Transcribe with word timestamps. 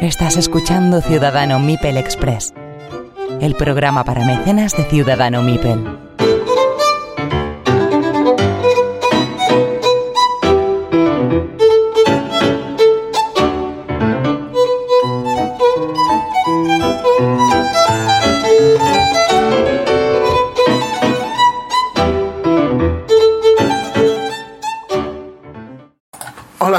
Estás 0.00 0.36
escuchando 0.36 1.00
Ciudadano 1.00 1.60
Mipel 1.60 1.96
Express, 1.96 2.52
el 3.40 3.54
programa 3.54 4.02
para 4.02 4.24
mecenas 4.24 4.76
de 4.76 4.84
Ciudadano 4.84 5.42
Mipel. 5.42 6.01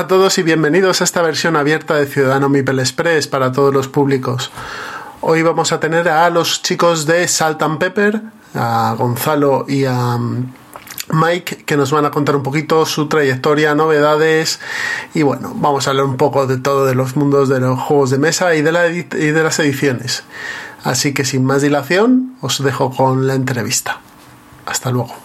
A 0.03 0.07
todos 0.07 0.37
y 0.37 0.43
bienvenidos 0.43 0.99
a 0.99 1.05
esta 1.05 1.21
versión 1.21 1.55
abierta 1.55 1.95
de 1.95 2.07
Ciudadano 2.07 2.49
Mipel 2.49 2.79
Express 2.79 3.29
para 3.29 3.53
todos 3.53 3.73
los 3.73 3.87
públicos. 3.87 4.51
Hoy 5.21 5.43
vamos 5.43 5.71
a 5.71 5.79
tener 5.79 6.09
a 6.09 6.29
los 6.29 6.61
chicos 6.61 7.05
de 7.05 7.25
Salt 7.29 7.61
and 7.61 7.77
Pepper, 7.77 8.21
a 8.53 8.95
Gonzalo 8.97 9.63
y 9.65 9.85
a 9.85 10.17
mm, 10.17 10.53
Mike, 11.13 11.63
que 11.65 11.77
nos 11.77 11.91
van 11.91 12.03
a 12.03 12.11
contar 12.11 12.35
un 12.35 12.43
poquito 12.43 12.85
su 12.85 13.07
trayectoria, 13.07 13.75
novedades 13.75 14.59
y 15.13 15.21
bueno, 15.21 15.53
vamos 15.55 15.87
a 15.87 15.91
hablar 15.91 16.05
un 16.05 16.17
poco 16.17 16.47
de 16.47 16.57
todo 16.57 16.85
de 16.85 16.95
los 16.95 17.15
mundos 17.15 17.47
de 17.47 17.61
los 17.61 17.79
juegos 17.79 18.09
de 18.09 18.17
mesa 18.17 18.55
y 18.55 18.61
de, 18.61 18.73
la 18.73 18.89
y 18.89 19.03
de 19.03 19.41
las 19.41 19.57
ediciones. 19.59 20.25
Así 20.83 21.13
que 21.13 21.23
sin 21.23 21.45
más 21.45 21.61
dilación, 21.61 22.35
os 22.41 22.61
dejo 22.61 22.91
con 22.91 23.25
la 23.25 23.35
entrevista. 23.35 24.01
Hasta 24.65 24.91
luego. 24.91 25.22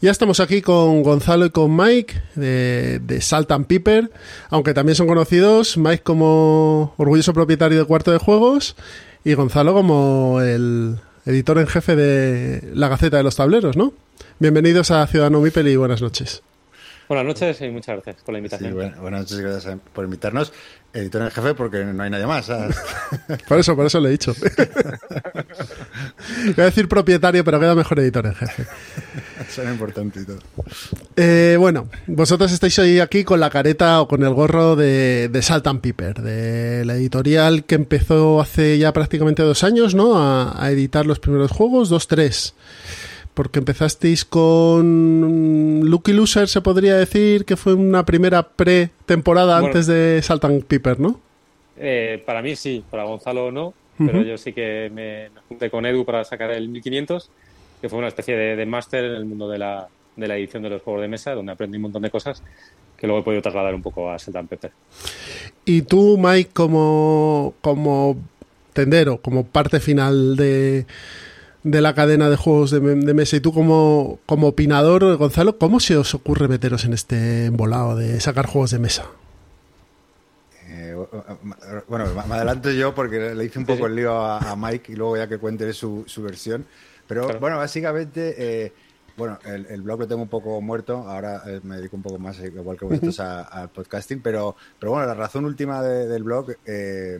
Ya 0.00 0.12
estamos 0.12 0.38
aquí 0.38 0.62
con 0.62 1.02
Gonzalo 1.02 1.46
y 1.46 1.50
con 1.50 1.76
Mike 1.76 2.22
de, 2.36 3.00
de 3.00 3.20
Salt 3.20 3.50
and 3.50 3.66
Piper, 3.66 4.12
aunque 4.48 4.72
también 4.72 4.94
son 4.94 5.08
conocidos 5.08 5.76
Mike 5.76 6.04
como 6.04 6.94
orgulloso 6.98 7.32
propietario 7.32 7.80
de 7.80 7.84
Cuarto 7.84 8.12
de 8.12 8.18
Juegos 8.18 8.76
y 9.24 9.34
Gonzalo 9.34 9.74
como 9.74 10.40
el 10.40 11.00
editor 11.26 11.58
en 11.58 11.66
jefe 11.66 11.96
de 11.96 12.70
la 12.74 12.86
Gaceta 12.86 13.16
de 13.16 13.24
los 13.24 13.34
Tableros, 13.34 13.76
¿no? 13.76 13.92
Bienvenidos 14.38 14.92
a 14.92 15.04
Ciudadano 15.08 15.40
Mipel 15.40 15.66
y 15.66 15.74
buenas 15.74 16.00
noches. 16.00 16.44
Buenas 17.08 17.26
noches 17.26 17.60
y 17.62 17.70
muchas 17.70 17.96
gracias 17.96 18.22
por 18.22 18.34
la 18.34 18.38
invitación. 18.38 18.70
Sí, 18.70 18.74
buenas, 18.74 19.00
buenas 19.00 19.20
noches, 19.22 19.40
gracias 19.40 19.78
por 19.94 20.04
invitarnos. 20.04 20.52
Editor 20.92 21.22
en 21.22 21.30
jefe 21.30 21.54
porque 21.54 21.82
no 21.84 22.02
hay 22.02 22.10
nadie 22.10 22.26
más. 22.26 22.44
¿sabes? 22.46 22.76
Por 23.48 23.58
eso, 23.58 23.74
por 23.74 23.86
eso 23.86 23.98
le 24.00 24.08
he 24.08 24.12
dicho. 24.12 24.34
Voy 26.44 26.54
a 26.56 26.64
decir 26.64 26.88
propietario, 26.88 27.44
pero 27.44 27.60
queda 27.60 27.74
mejor 27.74 28.00
editor 28.00 28.26
en 28.26 28.34
jefe. 28.34 28.66
Y 30.18 30.24
todo. 30.24 30.38
Eh, 31.16 31.56
bueno, 31.58 31.88
vosotros 32.06 32.52
estáis 32.52 32.78
hoy 32.78 33.00
aquí 33.00 33.24
con 33.24 33.40
la 33.40 33.50
careta 33.50 34.00
o 34.00 34.08
con 34.08 34.22
el 34.22 34.32
gorro 34.34 34.76
de, 34.76 35.28
de 35.28 35.42
Salt 35.42 35.66
and 35.66 35.80
Piper, 35.80 36.22
de 36.22 36.84
la 36.84 36.94
editorial 36.96 37.64
que 37.64 37.74
empezó 37.74 38.40
hace 38.40 38.78
ya 38.78 38.92
prácticamente 38.92 39.42
dos 39.42 39.64
años, 39.64 39.94
¿no? 39.94 40.18
A, 40.18 40.62
a 40.62 40.70
editar 40.70 41.06
los 41.06 41.18
primeros 41.20 41.50
juegos, 41.50 41.88
dos, 41.88 42.08
tres. 42.08 42.54
Porque 43.34 43.60
empezasteis 43.60 44.24
con 44.24 45.82
Lucky 45.84 46.12
Loser, 46.12 46.48
se 46.48 46.60
podría 46.60 46.96
decir 46.96 47.44
que 47.44 47.56
fue 47.56 47.74
una 47.74 48.04
primera 48.04 48.42
pre-temporada 48.42 49.54
Bueno. 49.60 49.66
antes 49.68 49.86
de 49.86 50.20
Salt 50.22 50.44
and 50.44 50.64
Piper, 50.64 50.98
¿no? 50.98 51.20
Eh, 51.76 52.22
para 52.26 52.42
mí 52.42 52.56
sí, 52.56 52.82
para 52.90 53.04
Gonzalo 53.04 53.52
no, 53.52 53.74
pero 53.98 54.22
yo 54.22 54.36
sí 54.36 54.52
que 54.52 54.90
me, 54.92 55.30
me 55.30 55.40
junté 55.48 55.70
con 55.70 55.86
Edu 55.86 56.04
para 56.04 56.24
sacar 56.24 56.50
el 56.50 56.68
1500, 56.68 57.30
que 57.80 57.88
fue 57.88 57.98
una 57.98 58.08
especie 58.08 58.36
de, 58.36 58.56
de 58.56 58.66
máster 58.66 59.04
en 59.04 59.12
el 59.12 59.24
mundo 59.24 59.48
de 59.48 59.58
la, 59.58 59.88
de 60.16 60.28
la 60.28 60.36
edición 60.36 60.62
de 60.62 60.70
los 60.70 60.82
juegos 60.82 61.02
de 61.02 61.08
mesa, 61.08 61.32
donde 61.34 61.52
aprendí 61.52 61.76
un 61.76 61.82
montón 61.82 62.02
de 62.02 62.10
cosas 62.10 62.42
que 62.96 63.06
luego 63.06 63.20
he 63.20 63.24
podido 63.24 63.42
trasladar 63.42 63.74
un 63.74 63.82
poco 63.82 64.10
a 64.10 64.18
Sultan 64.18 64.48
Pepper. 64.48 64.72
Y 65.64 65.82
tú, 65.82 66.18
Mike, 66.18 66.50
como, 66.52 67.54
como 67.60 68.16
tendero, 68.72 69.20
como 69.22 69.44
parte 69.44 69.78
final 69.78 70.34
de, 70.34 70.84
de 71.62 71.80
la 71.80 71.94
cadena 71.94 72.28
de 72.28 72.36
juegos 72.36 72.72
de, 72.72 72.80
de 72.80 73.14
mesa, 73.14 73.36
y 73.36 73.40
tú 73.40 73.52
como, 73.52 74.18
como 74.26 74.48
opinador, 74.48 75.16
Gonzalo, 75.16 75.58
¿cómo 75.58 75.78
se 75.78 75.96
os 75.96 76.12
ocurre 76.14 76.48
meteros 76.48 76.84
en 76.84 76.92
este 76.92 77.46
embolado 77.46 77.94
de 77.94 78.20
sacar 78.20 78.46
juegos 78.46 78.72
de 78.72 78.80
mesa? 78.80 79.06
Eh, 80.68 80.96
bueno, 81.86 82.06
me 82.28 82.34
adelanto 82.34 82.70
yo 82.72 82.94
porque 82.96 83.32
le 83.34 83.44
hice 83.44 83.60
un 83.60 83.66
poco 83.66 83.86
el 83.86 83.94
lío 83.94 84.12
a, 84.12 84.38
a 84.38 84.56
Mike 84.56 84.92
y 84.92 84.96
luego 84.96 85.16
ya 85.16 85.28
que 85.28 85.38
cuente 85.38 85.72
su, 85.72 86.02
su 86.08 86.22
versión. 86.22 86.66
Pero 87.08 87.24
Claro. 87.24 87.40
bueno, 87.40 87.56
básicamente, 87.56 88.34
eh, 88.66 88.74
bueno, 89.16 89.38
el, 89.44 89.66
el 89.66 89.82
blog 89.82 90.00
lo 90.00 90.06
tengo 90.08 90.22
un 90.22 90.28
poco 90.28 90.60
muerto. 90.60 90.98
Ahora 91.08 91.42
eh, 91.46 91.60
me 91.64 91.76
dedico 91.76 91.96
un 91.96 92.02
poco 92.02 92.18
más, 92.18 92.38
eh, 92.38 92.46
igual 92.54 92.76
que 92.78 92.84
vosotros, 92.84 93.18
al 93.20 93.70
podcasting. 93.72 94.22
Pero, 94.22 94.54
pero 94.78 94.92
bueno, 94.92 95.06
la 95.06 95.14
razón 95.14 95.44
última 95.44 95.82
de- 95.82 96.06
del 96.06 96.22
blog, 96.22 96.52
eh, 96.64 97.18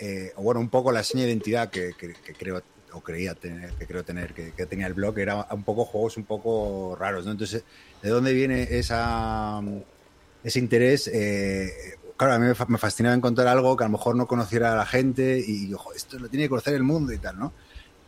eh, 0.00 0.32
o 0.36 0.42
bueno, 0.42 0.60
un 0.60 0.70
poco 0.70 0.92
la 0.92 1.02
seña 1.02 1.24
de 1.24 1.30
identidad 1.30 1.70
que, 1.70 1.94
que- 1.98 2.14
que 2.22 2.34
creo 2.36 2.62
o 2.92 3.02
creía 3.02 3.34
tener, 3.34 3.74
que 3.74 3.86
creo 3.86 4.04
tener, 4.04 4.32
que, 4.34 4.54
que 4.54 4.66
tenía 4.66 4.86
el 4.86 4.94
blog, 4.94 5.18
era 5.18 5.46
un 5.50 5.64
poco 5.64 5.84
juegos 5.84 6.16
un 6.16 6.24
poco 6.26 6.96
raros, 6.96 7.26
¿no? 7.26 7.32
Entonces, 7.32 7.64
¿de 8.00 8.08
dónde 8.08 8.32
viene 8.32 8.62
esa, 8.78 9.60
ese 10.42 10.58
interés? 10.58 11.08
Eh, 11.12 11.70
claro, 12.16 12.34
a 12.34 12.38
mí 12.38 12.46
me, 12.46 12.54
fa- 12.54 12.66
me 12.68 12.78
fascinaba 12.78 13.14
encontrar 13.14 13.48
algo 13.48 13.76
que 13.76 13.84
a 13.84 13.88
lo 13.88 13.92
mejor 13.92 14.16
no 14.16 14.26
conociera 14.26 14.72
a 14.72 14.76
la 14.76 14.86
gente 14.86 15.38
y 15.38 15.66
digo, 15.66 15.78
"Jo, 15.78 15.92
esto 15.94 16.18
lo 16.18 16.28
tiene 16.30 16.44
que 16.46 16.48
conocer 16.50 16.74
el 16.74 16.82
mundo 16.82 17.12
y 17.12 17.18
tal, 17.18 17.38
¿no? 17.38 17.54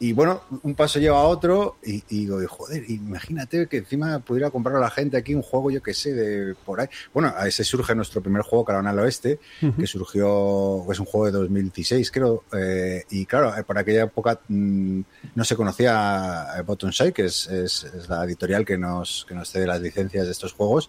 Y 0.02 0.14
bueno, 0.14 0.40
un 0.62 0.74
paso 0.74 0.98
lleva 0.98 1.18
a 1.20 1.24
otro 1.24 1.76
y, 1.84 1.96
y 2.08 2.20
digo, 2.20 2.38
joder, 2.48 2.88
imagínate 2.90 3.66
que 3.66 3.76
encima 3.76 4.18
pudiera 4.20 4.48
comprar 4.50 4.76
a 4.76 4.80
la 4.80 4.88
gente 4.90 5.18
aquí 5.18 5.34
un 5.34 5.42
juego, 5.42 5.70
yo 5.70 5.82
que 5.82 5.92
sé, 5.92 6.14
de 6.14 6.54
por 6.64 6.80
ahí. 6.80 6.88
Bueno, 7.12 7.34
a 7.36 7.46
ese 7.46 7.64
surge 7.64 7.94
nuestro 7.94 8.22
primer 8.22 8.40
juego, 8.40 8.64
Caravana 8.64 8.90
al 8.90 8.98
Oeste, 9.00 9.38
que 9.78 9.86
surgió, 9.86 10.90
es 10.90 10.98
un 11.00 11.04
juego 11.04 11.26
de 11.26 11.32
2016, 11.32 12.10
creo. 12.10 12.44
eh, 12.56 13.04
y 13.10 13.26
claro, 13.26 13.54
eh, 13.54 13.62
por 13.62 13.76
aquella 13.76 14.04
época 14.04 14.40
mm, 14.48 15.00
no 15.34 15.44
se 15.44 15.54
conocía 15.56 16.46
eh, 16.58 16.62
Bottomside, 16.62 17.12
que 17.12 17.26
es, 17.26 17.46
es- 17.48 17.84
es 17.84 18.08
la 18.08 18.24
editorial 18.24 18.64
que 18.64 18.78
nos, 18.78 19.26
que 19.28 19.34
nos 19.34 19.50
cede 19.50 19.66
las 19.66 19.80
licencias 19.82 20.24
de 20.24 20.32
estos 20.32 20.54
juegos. 20.54 20.88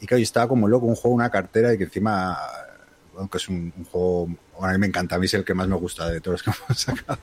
Y 0.00 0.06
claro, 0.06 0.18
yo 0.18 0.24
estaba 0.24 0.48
como 0.48 0.66
loco, 0.68 0.86
un 0.86 0.96
juego, 0.96 1.14
una 1.16 1.30
cartera, 1.30 1.72
y 1.74 1.78
que 1.78 1.84
encima, 1.84 2.36
bueno, 3.12 3.28
que 3.30 3.38
es 3.38 3.48
un, 3.48 3.72
un 3.76 3.84
juego, 3.84 4.28
a 4.60 4.72
mí 4.72 4.78
me 4.78 4.86
encanta, 4.86 5.16
a 5.16 5.18
mí 5.18 5.26
es 5.26 5.34
el 5.34 5.44
que 5.44 5.54
más 5.54 5.68
me 5.68 5.76
gusta 5.76 6.08
de 6.10 6.20
todos 6.20 6.42
los 6.46 6.56
que 6.56 6.62
hemos 6.68 6.78
sacado. 6.80 7.18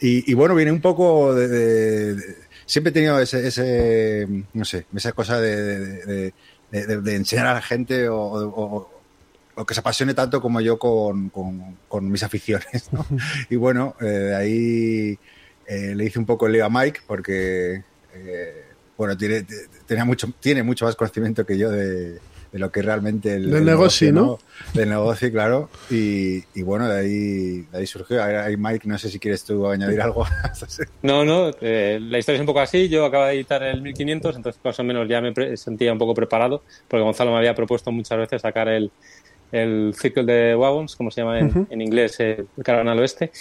Y, 0.00 0.30
y 0.30 0.34
bueno, 0.34 0.54
viene 0.54 0.72
un 0.72 0.80
poco 0.80 1.34
de... 1.34 1.48
de- 1.48 2.14
de- 2.14 2.36
siempre 2.66 2.90
he 2.90 2.94
tenido 2.94 3.20
ese, 3.20 3.46
ese, 3.46 4.26
no 4.54 4.64
sé, 4.64 4.86
esa 4.96 5.12
cosa 5.12 5.38
de, 5.40 6.32
de- 6.70 7.14
enseñar 7.14 7.46
a 7.48 7.54
la 7.54 7.60
gente 7.62 8.08
o, 8.08 8.16
o- 8.18 8.90
o 9.56 9.64
que 9.66 9.74
se 9.74 9.80
apasione 9.80 10.14
tanto 10.14 10.40
como 10.40 10.60
yo 10.62 10.78
con, 10.78 11.28
con- 11.28 11.76
con 11.88 12.10
mis 12.10 12.22
aficiones. 12.22 12.90
¿no? 12.92 13.04
Y 13.50 13.56
bueno, 13.56 13.94
eh, 14.00 14.04
de 14.04 14.34
ahí 14.36 15.18
eh, 15.66 15.94
le 15.94 16.04
hice 16.06 16.18
un 16.18 16.26
poco 16.26 16.46
el 16.46 16.54
lío 16.54 16.64
a 16.64 16.70
Mike 16.70 17.00
porque, 17.06 17.84
eh, 18.14 18.64
bueno, 18.96 19.16
tiene, 19.16 19.46
tenía 19.86 20.04
mucho, 20.06 20.32
tiene 20.40 20.62
mucho 20.62 20.86
más 20.86 20.96
conocimiento 20.96 21.44
que 21.46 21.58
yo 21.58 21.70
de, 21.70 22.18
de 22.54 22.60
lo 22.60 22.70
que 22.70 22.82
realmente 22.82 23.34
el, 23.34 23.46
Del 23.50 23.56
el 23.56 23.64
negocio, 23.64 24.12
¿no? 24.12 24.38
Del 24.74 24.88
negocio, 24.88 25.28
claro. 25.32 25.68
Y, 25.90 26.44
y 26.54 26.62
bueno, 26.62 26.88
de 26.88 27.00
ahí, 27.00 27.60
de 27.62 27.78
ahí 27.78 27.86
surgió. 27.88 28.22
Ahí, 28.22 28.56
Mike, 28.56 28.86
no 28.86 28.96
sé 28.96 29.08
si 29.10 29.18
quieres 29.18 29.42
tú 29.42 29.66
añadir 29.66 30.00
algo. 30.00 30.24
No, 31.02 31.24
no, 31.24 31.50
eh, 31.60 31.98
la 32.00 32.16
historia 32.18 32.36
es 32.36 32.40
un 32.42 32.46
poco 32.46 32.60
así. 32.60 32.88
Yo 32.88 33.04
acabo 33.06 33.24
de 33.24 33.32
editar 33.34 33.60
el 33.64 33.82
1500, 33.82 34.36
entonces 34.36 34.60
más 34.64 34.78
o 34.78 34.84
menos 34.84 35.08
ya 35.08 35.20
me 35.20 35.32
pre- 35.32 35.56
sentía 35.56 35.92
un 35.92 35.98
poco 35.98 36.14
preparado, 36.14 36.62
porque 36.86 37.02
Gonzalo 37.02 37.32
me 37.32 37.38
había 37.38 37.56
propuesto 37.56 37.90
muchas 37.90 38.18
veces 38.18 38.40
sacar 38.42 38.68
el, 38.68 38.92
el 39.50 39.92
Circle 40.00 40.22
de 40.24 40.54
Wagons, 40.54 40.94
como 40.94 41.10
se 41.10 41.22
llama 41.22 41.40
en, 41.40 41.66
en 41.68 41.80
inglés, 41.80 42.20
el 42.20 42.46
Caravana 42.62 42.92
al 42.92 43.00
Oeste. 43.00 43.32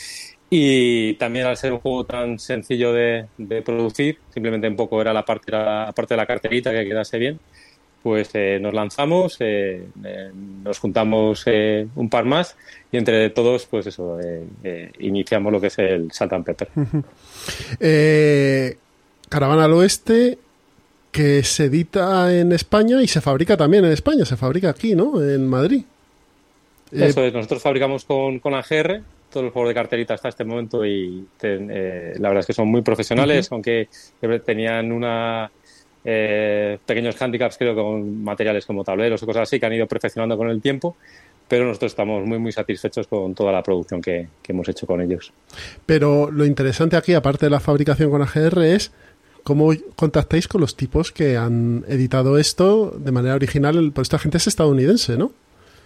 Y 0.50 1.14
también 1.16 1.46
al 1.46 1.58
ser 1.58 1.72
un 1.74 1.80
juego 1.80 2.04
tan 2.06 2.40
sencillo 2.40 2.94
de, 2.94 3.28
de 3.38 3.62
producir, 3.62 4.18
simplemente 4.34 4.68
un 4.68 4.76
poco 4.76 5.00
era 5.02 5.14
la 5.14 5.24
parte, 5.24 5.46
era 5.50 5.86
la 5.86 5.92
parte 5.92 6.16
de 6.16 6.18
la 6.18 6.26
carterita 6.26 6.72
que 6.72 6.84
quedase 6.86 7.18
bien, 7.20 7.40
pues 8.04 8.30
eh, 8.34 8.60
nos 8.62 8.74
lanzamos, 8.74 9.38
eh, 9.40 9.88
eh, 10.04 10.32
nos 10.64 10.78
juntamos 10.78 11.46
un 11.96 12.10
par 12.12 12.26
más 12.26 12.56
y 12.92 12.98
entre 12.98 13.30
todos, 13.30 13.66
pues 13.66 13.88
eso, 13.88 14.20
iniciamos 15.00 15.52
lo 15.52 15.60
que 15.62 15.68
es 15.68 15.80
el 15.80 16.12
Salt 16.12 16.34
and 16.34 16.46
Pepper. 16.46 16.68
Eh, 17.80 18.78
Caravana 19.30 19.66
al 19.66 19.74
Oeste, 19.74 20.38
que 21.12 21.44
se 21.44 21.66
edita 21.66 22.36
en 22.38 22.52
España 22.52 23.02
y 23.02 23.08
se 23.08 23.22
fabrica 23.22 23.58
también 23.58 23.86
en 23.86 23.92
España, 23.92 24.26
se 24.26 24.38
fabrica 24.38 24.70
aquí, 24.70 24.96
¿no? 24.96 25.22
En 25.24 25.48
Madrid. 25.48 25.84
Eso 26.92 27.24
es, 27.24 27.34
nosotros 27.34 27.62
fabricamos 27.64 28.06
con, 28.06 28.40
con 28.40 28.54
AGR 28.54 29.02
todos 29.32 29.46
los 29.46 29.54
juegos 29.54 29.70
de 29.70 29.74
carterita 29.74 30.14
hasta 30.14 30.30
este 30.30 30.44
momento 30.44 30.86
y 30.86 31.26
ten- 31.40 31.68
la 31.68 32.30
verdad 32.30 32.42
es 32.42 32.46
que 32.46 32.54
son 32.54 32.68
muy 32.68 32.84
profesionales, 32.84 33.52
aunque 33.52 33.88
tenían 34.46 34.92
una 34.92 35.50
eh, 36.06 36.78
pequeños 36.86 37.20
handicaps 37.22 37.58
creo 37.58 37.76
con 37.76 38.24
materiales 38.24 38.66
como 38.66 38.84
tableros 38.84 39.24
o 39.24 39.26
cosas 39.26 39.44
así 39.44 39.60
que 39.60 39.66
han 39.66 39.74
ido 39.74 39.88
perfeccionando 39.88 40.38
con 40.38 40.50
el 40.50 40.62
tiempo, 40.62 40.98
pero 41.48 41.66
nosotros 41.66 41.92
estamos 41.92 42.26
muy, 42.26 42.40
muy 42.40 42.52
satisfechos 42.52 43.08
con 43.08 43.34
toda 43.36 43.52
la 43.52 43.64
producción 43.64 44.02
que, 44.02 44.28
hemos 44.48 44.68
hecho 44.68 44.88
con 44.88 45.02
ellos. 45.02 45.32
Pero 45.86 46.32
lo 46.32 46.46
interesante 46.46 46.96
aquí, 46.96 47.14
aparte 47.14 47.46
de 47.46 47.50
la 47.50 47.60
fabricación 47.60 48.10
con 48.10 48.22
AGR, 48.22 48.64
es 48.64 48.92
cómo 49.44 49.72
contactáis 49.96 50.48
con 50.48 50.62
los 50.62 50.76
tipos 50.76 51.12
que 51.12 51.38
han 51.38 51.86
editado 51.88 52.38
esto 52.38 52.92
de 52.98 53.12
manera 53.12 53.36
original, 53.36 53.92
pues 53.94 54.06
esta 54.06 54.20
gente 54.20 54.38
es 54.38 54.48
estadounidense, 54.48 55.18
¿no? 55.18 55.32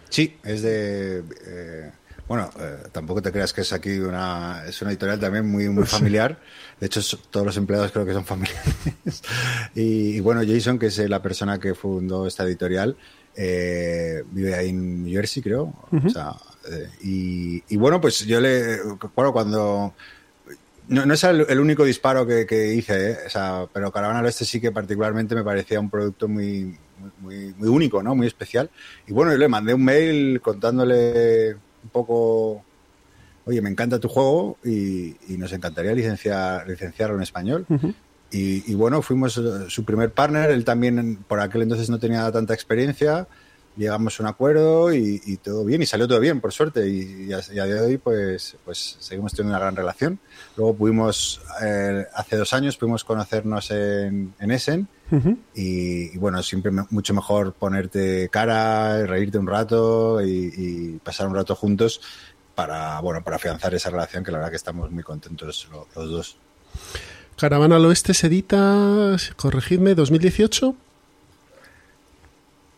Sí, 0.10 0.38
es 0.44 0.62
de... 0.62 1.19
Eh, 1.19 1.92
bueno, 2.27 2.50
eh, 2.59 2.77
tampoco 2.91 3.21
te 3.21 3.31
creas 3.31 3.53
que 3.53 3.62
es 3.62 3.71
aquí 3.71 3.97
una... 4.00 4.63
Es 4.68 4.81
una 4.81 4.91
editorial 4.91 5.19
también 5.19 5.50
muy, 5.50 5.69
muy 5.69 5.85
familiar. 5.88 6.39
De 6.79 6.88
hecho, 6.88 7.01
todos 7.31 7.45
los 7.45 7.57
empleados 7.57 7.91
creo 7.91 8.06
que 8.06 8.13
son 8.13 8.25
familiares. 8.25 8.75
y, 9.75 10.19
bueno, 10.19 10.41
Jason, 10.45 10.77
que 10.77 10.88
es 10.88 10.97
la 11.09 11.21
persona 11.21 11.59
que 11.59 11.74
fundó 11.74 12.27
esta 12.27 12.44
editorial, 12.44 12.97
eh, 13.35 14.24
vive 14.31 14.56
ahí 14.56 14.69
en 14.69 15.03
New 15.03 15.13
Jersey, 15.13 15.41
creo. 15.41 15.74
Eh, 16.69 17.62
y, 17.69 17.77
bueno, 17.77 18.01
pues 18.01 18.25
yo 18.25 18.41
le. 18.41 18.80
Bueno, 19.15 19.31
cuando. 19.31 19.94
No, 20.89 21.13
es 21.13 21.23
el, 21.25 21.59
único 21.59 21.83
disparo 21.83 22.25
que, 22.25 22.73
hice, 22.73 23.12
¿eh? 23.12 23.18
pero 23.73 23.91
Caravana 23.91 24.19
al 24.19 24.25
Este 24.25 24.45
sí 24.45 24.62
que 24.62 24.71
particularmente 24.71 25.35
me 25.35 25.44
parecía 25.44 25.81
un 25.81 25.89
producto 25.89 26.30
muy, 26.30 26.77
muy, 27.19 27.53
muy 27.57 27.68
único, 27.68 28.01
¿no? 28.01 28.15
Muy 28.15 28.25
especial. 28.25 28.69
Y 29.06 29.12
bueno, 29.12 29.33
yo 29.33 29.38
le 29.38 29.50
mandé 29.50 29.73
un 29.73 29.83
mail 29.83 30.39
contándole 30.41 31.57
un 31.83 31.89
poco 31.89 32.63
oye, 33.47 33.62
me 33.62 33.69
encanta 33.69 34.00
tu 34.00 34.09
juego 34.09 34.57
y, 34.63 35.15
nos 35.29 35.53
encantaría 35.53 35.94
licenciar, 35.94 36.68
licenciarlo 36.68 37.15
en 37.15 37.24
español. 37.24 37.65
Y, 38.29 38.75
bueno, 38.75 39.01
fuimos 39.01 39.38
eh, 39.38 39.41
su 39.69 39.85
primer 39.85 40.12
partner, 40.12 40.51
él 40.51 40.65
también 40.65 41.24
por 41.27 41.39
aquel 41.39 41.62
entonces 41.62 41.89
no 41.89 41.97
tenía 41.97 42.29
tanta 42.29 42.53
experiencia, 42.53 43.25
llegamos 43.77 44.19
a 44.19 44.24
un 44.24 44.27
acuerdo 44.27 44.94
y, 44.94 45.38
todo 45.41 45.63
bien, 45.63 45.81
y 45.81 45.85
salió 45.85 46.07
todo 46.09 46.19
bien, 46.19 46.41
por 46.41 46.51
suerte, 46.51 46.89
y, 46.89 47.31
a, 47.31 47.39
día 47.39 47.65
de 47.65 47.80
hoy 47.80 47.97
pues, 47.97 48.57
pues 48.65 48.97
seguimos 49.00 49.31
teniendo 49.31 49.53
una 49.53 49.59
gran 49.59 49.75
relación. 49.75 50.19
Luego 50.57 50.75
pudimos, 50.75 51.39
eh, 51.62 52.06
hace 52.15 52.36
dos 52.36 52.51
años 52.54 52.75
pudimos 52.77 53.04
conocernos 53.04 53.69
en, 53.71 54.33
en 54.39 54.51
Essen, 54.51 54.88
y, 55.56 56.18
bueno, 56.18 56.44
siempre 56.44 56.71
mucho 56.89 57.13
mejor 57.13 57.54
ponerte 57.54 58.27
cara, 58.30 59.06
reírte 59.06 59.38
un 59.38 59.48
rato 59.48 60.19
y, 60.21 61.00
pasar 61.04 61.27
un 61.27 61.36
rato 61.36 61.56
juntos 61.56 62.01
para, 62.56 63.00
bueno, 63.00 63.24
para 63.24 63.38
afianzar 63.38 63.74
esa 63.74 63.89
relación 63.89 64.24
que 64.24 64.31
la 64.31 64.39
verdad 64.39 64.50
que 64.50 64.57
estamos 64.57 64.92
muy 64.92 65.04
contentos 65.04 65.69
los 65.95 66.09
dos. 66.09 66.38
Caravana 67.38 67.75
al 67.75 67.86
Oeste 67.86 68.13
se 68.13 68.27
edita, 68.27 69.15
corregidme, 69.36 69.95
2018. 69.95 70.75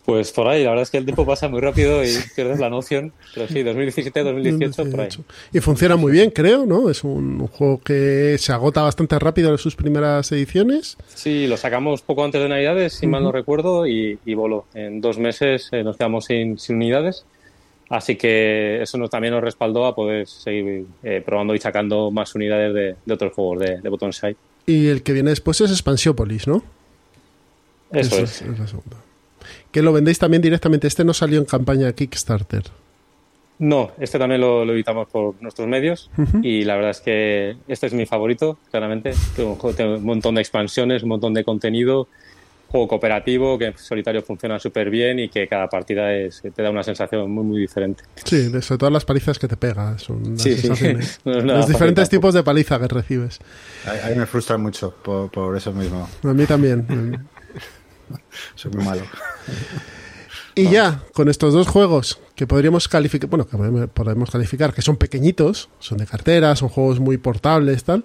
Pues 0.10 0.32
por 0.32 0.48
ahí, 0.48 0.64
la 0.64 0.72
verdad 0.72 0.82
es 0.82 0.90
que 0.90 0.98
el 0.98 1.06
tiempo 1.06 1.24
pasa 1.24 1.48
muy 1.50 1.62
rápido 1.62 2.04
y 2.04 2.10
pierdes 2.36 2.58
la 2.58 2.72
noción. 2.72 3.14
Pero 3.36 3.48
sí, 3.48 3.62
2017, 3.62 4.24
2018, 4.24 4.90
por 4.90 5.02
ahí. 5.02 5.10
Y 5.54 5.60
funciona 5.60 5.98
muy 5.98 6.12
bien, 6.12 6.32
creo, 6.32 6.66
¿no? 6.66 6.90
Es 6.90 7.04
un, 7.04 7.46
juego 7.46 7.80
que 7.80 8.36
se 8.40 8.52
agota 8.52 8.82
bastante 8.82 9.20
rápido 9.20 9.52
en 9.52 9.60
sus 9.60 9.76
primeras 9.76 10.32
ediciones. 10.32 10.98
Sí, 11.14 11.46
lo 11.46 11.58
sacamos 11.58 12.02
poco 12.02 12.26
antes 12.26 12.42
de 12.42 12.50
Navidades, 12.50 12.94
si 12.94 13.06
mal 13.06 13.22
no 13.22 13.32
recuerdo, 13.32 13.86
y, 13.86 14.18
y 14.26 14.34
voló. 14.34 14.66
En 14.74 15.00
dos 15.00 15.20
meses 15.20 15.70
eh, 15.74 15.84
nos 15.84 15.96
quedamos 15.96 16.26
sin, 16.26 16.58
unidades. 16.70 17.24
Así 17.92 18.16
que 18.16 18.82
eso 18.82 18.98
nos, 18.98 19.12
también 19.12 19.36
nos 19.36 19.44
respaldó 19.44 19.86
a 19.86 19.94
poder 19.94 20.26
seguir 20.28 20.88
eh, 21.04 21.22
probando 21.24 21.54
y 21.54 21.60
sacando 21.60 22.10
más 22.10 22.34
unidades 22.34 22.98
de, 23.06 23.14
otros 23.14 23.32
juegos 23.34 23.60
de, 23.60 23.80
de 23.80 23.90
Botonside. 23.90 24.38
Y 24.66 24.88
el 24.88 25.04
que 25.04 25.14
viene 25.14 25.30
después 25.30 25.62
es 25.62 25.70
Expansiópolis, 25.70 26.48
¿no? 26.48 26.64
Eso, 27.92 28.24
es. 28.24 28.44
Que 29.72 29.82
lo 29.82 29.94
vendéis 29.94 30.20
también 30.20 30.42
directamente. 30.42 30.88
Este 30.88 31.04
no 31.04 31.14
salió 31.14 31.40
en 31.40 31.46
campaña 31.46 31.92
Kickstarter. 31.94 32.64
No, 33.60 33.92
este 34.00 34.18
también 34.18 34.40
lo, 34.40 34.64
editamos 34.72 35.10
por 35.10 35.36
nuestros 35.42 35.68
medios 35.68 36.10
y 36.42 36.64
la 36.64 36.76
verdad 36.76 36.92
es 36.92 37.02
que 37.02 37.58
este 37.68 37.88
es 37.88 37.94
mi 37.94 38.06
favorito, 38.06 38.58
claramente. 38.72 39.12
Tengo 39.36 39.60
un 39.62 40.04
montón 40.04 40.36
de 40.36 40.42
expansiones, 40.42 41.04
un 41.04 41.10
montón 41.10 41.34
de 41.34 41.44
contenido, 41.44 42.08
juego 42.70 42.88
cooperativo 42.88 43.58
que 43.58 43.66
en 43.66 43.78
solitario 43.78 44.22
funciona 44.22 44.60
súper 44.60 44.90
bien 44.90 45.20
y 45.20 45.28
que 45.28 45.46
cada 45.50 45.68
partida 45.68 46.14
es, 46.14 46.42
te 46.42 46.62
da 46.62 46.70
una 46.70 46.84
sensación 46.84 47.30
muy, 47.30 47.44
muy 47.44 47.60
diferente. 47.60 48.06
Sí, 48.24 48.50
sobre 48.62 48.78
todas 48.78 48.94
las 48.94 49.04
palizas 49.04 49.38
que 49.38 49.50
te 49.50 49.58
pegas. 49.58 50.04
Son 50.04 50.24
los 51.26 51.68
diferentes 51.68 52.08
tipos 52.08 52.34
de 52.34 52.44
paliza 52.44 52.80
que 52.80 52.88
recibes. 52.88 53.40
A, 53.86 54.10
mí 54.10 54.16
me 54.16 54.26
frustra 54.26 54.58
mucho 54.58 54.96
por, 55.04 55.58
eso 55.58 55.74
mismo. 55.74 56.08
A 56.24 56.34
mí 56.34 56.46
también. 56.46 57.28
Soy 58.56 58.72
muy 58.72 58.84
malo. 58.84 59.02
Y 60.56 60.70
ya, 60.70 61.04
con 61.14 61.30
estos 61.30 61.54
dos 61.54 61.68
juegos 61.68 62.20
que 62.36 62.46
podríamos 62.48 62.88
calificar, 62.88 63.30
bueno, 63.30 63.48
que 63.48 63.88
podemos 63.88 64.30
calificar, 64.30 64.74
que 64.74 64.82
son 64.82 64.98
pequeñitos, 64.98 65.70
son 65.80 66.00
de 66.00 66.06
cartera, 66.06 66.56
son 66.56 66.70
juegos 66.70 67.00
muy 67.00 67.18
portables, 67.18 67.84
tal, 67.84 68.04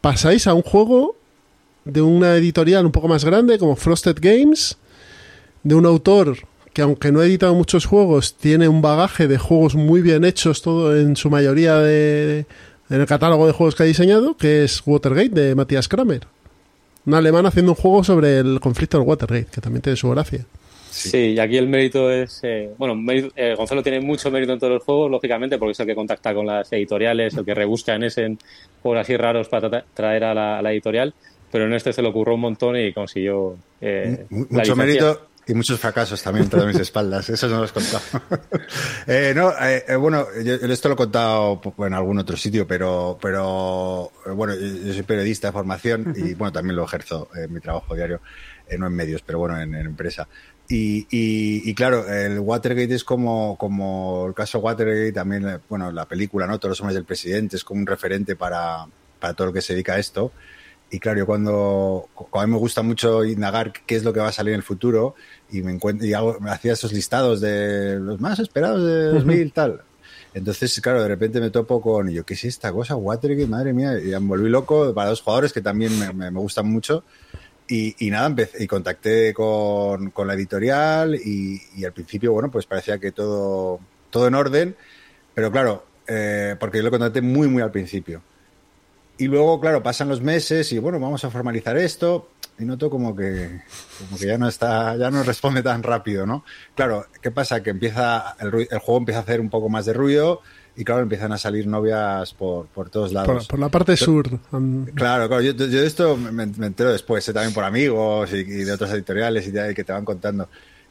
pasáis 0.00 0.46
a 0.46 0.54
un 0.54 0.62
juego 0.62 1.16
de 1.84 2.02
una 2.02 2.36
editorial 2.36 2.84
un 2.84 2.92
poco 2.92 3.08
más 3.08 3.24
grande 3.24 3.58
como 3.58 3.76
Frosted 3.76 4.16
Games, 4.20 4.78
de 5.62 5.74
un 5.74 5.86
autor 5.86 6.38
que 6.72 6.82
aunque 6.82 7.10
no 7.10 7.20
ha 7.20 7.24
editado 7.24 7.54
muchos 7.54 7.86
juegos, 7.86 8.34
tiene 8.34 8.68
un 8.68 8.82
bagaje 8.82 9.28
de 9.28 9.38
juegos 9.38 9.74
muy 9.74 10.02
bien 10.02 10.24
hechos, 10.24 10.60
todo 10.60 10.94
en 10.94 11.16
su 11.16 11.30
mayoría 11.30 11.76
de, 11.76 12.46
en 12.90 13.00
el 13.00 13.06
catálogo 13.06 13.46
de 13.46 13.52
juegos 13.52 13.74
que 13.74 13.84
ha 13.84 13.86
diseñado, 13.86 14.36
que 14.36 14.64
es 14.64 14.82
Watergate 14.84 15.30
de 15.30 15.54
Matthias 15.54 15.88
Kramer. 15.88 16.26
Un 17.06 17.14
alemán 17.14 17.46
haciendo 17.46 17.72
un 17.72 17.76
juego 17.76 18.04
sobre 18.04 18.38
el 18.38 18.60
conflicto 18.60 18.98
del 18.98 19.06
Watergate, 19.06 19.46
que 19.50 19.60
también 19.60 19.82
tiene 19.82 19.96
su 19.96 20.10
gracia. 20.10 20.44
Sí, 20.90 21.34
y 21.34 21.38
aquí 21.38 21.56
el 21.56 21.68
mérito 21.68 22.10
es. 22.10 22.40
Eh, 22.42 22.70
bueno, 22.78 22.94
eh, 23.12 23.54
Gonzalo 23.56 23.82
tiene 23.82 24.00
mucho 24.00 24.30
mérito 24.30 24.52
en 24.52 24.58
todos 24.58 24.72
los 24.74 24.82
juegos, 24.82 25.10
lógicamente, 25.10 25.58
porque 25.58 25.72
es 25.72 25.80
el 25.80 25.86
que 25.86 25.94
contacta 25.94 26.34
con 26.34 26.46
las 26.46 26.72
editoriales, 26.72 27.36
el 27.36 27.44
que 27.44 27.54
rebusca 27.54 27.94
en 27.94 28.04
ese 28.04 28.24
en 28.24 28.38
juegos 28.82 29.02
así 29.02 29.16
raros 29.16 29.48
para 29.48 29.84
traer 29.94 30.24
a 30.24 30.62
la 30.62 30.72
editorial 30.72 31.14
pero 31.50 31.64
en 31.64 31.72
este 31.72 31.92
se 31.92 32.02
lo 32.02 32.10
ocurrió 32.10 32.34
un 32.34 32.40
montón 32.40 32.76
y 32.76 32.92
consiguió. 32.92 33.56
Eh, 33.80 34.26
mucho 34.28 34.76
mérito 34.76 35.28
y 35.48 35.54
muchos 35.54 35.78
fracasos 35.78 36.20
también 36.22 36.44
entre 36.44 36.66
mis 36.66 36.76
espaldas, 36.76 37.30
eso 37.30 37.48
no 37.48 37.58
lo 37.58 37.66
he 37.66 37.68
contado. 37.68 38.02
eh, 39.06 39.32
no, 39.34 39.52
eh, 39.60 39.84
eh, 39.86 39.94
bueno, 39.94 40.26
yo, 40.42 40.54
esto 40.54 40.88
lo 40.88 40.94
he 40.94 40.96
contado 40.96 41.60
en 41.78 41.94
algún 41.94 42.18
otro 42.18 42.36
sitio, 42.36 42.66
pero, 42.66 43.16
pero 43.20 44.10
bueno, 44.34 44.54
yo, 44.56 44.92
soy 44.92 45.04
periodista 45.04 45.48
de 45.48 45.52
formación 45.52 46.14
y 46.16 46.34
bueno, 46.34 46.52
también 46.52 46.74
lo 46.74 46.84
ejerzo 46.84 47.28
en 47.36 47.52
mi 47.52 47.60
trabajo 47.60 47.94
diario, 47.94 48.20
no 48.76 48.88
en 48.88 48.92
medios, 48.92 49.22
pero 49.22 49.38
bueno, 49.38 49.60
en, 49.60 49.72
empresa. 49.74 50.26
Y, 50.68 51.06
y, 51.10 51.72
claro, 51.74 52.12
el 52.12 52.40
Watergate 52.40 52.92
es 52.92 53.04
como, 53.04 53.56
como 53.56 54.26
el 54.26 54.34
caso 54.34 54.58
Watergate, 54.58 55.12
también, 55.12 55.60
bueno, 55.68 55.92
la 55.92 56.06
película, 56.06 56.48
¿no? 56.48 56.58
Todos 56.58 56.70
los 56.70 56.80
hombres 56.80 56.96
del 56.96 57.04
presidente 57.04 57.54
es 57.54 57.62
como 57.62 57.78
un 57.78 57.86
referente 57.86 58.34
para, 58.34 58.84
para 59.20 59.34
todo 59.34 59.46
lo 59.46 59.52
que 59.52 59.62
se 59.62 59.74
dedica 59.74 59.94
a 59.94 59.98
esto. 60.00 60.32
Y 60.90 61.00
claro, 61.00 61.18
yo 61.18 61.26
cuando, 61.26 62.08
a 62.32 62.46
mí 62.46 62.52
me 62.52 62.58
gusta 62.58 62.82
mucho 62.82 63.24
indagar 63.24 63.72
qué 63.72 63.96
es 63.96 64.04
lo 64.04 64.12
que 64.12 64.20
va 64.20 64.28
a 64.28 64.32
salir 64.32 64.52
en 64.52 64.58
el 64.58 64.62
futuro 64.62 65.16
y 65.50 65.62
me 65.62 65.78
y 66.00 66.12
hago, 66.12 66.38
me 66.40 66.50
hacía 66.50 66.72
esos 66.72 66.92
listados 66.92 67.40
de 67.40 67.98
los 68.00 68.20
más 68.20 68.38
esperados 68.38 68.84
de 68.84 69.04
2000 69.06 69.52
tal. 69.52 69.82
Entonces, 70.34 70.78
claro, 70.82 71.02
de 71.02 71.08
repente 71.08 71.40
me 71.40 71.50
topo 71.50 71.80
con, 71.80 72.10
yo, 72.10 72.24
¿qué 72.26 72.34
es 72.34 72.44
esta 72.44 72.70
cosa? 72.70 72.94
Watergate, 72.94 73.46
madre 73.46 73.72
mía, 73.72 73.98
y 73.98 74.08
me 74.08 74.18
volví 74.18 74.50
loco 74.50 74.92
para 74.92 75.08
dos 75.08 75.22
jugadores 75.22 75.52
que 75.52 75.62
también 75.62 75.98
me, 75.98 76.12
me, 76.12 76.38
gustan 76.38 76.70
mucho. 76.70 77.04
Y, 77.68 77.96
y, 78.06 78.10
nada, 78.10 78.26
empecé 78.26 78.62
y 78.62 78.66
contacté 78.66 79.32
con, 79.32 80.10
con 80.10 80.26
la 80.26 80.34
editorial 80.34 81.14
y, 81.14 81.60
y, 81.74 81.84
al 81.84 81.92
principio, 81.92 82.32
bueno, 82.32 82.50
pues 82.50 82.66
parecía 82.66 82.98
que 82.98 83.12
todo, 83.12 83.80
todo 84.10 84.28
en 84.28 84.34
orden, 84.34 84.76
pero 85.34 85.50
claro, 85.50 85.86
eh, 86.06 86.54
porque 86.60 86.78
yo 86.78 86.84
lo 86.84 86.90
contacté 86.90 87.22
muy, 87.22 87.48
muy 87.48 87.62
al 87.62 87.70
principio. 87.70 88.22
Y 89.18 89.28
luego, 89.28 89.58
claro, 89.58 89.82
pasan 89.82 90.08
los 90.08 90.20
meses 90.20 90.70
y 90.72 90.78
bueno, 90.78 91.00
vamos 91.00 91.24
a 91.24 91.30
formalizar 91.30 91.78
esto 91.78 92.28
y 92.58 92.64
noto 92.64 92.90
como 92.90 93.14
que, 93.14 93.62
como 93.98 94.18
que 94.18 94.26
ya 94.26 94.38
no 94.38 94.48
está, 94.48 94.96
ya 94.96 95.10
no 95.10 95.22
responde 95.22 95.62
tan 95.62 95.82
rápido, 95.82 96.26
¿no? 96.26 96.44
Claro, 96.74 97.06
¿qué 97.20 97.30
pasa? 97.30 97.62
Que 97.62 97.70
empieza, 97.70 98.36
el, 98.40 98.68
el 98.70 98.78
juego 98.78 98.98
empieza 98.98 99.20
a 99.20 99.22
hacer 99.22 99.40
un 99.40 99.50
poco 99.50 99.68
más 99.68 99.86
de 99.86 99.92
ruido 99.92 100.42
y 100.76 100.84
claro, 100.84 101.02
empiezan 101.02 101.32
a 101.32 101.38
salir 101.38 101.66
novias 101.66 102.34
por, 102.34 102.66
por 102.66 102.90
todos 102.90 103.12
lados. 103.12 103.48
Por, 103.48 103.58
la 103.58 103.70
parte 103.70 103.96
sur. 103.96 104.28
Claro, 104.94 105.26
claro, 105.26 105.40
yo, 105.40 105.54
de 105.54 105.86
esto 105.86 106.18
me, 106.18 106.42
entero 106.42 106.92
después, 106.92 107.26
¿eh? 107.26 107.32
también 107.32 107.54
por 107.54 107.64
amigos 107.64 108.30
y, 108.34 108.44
de 108.44 108.72
otras 108.72 108.92
editoriales 108.92 109.48
y, 109.48 109.74
que 109.74 109.84
te 109.84 109.92
van 109.92 110.04
contando. 110.04 110.48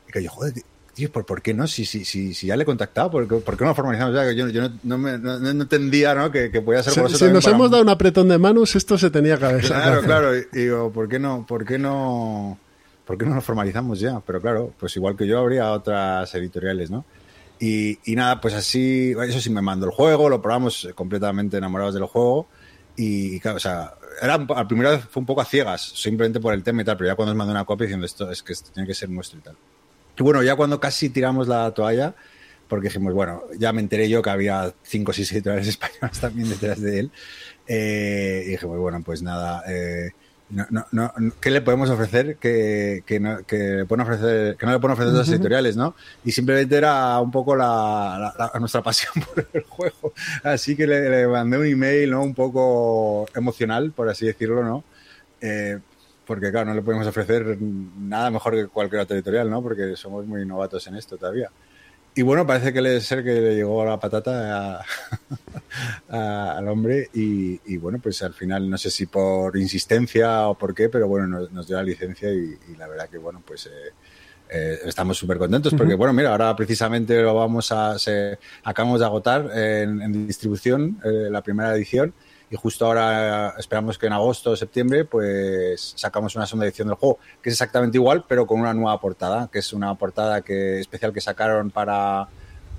Y 0.10 0.12
que 0.12 0.24
yo, 0.24 0.32
joder, 0.32 0.54
tío, 0.96 1.12
¿por, 1.12 1.42
qué 1.42 1.54
no? 1.54 1.68
Si, 1.68 1.86
si, 1.86 2.06
si, 2.06 2.34
si 2.34 2.48
ya 2.48 2.56
le 2.56 2.64
he 2.64 2.66
contactado, 2.66 3.12
¿por 3.12 3.28
qué, 3.28 3.36
por 3.36 3.58
qué 3.58 3.64
no 3.66 3.72
lo 3.72 3.76
formalizamos 3.76 4.16
ya? 4.16 4.32
Yo, 4.32 4.48
yo 4.48 4.62
no, 4.64 4.72
no, 4.84 4.98
me, 4.98 5.18
no, 5.18 5.38
no, 5.40 5.50
entendía 5.50 6.16
¿no? 6.16 6.32
Que, 6.32 6.50
que 6.50 6.62
podía 6.62 6.82
ser 6.82 6.94
por 7.00 7.12
Si, 7.12 7.26
nos 7.26 7.46
hemos 7.46 7.70
dado 7.70 7.84
un 7.84 7.90
apretón 7.90 8.30
de 8.30 8.38
manos, 8.38 8.76
esto 8.76 8.98
se 8.98 9.10
tenía 9.10 9.38
que 9.38 9.46
haber 9.46 9.66
Claro, 9.66 10.02
claro. 10.02 10.36
Y 10.36 10.46
digo, 10.54 10.92
¿por 10.92 11.10
qué 11.10 11.20
no? 11.20 11.46
¿Por 11.46 11.66
qué 11.66 11.78
no? 11.78 12.58
¿Por 13.06 13.18
qué 13.18 13.26
no 13.26 13.36
lo 13.36 13.42
formalizamos 13.42 14.00
ya? 14.00 14.20
Pero 14.26 14.42
claro, 14.42 14.74
pues 14.80 14.96
igual 14.96 15.16
que 15.16 15.28
yo 15.28 15.40
habría 15.40 15.72
otras 15.72 16.34
editoriales, 16.34 16.90
¿no? 16.90 17.06
Y, 17.60 18.00
y 18.06 18.16
nada, 18.16 18.42
pues 18.42 18.54
así, 18.54 19.14
eso 19.28 19.40
sí 19.40 19.50
me 19.50 19.62
mandó 19.62 19.86
el 19.86 19.92
juego, 19.92 20.30
lo 20.30 20.42
probamos 20.42 20.90
completamente 20.96 21.58
enamorados 21.58 21.94
del 21.94 22.06
juego. 22.06 22.48
Y, 22.98 23.40
claro, 23.42 23.58
o 23.58 23.60
sea, 23.60 23.94
era, 24.22 24.36
a 24.36 24.68
primera 24.68 24.92
vez 24.92 25.06
fue 25.10 25.20
un 25.20 25.26
poco 25.26 25.42
a 25.42 25.46
ciegas, 25.46 25.82
simplemente 25.82 26.40
por 26.40 26.54
el 26.54 26.64
tema 26.64 26.82
y 26.82 26.86
tal, 26.86 26.98
pero 26.98 27.10
ya 27.10 27.16
cuando 27.16 27.34
nos 27.34 27.38
mandó 27.38 27.52
una 27.52 27.66
copia 27.66 27.86
diciendo 27.86 28.06
esto 28.06 28.32
es 28.32 28.42
que 28.42 28.54
esto 28.54 28.72
tiene 28.74 28.88
que 28.88 28.94
ser 28.94 29.10
nuestro 29.10 29.40
y 29.40 29.42
tal. 29.42 29.56
Y 30.18 30.24
bueno, 30.24 30.44
ya 30.44 30.56
cuando 30.56 30.80
casi 30.80 31.10
tiramos 31.10 31.48
la 31.48 31.72
toalla, 31.72 32.16
porque 32.68 32.88
dijimos, 32.88 33.14
bueno, 33.14 33.44
ya 33.58 33.74
me 33.74 33.82
enteré 33.82 34.10
yo 34.10 34.22
que 34.22 34.30
había 34.30 34.74
cinco 34.84 35.12
o 35.12 35.14
seis 35.14 35.32
editoriales 35.32 35.68
españolas 35.70 36.20
también 36.20 36.50
detrás 36.50 36.82
de 36.82 37.00
él. 37.00 37.12
Eh, 37.68 38.44
y 38.46 38.50
dije, 38.52 38.66
bueno, 38.66 39.02
pues 39.04 39.22
nada, 39.22 39.64
eh, 39.68 40.12
no, 40.50 40.66
no, 40.70 40.86
no, 40.92 41.12
¿qué 41.42 41.50
le 41.50 41.62
podemos 41.62 41.90
ofrecer 41.90 42.38
que, 42.38 43.04
que, 43.06 43.20
no, 43.20 43.44
que, 43.46 43.58
le 43.58 43.86
pueden 43.86 44.06
ofrecer, 44.06 44.56
que 44.58 44.66
no 44.68 44.74
le 44.74 44.80
pueden 44.80 44.94
ofrecer 44.94 45.14
otras 45.14 45.30
editoriales, 45.30 45.76
no? 45.76 45.96
Y 46.24 46.32
simplemente 46.32 46.76
era 46.78 47.20
un 47.20 47.32
poco 47.32 47.56
la, 47.56 48.34
la, 48.38 48.60
nuestra 48.60 48.84
pasión 48.84 49.12
por 49.34 49.48
el 49.52 49.64
juego. 49.64 50.14
Así 50.44 50.76
que 50.76 50.86
le, 50.86 51.10
le, 51.10 51.28
mandé 51.28 51.58
un 51.58 51.66
email, 51.66 52.12
¿no? 52.12 52.22
Un 52.22 52.36
poco 52.36 53.26
emocional, 53.36 53.92
por 53.92 54.08
así 54.08 54.28
decirlo, 54.28 54.64
¿no? 54.64 54.84
Eh, 55.42 55.80
porque, 56.26 56.52
claro, 56.52 56.68
no 56.68 56.74
le 56.76 56.82
podemos 56.82 57.08
ofrecer 57.08 57.58
nada 57.60 58.30
mejor 58.30 58.54
que 58.54 58.68
cualquier 58.68 59.02
otra 59.02 59.16
editorial, 59.16 59.50
¿no? 59.50 59.62
Porque 59.62 59.96
somos 59.96 60.26
muy 60.26 60.46
novatos 60.46 60.86
en 60.88 60.96
esto 60.96 61.18
todavía. 61.18 61.50
Y 62.18 62.22
bueno, 62.22 62.48
parece 62.48 62.72
que 62.72 62.82
le 62.82 63.02
ser 63.02 63.26
que 63.26 63.34
le 63.34 63.56
llegó 63.56 63.84
la 63.84 64.00
patata 64.00 64.80
al 66.08 66.68
hombre 66.70 67.10
y, 67.14 67.76
bueno, 67.76 68.00
pues 68.02 68.24
al 68.24 68.34
final 68.34 68.70
no 68.70 68.78
sé 68.78 68.90
si 68.90 69.06
por 69.06 69.58
insistencia 69.58 70.48
o 70.48 70.56
por 70.58 70.74
qué, 70.74 70.88
pero 70.88 71.10
bueno, 71.10 71.28
nos, 71.52 71.68
dio 71.68 71.76
la 71.76 71.84
licencia 71.84 72.32
y, 72.32 72.58
la 72.78 72.88
verdad 72.88 73.10
que 73.10 73.18
bueno, 73.18 73.44
pues 73.46 73.66
eh, 73.66 73.92
eh, 74.50 74.80
estamos 74.86 75.18
súper 75.18 75.38
contentos 75.38 75.74
porque 75.74 75.96
bueno, 75.96 76.14
mira, 76.14 76.32
ahora 76.32 76.56
precisamente 76.56 77.22
lo 77.22 77.36
vamos 77.36 77.74
a, 77.74 78.00
se, 78.00 78.40
acabamos 78.64 79.02
de 79.02 79.06
agotar 79.06 79.52
en, 79.54 80.26
distribución 80.26 81.02
eh, 81.04 81.28
la 81.30 81.42
primera 81.42 81.76
edición 81.76 82.14
y 82.50 82.56
justo 82.56 82.86
ahora 82.86 83.56
esperamos 83.58 83.98
que 83.98 84.08
en 84.08 84.14
agosto 84.14 84.52
o 84.52 84.56
septiembre 84.56 85.06
pues 85.06 85.94
sacamos 85.96 86.36
una 86.36 86.46
segunda 86.46 86.66
edición 86.66 86.88
del 86.88 86.98
juego 86.98 87.18
que 87.42 87.50
es 87.50 87.54
exactamente 87.54 87.98
igual 87.98 88.26
pero 88.28 88.46
con 88.46 88.60
una 88.60 88.74
nueva 88.74 89.00
portada 89.00 89.50
que 89.52 89.60
es 89.60 89.74
una 89.74 89.96
portada 89.96 90.42
que 90.42 90.80
especial 90.80 91.12
que 91.12 91.22
sacaron 91.22 91.72
para 91.72 92.28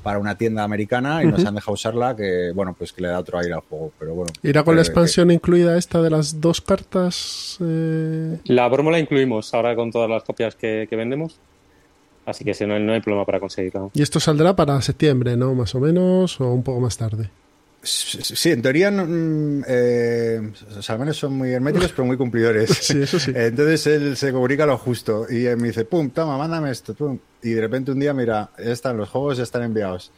para 0.02 0.20
una 0.20 0.38
tienda 0.38 0.62
americana 0.62 1.24
y 1.24 1.26
nos 1.26 1.44
han 1.44 1.56
dejado 1.56 1.72
usarla 1.72 2.14
que 2.14 2.52
bueno 2.54 2.76
pues 2.78 2.92
que 2.92 3.02
le 3.02 3.08
da 3.08 3.18
otro 3.18 3.40
aire 3.40 3.54
al 3.54 3.60
juego 3.60 3.92
pero 3.98 4.14
bueno. 4.14 4.32
Irá 4.44 4.62
con 4.62 4.76
la 4.76 4.82
expansión 4.82 5.32
incluida 5.32 5.76
esta 5.76 6.00
de 6.00 6.10
las 6.10 6.40
dos 6.40 6.60
cartas 6.60 7.58
eh... 7.60 8.38
la 8.44 8.68
broma 8.68 8.92
la 8.92 9.00
incluimos 9.00 9.52
ahora 9.52 9.74
con 9.74 9.90
todas 9.90 10.08
las 10.08 10.22
copias 10.22 10.54
que, 10.54 10.86
vendemos 10.92 11.40
así 12.24 12.44
que 12.44 12.54
no, 12.66 12.78
no 12.78 12.92
hay 12.92 13.00
problema 13.00 13.24
para 13.26 13.40
conseguirla 13.40 13.88
y 13.94 14.02
esto 14.02 14.20
saldrá 14.20 14.54
para 14.54 14.80
septiembre 14.80 15.36
no 15.36 15.56
más 15.56 15.74
o 15.74 15.80
menos 15.80 16.40
o 16.40 16.52
un 16.52 16.62
poco 16.62 16.78
más 16.78 16.96
tarde 16.96 17.30
Sí, 17.86 18.50
en 18.50 18.62
teoría, 18.62 18.90
mm, 18.90 19.64
eh, 19.66 20.52
los 20.74 20.90
alemanes 20.90 21.16
son 21.16 21.34
muy 21.34 21.52
herméticos, 21.52 21.92
pero 21.92 22.04
muy 22.04 22.16
cumplidores. 22.16 22.70
Sí, 22.86 23.02
eso 23.02 23.18
sí. 23.18 23.32
Entonces 23.34 23.86
él 23.86 24.16
se 24.16 24.32
comunica 24.32 24.66
lo 24.66 24.76
justo 24.78 25.26
y 25.28 25.44
me 25.56 25.68
dice, 25.68 25.84
pum, 25.84 26.10
toma, 26.10 26.36
mándame 26.36 26.70
esto, 26.70 26.94
pum. 26.94 27.18
Y 27.42 27.50
de 27.50 27.60
repente 27.60 27.92
un 27.92 28.00
día, 28.00 28.12
mira, 28.12 28.50
ya 28.58 28.72
están 28.72 28.96
los 28.96 29.08
juegos, 29.08 29.38
ya 29.38 29.44
están 29.44 29.62
enviados. 29.62 30.12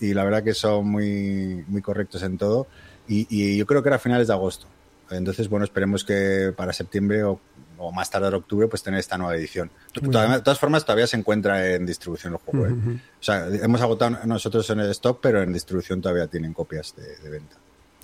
Y, 0.00 0.14
la 0.14 0.24
verdad 0.24 0.44
que 0.44 0.54
son 0.54 0.88
muy, 0.88 1.64
muy 1.66 1.82
correctos 1.82 2.22
en 2.22 2.38
todo. 2.38 2.66
Y, 3.08 3.26
y, 3.28 3.56
yo 3.56 3.66
creo 3.66 3.82
que 3.82 3.88
era 3.88 3.96
a 3.96 3.98
finales 3.98 4.28
de 4.28 4.32
agosto. 4.32 4.66
Entonces, 5.10 5.48
bueno, 5.48 5.64
esperemos 5.64 6.04
que 6.04 6.52
para 6.56 6.72
septiembre 6.72 7.24
o 7.24 7.40
o 7.78 7.92
más 7.92 8.10
tarde 8.10 8.28
en 8.28 8.34
octubre, 8.34 8.68
pues 8.68 8.82
tener 8.82 9.00
esta 9.00 9.16
nueva 9.18 9.36
edición. 9.36 9.70
de 9.94 10.40
todas 10.40 10.58
formas, 10.58 10.84
todavía 10.84 11.06
se 11.06 11.16
encuentra 11.16 11.74
en 11.74 11.86
distribución 11.86 12.34
el 12.34 12.38
juego. 12.38 12.66
¿eh? 12.66 12.72
O 13.20 13.22
sea, 13.22 13.46
hemos 13.48 13.80
agotado 13.80 14.18
nosotros 14.26 14.68
en 14.70 14.80
el 14.80 14.90
stock, 14.90 15.18
pero 15.20 15.42
en 15.42 15.52
distribución 15.52 16.00
todavía 16.00 16.26
tienen 16.26 16.52
copias 16.52 16.94
de, 16.96 17.30
venta. 17.30 17.56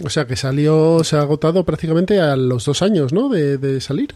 O 0.04 0.08
sea, 0.08 0.26
que 0.26 0.36
salió, 0.36 1.04
se 1.04 1.16
ha 1.16 1.20
agotado 1.20 1.64
prácticamente 1.64 2.20
a 2.20 2.36
los 2.36 2.64
dos 2.64 2.82
años, 2.82 3.12
¿no? 3.12 3.28
De, 3.28 3.80
salir. 3.80 4.14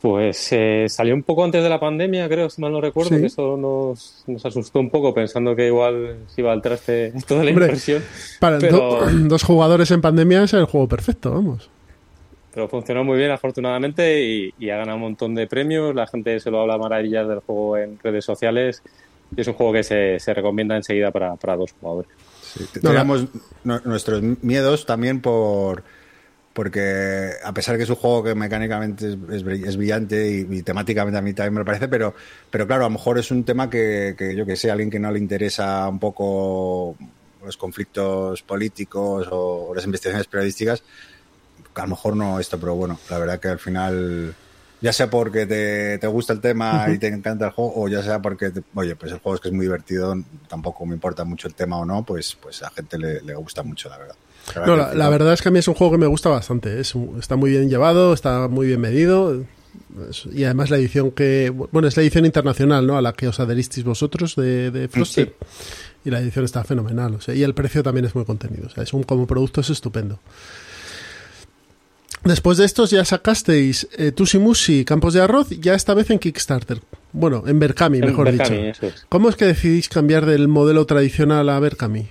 Pues 0.00 0.48
eh, 0.52 0.84
salió 0.88 1.14
un 1.14 1.22
poco 1.22 1.44
antes 1.44 1.62
de 1.62 1.68
la 1.70 1.80
pandemia, 1.80 2.28
creo, 2.28 2.50
si 2.50 2.60
mal 2.60 2.72
no 2.72 2.80
recuerdo, 2.80 3.10
que 3.10 3.24
eso 3.24 3.56
nos, 3.56 4.22
nos, 4.26 4.44
asustó 4.44 4.78
un 4.78 4.90
poco 4.90 5.14
pensando 5.14 5.56
que 5.56 5.66
igual 5.66 6.18
se 6.26 6.42
iba 6.42 6.52
al 6.52 6.60
traste 6.60 7.12
toda 7.26 7.42
la 7.42 7.50
impresión. 7.50 8.02
Para 8.38 8.58
dos 9.12 9.42
jugadores 9.42 9.90
en 9.90 10.02
pandemia 10.02 10.44
es 10.44 10.52
el 10.52 10.66
juego 10.66 10.88
perfecto, 10.88 11.30
vamos 11.30 11.70
pero 12.54 12.68
funcionó 12.68 13.02
muy 13.02 13.18
bien 13.18 13.32
afortunadamente 13.32 14.22
y, 14.22 14.70
ha 14.70 14.76
ganado 14.76 14.96
un 14.96 15.02
montón 15.02 15.34
de 15.34 15.48
premios. 15.48 15.94
La 15.94 16.06
gente 16.06 16.38
se 16.38 16.50
lo 16.50 16.60
habla 16.60 16.78
maravillas 16.78 17.26
del 17.28 17.40
juego 17.40 17.76
en 17.76 17.98
redes 17.98 18.24
sociales 18.24 18.82
y 19.36 19.40
es 19.40 19.48
un 19.48 19.54
juego 19.54 19.72
que 19.72 19.82
se, 19.82 20.20
se 20.20 20.32
recomienda 20.32 20.76
enseguida 20.76 21.10
para, 21.10 21.34
para 21.34 21.56
dos 21.56 21.74
jugadores. 21.80 22.10
Sí, 22.40 22.64
teníamos 22.80 23.26
nuestros 23.64 24.22
miedos 24.42 24.86
también 24.86 25.20
por 25.20 25.82
porque 26.52 27.32
a 27.42 27.52
pesar 27.52 27.76
que 27.76 27.82
es 27.82 27.90
un 27.90 27.96
juego 27.96 28.22
que 28.22 28.36
mecánicamente 28.36 29.08
es, 29.08 29.18
es, 29.42 29.76
brillante 29.76 30.46
y, 30.48 30.62
temáticamente 30.62 31.18
a 31.18 31.20
mí 31.20 31.34
también 31.34 31.54
me 31.54 31.64
parece, 31.64 31.88
pero, 31.88 32.14
pero 32.48 32.64
claro, 32.68 32.84
a 32.84 32.86
lo 32.86 32.92
mejor 32.92 33.18
es 33.18 33.32
un 33.32 33.42
tema 33.42 33.68
que, 33.68 34.14
que 34.16 34.36
yo 34.36 34.46
que 34.46 34.54
sé, 34.54 34.70
a 34.70 34.74
alguien 34.74 34.88
que 34.88 35.00
no 35.00 35.10
le 35.10 35.18
interesa 35.18 35.88
un 35.88 35.98
poco 35.98 36.94
los 37.44 37.56
conflictos 37.56 38.42
políticos 38.42 39.26
o 39.32 39.72
las 39.74 39.84
investigaciones 39.84 40.28
periodísticas, 40.28 40.84
a 41.74 41.82
lo 41.82 41.88
mejor 41.88 42.16
no 42.16 42.40
esto, 42.40 42.58
pero 42.58 42.74
bueno, 42.74 42.98
la 43.10 43.18
verdad 43.18 43.40
que 43.40 43.48
al 43.48 43.58
final, 43.58 44.34
ya 44.80 44.92
sea 44.92 45.10
porque 45.10 45.46
te, 45.46 46.06
gusta 46.06 46.32
el 46.32 46.40
tema 46.40 46.86
y 46.90 46.98
te 46.98 47.08
encanta 47.08 47.46
el 47.46 47.50
juego, 47.52 47.72
o 47.76 47.88
ya 47.88 48.02
sea 48.02 48.20
porque, 48.20 48.52
oye, 48.74 48.96
pues 48.96 49.12
el 49.12 49.18
juego 49.18 49.36
es 49.36 49.40
que 49.40 49.48
es 49.48 49.54
muy 49.54 49.66
divertido, 49.66 50.14
tampoco 50.48 50.86
me 50.86 50.94
importa 50.94 51.24
mucho 51.24 51.48
el 51.48 51.54
tema 51.54 51.78
o 51.78 51.84
no, 51.84 52.04
pues, 52.04 52.36
pues 52.40 52.62
a 52.62 52.70
gente 52.70 52.98
le, 52.98 53.34
gusta 53.34 53.62
mucho, 53.62 53.88
la 53.88 53.98
verdad. 53.98 54.16
La, 54.54 54.66
no, 54.66 54.76
la, 54.76 55.08
verdad 55.08 55.32
es 55.32 55.40
que 55.40 55.48
a 55.48 55.52
mí 55.52 55.58
es 55.58 55.68
un 55.68 55.74
juego 55.74 55.92
que 55.92 55.98
me 55.98 56.06
gusta 56.06 56.28
bastante. 56.28 56.78
Es, 56.78 56.94
está 57.18 57.34
muy 57.34 57.50
bien 57.50 57.70
llevado, 57.70 58.12
está 58.12 58.46
muy 58.48 58.66
bien 58.66 58.80
medido. 58.80 59.42
Y 60.32 60.44
además 60.44 60.70
la 60.70 60.76
edición 60.76 61.12
que... 61.12 61.50
Bueno, 61.50 61.88
es 61.88 61.96
la 61.96 62.02
edición 62.02 62.26
internacional, 62.26 62.86
¿no? 62.86 62.98
A 62.98 63.02
la 63.02 63.12
que 63.12 63.28
os 63.28 63.40
adheristeis 63.40 63.84
vosotros 63.84 64.36
de, 64.36 64.70
de 64.70 64.88
Frosted. 64.88 65.30
Y 66.04 66.10
la 66.10 66.20
edición 66.20 66.44
está 66.44 66.64
fenomenal. 66.64 67.14
O 67.14 67.20
sea, 67.20 67.34
y 67.34 67.42
el 67.42 67.54
precio 67.54 67.82
también 67.82 68.04
es 68.04 68.14
muy 68.14 68.24
contenido. 68.24 68.66
O 68.66 68.70
sea, 68.70 68.82
es 68.82 68.92
un, 68.92 69.04
como 69.04 69.26
producto 69.26 69.60
es 69.60 69.70
estupendo. 69.70 70.18
Después 72.24 72.56
de 72.56 72.64
estos 72.64 72.90
ya 72.90 73.04
sacasteis 73.04 73.86
eh, 73.98 74.10
Tusi 74.10 74.84
Campos 74.84 75.12
de 75.14 75.20
Arroz, 75.20 75.50
ya 75.50 75.74
esta 75.74 75.92
vez 75.92 76.10
en 76.10 76.18
Kickstarter. 76.18 76.80
Bueno, 77.12 77.44
en 77.46 77.58
Berkami, 77.58 78.00
mejor 78.00 78.32
dicho. 78.32 78.52
¿Cómo 79.08 79.28
es 79.28 79.36
que 79.36 79.44
decidís 79.44 79.88
cambiar 79.88 80.26
del 80.26 80.48
modelo 80.48 80.86
tradicional 80.86 81.48
a 81.48 81.60
Berkami? 81.60 82.08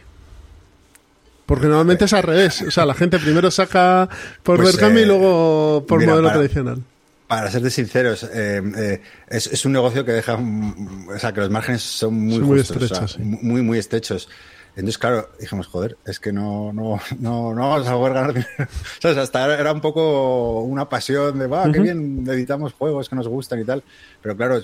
Porque 1.45 1.67
normalmente 1.67 2.05
es 2.05 2.13
al 2.13 2.23
revés. 2.23 2.61
O 2.61 2.71
sea, 2.71 2.85
la 2.85 2.93
gente 2.93 3.19
primero 3.19 3.51
saca 3.51 4.07
por 4.43 4.57
pues, 4.57 4.73
Berkami 4.77 5.01
y 5.01 5.03
eh, 5.03 5.07
luego 5.07 5.85
por 5.87 6.05
modelo 6.05 6.31
tradicional. 6.31 6.81
Para 7.27 7.49
serte 7.49 7.69
sinceros, 7.69 8.23
eh, 8.31 8.61
eh, 8.77 9.01
es, 9.27 9.65
un 9.65 9.73
negocio 9.73 10.05
que 10.05 10.11
deja. 10.11 10.35
O 10.35 11.19
sea, 11.19 11.33
que 11.33 11.41
los 11.41 11.49
márgenes 11.49 11.81
son 11.81 12.13
muy, 12.13 12.39
muy 12.39 12.59
estrechos. 12.59 13.17
muy, 13.19 13.61
muy 13.61 13.79
estrechos. 13.79 14.29
Entonces, 14.75 14.97
claro, 14.97 15.29
dijimos, 15.39 15.67
joder, 15.67 15.97
es 16.05 16.19
que 16.19 16.33
no, 16.33 16.73
no, 16.73 16.99
no, 17.19 17.53
no 17.53 17.69
vamos 17.69 17.87
a 17.87 17.93
poder 17.93 18.13
ganar 18.13 18.33
dinero. 18.33 18.49
¿Sabes? 18.99 19.17
Hasta 19.17 19.59
era 19.59 19.71
un 19.71 19.81
poco 19.81 20.61
una 20.61 20.89
pasión 20.89 21.37
de, 21.37 21.45
va, 21.45 21.71
qué 21.71 21.79
bien 21.79 22.25
editamos 22.27 22.73
juegos 22.73 23.07
que 23.07 23.15
nos 23.15 23.27
gustan 23.27 23.59
y 23.61 23.65
tal. 23.65 23.83
Pero 24.21 24.35
claro, 24.35 24.59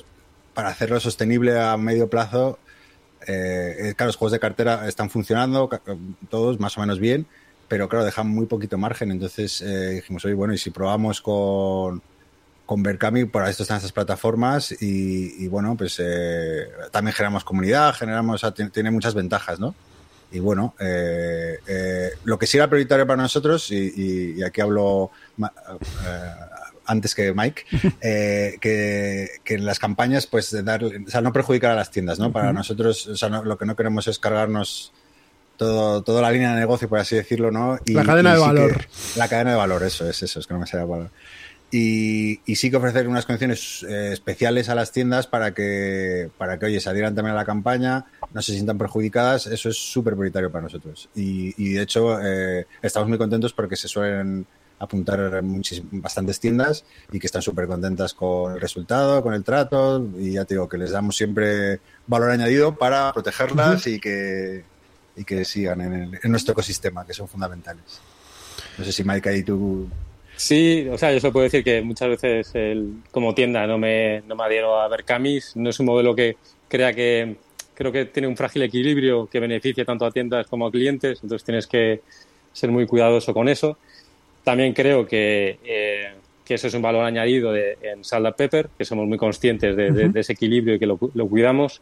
para 0.56 0.70
hacerlo 0.70 1.00
sostenible 1.00 1.60
a 1.60 1.78
medio 1.78 2.10
plazo, 2.10 2.58
eh, 3.28 3.76
eh 3.80 3.94
claro, 3.96 4.08
los 4.08 4.16
juegos 4.16 4.32
de 4.32 4.40
cartera 4.40 4.88
están 4.88 5.12
funcionando, 5.12 5.70
todos 6.30 6.60
más 6.60 6.76
o 6.78 6.82
menos 6.82 7.00
bien, 7.00 7.28
pero 7.68 7.88
claro, 7.88 8.04
dejan 8.04 8.28
muy 8.28 8.48
poquito 8.48 8.80
margen. 8.80 9.12
Entonces 9.12 9.62
eh, 9.62 9.90
dijimos, 9.92 10.26
oye, 10.26 10.34
bueno, 10.34 10.56
y 10.56 10.58
si 10.58 10.72
probamos 10.72 11.22
con, 11.22 12.02
con 12.66 12.82
Berkami, 12.82 13.26
por 13.26 13.48
esto 13.48 13.62
están 13.62 13.78
estas 13.78 13.92
plataformas 13.92 14.76
y, 14.82 15.48
bueno, 15.50 15.76
pues 15.78 16.02
eh, 16.04 16.68
también 16.92 17.14
generamos 17.14 17.44
comunidad, 17.44 17.94
generamos, 17.94 18.44
tiene 18.74 18.90
muchas 18.90 19.14
ventajas, 19.14 19.60
¿no? 19.60 19.76
Y 20.32 20.40
bueno, 20.40 20.76
eh, 20.80 21.58
eh, 21.68 22.10
lo 22.24 22.38
que 22.38 22.46
sí 22.46 22.58
era 22.58 22.68
prioritario 22.68 23.08
para 23.08 23.22
nosotros, 23.22 23.72
y, 23.72 24.42
aquí 24.44 24.62
hablo 24.62 25.10
eh, 25.42 25.46
antes 26.86 27.16
que 27.16 27.34
Mike, 27.34 27.64
que, 28.62 29.30
en 29.46 29.66
las 29.66 29.80
campañas, 29.80 30.28
pues 30.28 30.52
de 30.52 30.62
dar, 30.62 30.84
o 30.84 30.92
sea, 31.08 31.22
no 31.22 31.34
perjudicar 31.34 31.72
a 31.72 31.76
las 31.76 31.90
tiendas, 31.90 32.20
¿no? 32.20 32.32
Para 32.32 32.54
nosotros, 32.54 33.08
o 33.08 33.18
sea, 33.18 33.30
lo 33.30 33.58
que 33.58 33.66
no 33.66 33.76
queremos 33.76 34.08
es 34.08 34.20
cargarnos 34.20 34.92
todo, 35.58 36.04
toda 36.04 36.22
la 36.22 36.32
línea 36.32 36.54
de 36.54 36.60
negocio, 36.60 36.88
por 36.88 37.00
así 37.00 37.16
decirlo, 37.16 37.52
¿no? 37.52 37.80
Y, 37.86 37.94
la 37.94 38.06
cadena 38.06 38.34
de 38.34 38.40
valor. 38.40 38.86
la 39.16 39.28
cadena 39.28 39.52
de 39.52 39.58
valor, 39.58 39.84
eso 39.84 40.08
es, 40.08 40.22
eso 40.22 40.40
es 40.40 40.48
que 40.48 40.54
no 40.54 40.60
me 40.60 40.68
sale 40.68 40.86
valor. 40.86 41.10
Y, 41.72 42.42
sí 42.56 42.72
que 42.72 42.78
ofrecer 42.78 43.08
unas 43.08 43.26
condiciones 43.26 43.86
eh, 43.88 44.12
especiales 44.14 44.70
a 44.70 44.76
las 44.76 44.92
tiendas 44.92 45.28
para 45.28 45.54
que, 45.54 46.32
para 46.38 46.58
que, 46.58 46.66
oye, 46.66 46.80
se 46.80 46.90
adhieran 46.90 47.14
también 47.14 47.36
a 47.36 47.38
la 47.38 47.46
campaña, 47.46 48.06
no 48.34 48.42
se 48.42 48.54
sientan 48.54 48.78
perjudicadas, 48.78 49.46
eso 49.48 49.70
es 49.70 49.78
súper 49.78 50.14
prioritario 50.14 50.52
para 50.52 50.64
nosotros. 50.64 51.10
Y, 51.14 51.74
de 51.74 51.82
hecho, 51.82 52.20
eh, 52.22 52.66
estamos 52.82 53.08
muy 53.08 53.18
contentos 53.18 53.54
porque 53.54 53.76
se 53.76 53.88
suelen 53.88 54.48
apuntar 54.80 55.42
bastantes 55.92 56.40
tiendas 56.40 56.86
y 57.12 57.20
que 57.20 57.28
están 57.28 57.42
súper 57.42 57.68
contentas 57.68 58.14
con 58.14 58.54
el 58.54 58.62
resultado, 58.62 59.22
con 59.22 59.34
el 59.34 59.44
trato, 59.44 60.08
y 60.18 60.34
ya 60.34 60.46
te 60.46 60.56
digo 60.56 60.70
que 60.70 60.78
les 60.78 60.92
damos 60.92 61.18
siempre 61.18 61.82
valor 62.08 62.32
añadido 62.32 62.76
para 62.78 63.14
protegerlas 63.14 63.86
y, 63.88 64.00
que, 64.00 64.64
y 65.18 65.24
que 65.24 65.46
sigan 65.46 65.82
en, 65.82 66.20
en, 66.24 66.32
nuestro 66.32 66.54
ecosistema, 66.54 67.06
que 67.06 67.14
son 67.14 67.28
fundamentales. 67.28 68.00
No 68.78 68.86
sé 68.86 68.92
si 68.94 69.04
Mike 69.04 69.30
ahí 69.30 69.44
tú 69.44 69.90
Sí, 70.40 70.88
o 70.90 70.98
sea, 70.98 71.12
yo 71.12 71.20
solo 71.20 71.34
puedo 71.34 71.44
decir 71.44 71.66
que 71.66 71.82
muchas 71.82 72.08
veces 72.08 72.56
el, 72.56 72.94
como 73.12 73.36
tienda 73.36 73.68
no 73.68 73.78
me, 73.78 74.22
no 74.22 74.38
me 74.38 74.44
adhiero 74.46 74.80
a 74.80 74.88
ver 74.88 75.04
camis, 75.04 75.54
no 75.58 75.70
es 75.70 75.78
un 75.82 75.88
modelo 75.88 76.16
que 76.16 76.38
crea 76.70 76.94
que, 76.94 77.36
creo 77.74 77.92
que 77.92 78.06
tiene 78.06 78.30
un 78.30 78.38
frágil 78.38 78.62
equilibrio 78.62 79.28
que 79.28 79.42
beneficia 79.42 79.84
tanto 79.84 80.06
a 80.06 80.12
tiendas 80.12 80.48
como 80.48 80.66
a 80.66 80.72
clientes, 80.72 81.20
entonces 81.22 81.44
tienes 81.44 81.68
que 81.68 82.00
ser 82.54 82.72
muy 82.72 82.88
cuidadoso 82.88 83.34
con 83.34 83.50
eso. 83.50 83.78
También 84.46 84.72
creo 84.72 85.06
que, 85.06 85.60
eh, 85.62 86.14
que 86.46 86.54
eso 86.54 86.68
es 86.68 86.74
un 86.74 86.84
valor 86.84 87.04
añadido 87.04 87.52
de, 87.52 87.78
en 87.82 88.06
Salda 88.06 88.32
Pepper, 88.32 88.70
que 88.78 88.86
somos 88.86 89.10
muy 89.10 89.18
conscientes 89.18 89.76
de, 89.76 90.10
ese 90.16 90.32
equilibrio 90.32 90.76
y 90.76 90.80
que 90.80 90.86
lo, 90.86 90.98
cuidamos. 90.98 91.82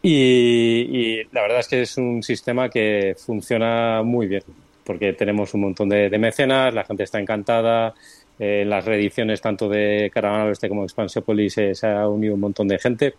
Y, 0.00 1.24
la 1.32 1.42
verdad 1.42 1.58
es 1.58 1.66
que 1.66 1.82
es 1.82 1.96
un 1.96 2.22
sistema 2.22 2.68
que 2.68 3.16
funciona 3.18 4.02
muy 4.04 4.28
bien, 4.28 4.44
porque 4.84 5.12
tenemos 5.14 5.54
un 5.54 5.62
montón 5.62 5.88
de, 5.88 6.18
mecenas, 6.18 6.72
la 6.74 6.84
gente 6.84 7.04
está 7.04 7.18
encantada, 7.18 7.94
eh, 8.38 8.62
en 8.62 8.70
las 8.70 8.84
reediciones 8.84 9.40
tanto 9.40 9.68
de 9.68 10.10
Caravana 10.12 10.44
Oeste 10.44 10.68
como 10.68 10.82
de 10.82 10.86
Expansiopolis 10.86 11.58
eh, 11.58 11.74
se 11.74 11.86
ha 11.86 12.08
unido 12.08 12.34
un 12.34 12.40
montón 12.40 12.68
de 12.68 12.78
gente. 12.78 13.14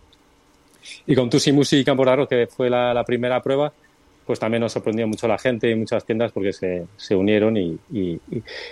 Y 1.06 1.14
con 1.14 1.28
Tusi 1.28 1.52
Music 1.52 1.80
y 1.80 1.84
Campo 1.84 2.04
Raro, 2.04 2.28
que 2.28 2.46
fue 2.46 2.70
la, 2.70 3.02
primera 3.04 3.42
prueba, 3.42 3.72
pues 4.24 4.38
también 4.38 4.60
nos 4.60 4.72
sorprendió 4.72 5.06
mucho 5.06 5.26
la 5.26 5.38
gente 5.38 5.70
y 5.70 5.74
muchas 5.74 6.04
tiendas 6.04 6.32
porque 6.32 6.52
se, 6.52 6.86
se 6.96 7.14
unieron 7.14 7.56
y, 7.56 7.78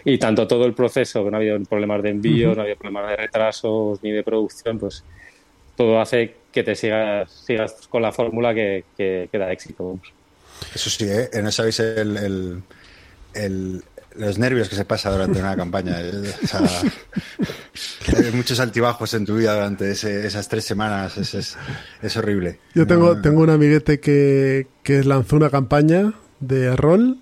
y, 0.04 0.18
tanto 0.18 0.46
todo 0.46 0.64
el 0.64 0.74
proceso, 0.74 1.24
que 1.24 1.30
no 1.30 1.36
ha 1.36 1.40
habido 1.40 1.60
problemas 1.64 2.02
de 2.02 2.10
envío, 2.10 2.54
no 2.54 2.60
ha 2.60 2.64
habido 2.64 2.78
problemas 2.78 3.10
de 3.10 3.16
retrasos 3.16 4.02
ni 4.02 4.12
de 4.12 4.22
producción, 4.22 4.78
pues 4.78 5.04
todo 5.76 6.00
hace 6.00 6.34
que 6.52 6.62
te 6.62 6.74
sigas, 6.74 7.30
sigas 7.30 7.88
con 7.88 8.02
la 8.02 8.12
fórmula 8.12 8.54
que, 8.54 8.84
que, 8.96 9.28
da 9.32 9.50
éxito. 9.50 9.98
Eso 10.72 10.88
sí, 10.88 11.06
¿eh? 11.08 11.28
no 11.42 11.50
sabéis 11.50 11.80
el, 11.80 12.16
el 12.16 12.62
los 14.16 14.38
nervios 14.38 14.68
que 14.68 14.76
se 14.76 14.84
pasa 14.84 15.10
durante 15.10 15.40
una 15.40 15.56
campaña. 15.56 15.96
hay 15.96 16.12
muchos 18.32 18.60
altibajos 18.60 19.12
en 19.14 19.26
tu 19.26 19.36
vida 19.36 19.54
durante 19.54 19.90
esas 19.90 20.48
tres 20.48 20.64
semanas. 20.64 21.18
Es, 21.18 21.56
es, 22.02 22.16
horrible. 22.16 22.60
Yo 22.74 22.86
tengo, 22.86 23.20
tengo 23.20 23.42
un 23.42 23.50
amiguete 23.50 24.00
que, 24.00 24.68
que 24.82 25.04
lanzó 25.04 25.36
una 25.36 25.50
campaña 25.50 26.14
de 26.40 26.74
rol 26.76 27.18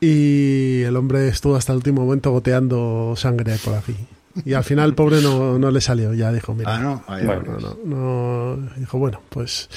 y 0.00 0.82
el 0.82 0.96
hombre 0.96 1.28
estuvo 1.28 1.56
hasta 1.56 1.72
el 1.72 1.78
último 1.78 2.04
momento 2.04 2.30
goteando 2.30 3.14
sangre 3.16 3.56
por 3.64 3.74
aquí. 3.74 3.96
Y 4.44 4.54
al 4.54 4.64
final 4.64 4.90
el 4.90 4.94
pobre 4.94 5.20
no, 5.20 5.58
no 5.58 5.70
le 5.70 5.80
salió, 5.80 6.12
ya 6.12 6.32
dijo, 6.32 6.54
mira. 6.54 6.76
Ah, 6.76 6.80
no, 6.80 7.04
no, 7.06 7.58
no, 7.58 7.76
no, 7.84 8.68
Dijo, 8.76 8.98
bueno, 8.98 9.20
pues 9.28 9.68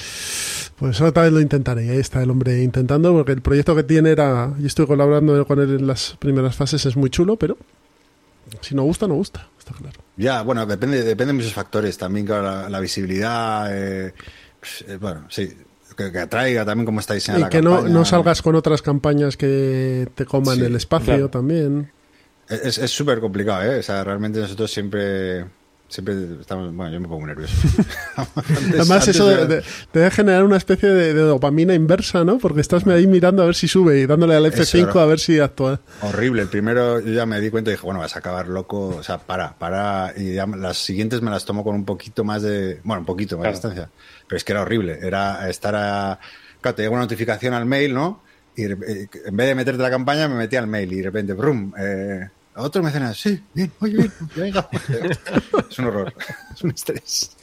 pues 0.78 1.00
otra 1.00 1.24
vez 1.24 1.32
lo 1.32 1.40
intentaré. 1.40 1.86
Y 1.86 1.88
ahí 1.90 1.98
está 1.98 2.22
el 2.22 2.30
hombre 2.30 2.62
intentando, 2.62 3.12
porque 3.12 3.32
el 3.32 3.42
proyecto 3.42 3.74
que 3.74 3.82
tiene 3.82 4.10
era. 4.10 4.54
Yo 4.58 4.66
estoy 4.66 4.86
colaborando 4.86 5.44
con 5.46 5.60
él 5.60 5.76
en 5.76 5.86
las 5.86 6.16
primeras 6.18 6.54
fases, 6.54 6.86
es 6.86 6.96
muy 6.96 7.10
chulo, 7.10 7.36
pero 7.36 7.56
si 8.60 8.74
no 8.74 8.84
gusta, 8.84 9.08
no 9.08 9.14
gusta, 9.14 9.48
está 9.58 9.72
claro. 9.74 10.00
Ya, 10.16 10.42
bueno, 10.42 10.64
depende, 10.66 11.02
depende 11.02 11.32
de 11.32 11.38
muchos 11.38 11.52
factores. 11.52 11.98
También, 11.98 12.26
claro, 12.26 12.68
la, 12.68 12.80
visibilidad. 12.80 13.68
Eh, 13.70 14.14
eh, 14.86 14.98
bueno, 15.00 15.24
sí. 15.28 15.52
Que, 15.96 16.16
atraiga 16.16 16.64
también 16.64 16.86
como 16.86 17.00
está 17.00 17.14
diseñada 17.14 17.48
y 17.48 17.50
que 17.50 17.60
No, 17.60 18.04
salgas 18.04 18.40
con 18.40 18.54
otras 18.54 18.80
campañas 18.80 19.36
que 19.36 20.08
te 20.14 20.26
coman 20.26 20.60
el 20.60 20.76
espacio 20.76 21.28
también. 21.28 21.90
Es 22.48 22.90
súper 22.90 23.20
complicado, 23.20 23.62
¿eh? 23.62 23.78
O 23.78 23.82
sea, 23.82 24.02
realmente 24.04 24.40
nosotros 24.40 24.70
siempre 24.70 25.44
Siempre 25.88 26.14
estamos. 26.38 26.74
Bueno, 26.74 26.92
yo 26.92 27.00
me 27.00 27.08
pongo 27.08 27.26
nervioso. 27.26 27.54
Además, 28.74 29.08
eso 29.08 29.26
de, 29.26 29.62
debe 29.90 30.10
generar 30.10 30.44
una 30.44 30.58
especie 30.58 30.90
de, 30.90 31.14
dopamina 31.14 31.72
inversa, 31.72 32.24
¿no? 32.24 32.36
Porque 32.36 32.60
estás 32.60 32.86
ahí 32.86 33.06
mirando 33.06 33.42
a 33.42 33.46
ver 33.46 33.54
si 33.54 33.68
sube 33.68 33.98
y 34.00 34.06
dándole 34.06 34.36
al 34.36 34.44
F5 34.44 34.94
a 34.94 35.06
ver 35.06 35.18
si 35.18 35.40
actúa. 35.40 35.80
Horrible. 36.02 36.42
El 36.42 36.48
primero 36.48 37.00
yo 37.00 37.10
ya 37.10 37.24
me 37.24 37.40
di 37.40 37.48
cuenta 37.48 37.70
y 37.70 37.72
dije, 37.72 37.86
bueno, 37.86 38.00
vas 38.00 38.14
a 38.16 38.18
acabar 38.18 38.48
loco. 38.48 38.96
O 38.98 39.02
sea, 39.02 39.16
para, 39.16 39.58
para. 39.58 40.12
Y 40.14 40.34
ya 40.34 40.46
las 40.46 40.76
siguientes 40.76 41.22
me 41.22 41.30
las 41.30 41.46
tomo 41.46 41.64
con 41.64 41.74
un 41.74 41.86
poquito 41.86 42.22
más 42.22 42.42
de. 42.42 42.80
Bueno, 42.84 43.00
un 43.00 43.06
poquito 43.06 43.38
más 43.38 43.44
de 43.44 43.52
distancia. 43.52 43.90
Pero 44.28 44.36
es 44.36 44.44
que 44.44 44.52
era 44.52 44.60
horrible. 44.60 44.98
Era 45.00 45.48
estar 45.48 45.74
a. 45.74 46.20
Claro, 46.60 46.74
te 46.74 46.82
llega 46.82 46.92
una 46.92 47.02
notificación 47.02 47.54
al 47.54 47.64
mail, 47.64 47.94
¿no? 47.94 48.22
Y 48.56 48.64
en 48.64 48.78
vez 48.78 49.46
de 49.46 49.54
meterte 49.54 49.82
la 49.82 49.90
campaña, 49.90 50.28
me 50.28 50.34
metí 50.34 50.56
al 50.56 50.66
mail 50.66 50.92
y 50.92 50.96
de 50.96 51.04
repente, 51.04 51.32
brum, 51.32 51.72
eh, 51.78 52.28
otro 52.62 52.82
mecenas, 52.82 53.18
sí, 53.18 53.40
bien, 53.54 53.72
oye, 53.80 53.96
bien, 53.96 54.12
venga. 54.36 54.68
es 55.70 55.78
un 55.78 55.86
horror, 55.86 56.12
es 56.54 56.62
un 56.62 56.70
estrés. 56.70 57.36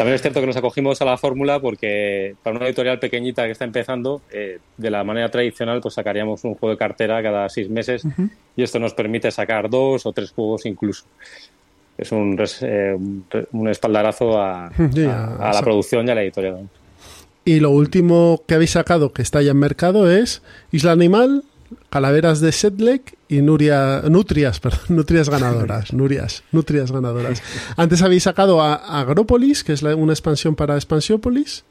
También 0.00 0.14
es 0.14 0.22
cierto 0.22 0.40
que 0.40 0.46
nos 0.46 0.56
acogimos 0.56 1.02
a 1.02 1.04
la 1.04 1.18
fórmula 1.18 1.60
porque 1.60 2.34
para 2.42 2.56
una 2.56 2.64
editorial 2.64 2.98
pequeñita 2.98 3.44
que 3.44 3.50
está 3.50 3.66
empezando, 3.66 4.22
eh, 4.32 4.58
de 4.78 4.90
la 4.90 5.04
manera 5.04 5.30
tradicional, 5.30 5.82
pues 5.82 5.92
sacaríamos 5.92 6.42
un 6.44 6.54
juego 6.54 6.70
de 6.70 6.78
cartera 6.78 7.22
cada 7.22 7.46
seis 7.50 7.68
meses 7.68 8.04
y 8.56 8.62
esto 8.62 8.78
nos 8.78 8.94
permite 8.94 9.30
sacar 9.30 9.68
dos 9.68 10.06
o 10.06 10.12
tres 10.12 10.30
juegos 10.30 10.64
incluso. 10.64 11.04
Es 11.98 12.12
un, 12.12 12.42
eh, 12.62 12.96
un 13.52 13.68
espaldarazo 13.68 14.40
a, 14.40 14.72
la 14.78 15.60
producción 15.60 16.08
y 16.08 16.10
a 16.12 16.14
la 16.14 16.22
editorial. 16.22 16.66
Y 17.44 17.60
lo 17.60 17.70
último 17.70 18.42
que 18.46 18.54
habéis 18.54 18.70
sacado 18.70 19.12
que 19.12 19.20
está 19.20 19.42
ya 19.42 19.50
en 19.50 19.58
mercado 19.58 20.10
es 20.10 20.40
Isla 20.72 20.92
Animal, 20.92 21.44
Calaveras 21.88 22.40
de 22.40 22.52
Sedlec 22.52 23.16
y 23.28 23.42
Nuria, 23.42 24.02
Nutrias, 24.08 24.60
perdón, 24.60 24.80
Nutrias 24.88 25.28
ganadoras. 25.28 25.92
Nurias, 25.92 26.42
Nutrias 26.52 26.90
ganadoras. 26.92 27.42
Antes 27.76 28.02
habéis 28.02 28.24
sacado 28.24 28.60
a, 28.60 28.74
Agrópolis, 29.00 29.64
que 29.64 29.72
es 29.72 29.82
una 29.82 30.12
expansión 30.12 30.54
para 30.54 30.74
Expansiópolis. 30.74 31.64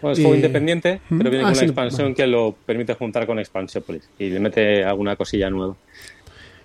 Bueno, 0.00 0.14
es 0.14 0.18
juego 0.18 0.34
independiente, 0.34 1.00
pero 1.08 1.30
viene 1.30 1.44
ah, 1.44 1.48
con 1.48 1.58
una 1.58 1.62
expansión 1.62 2.14
que 2.14 2.26
lo 2.26 2.56
permite 2.66 2.94
juntar 2.94 3.24
con 3.24 3.38
Expansiópolis 3.38 4.02
y 4.18 4.30
le 4.30 4.40
mete 4.40 4.84
alguna 4.84 5.14
cosilla 5.14 5.48
nueva. 5.48 5.76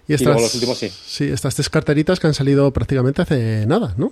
Y, 0.07 0.13
estas, 0.13 0.41
los 0.41 0.55
últimos 0.55 0.77
sí. 0.77 0.89
Sí, 0.89 1.25
estas 1.25 1.53
tres 1.53 1.69
carteritas 1.69 2.19
que 2.19 2.27
han 2.27 2.33
salido 2.33 2.71
prácticamente 2.71 3.21
hace 3.21 3.65
nada, 3.67 3.93
¿no? 3.97 4.11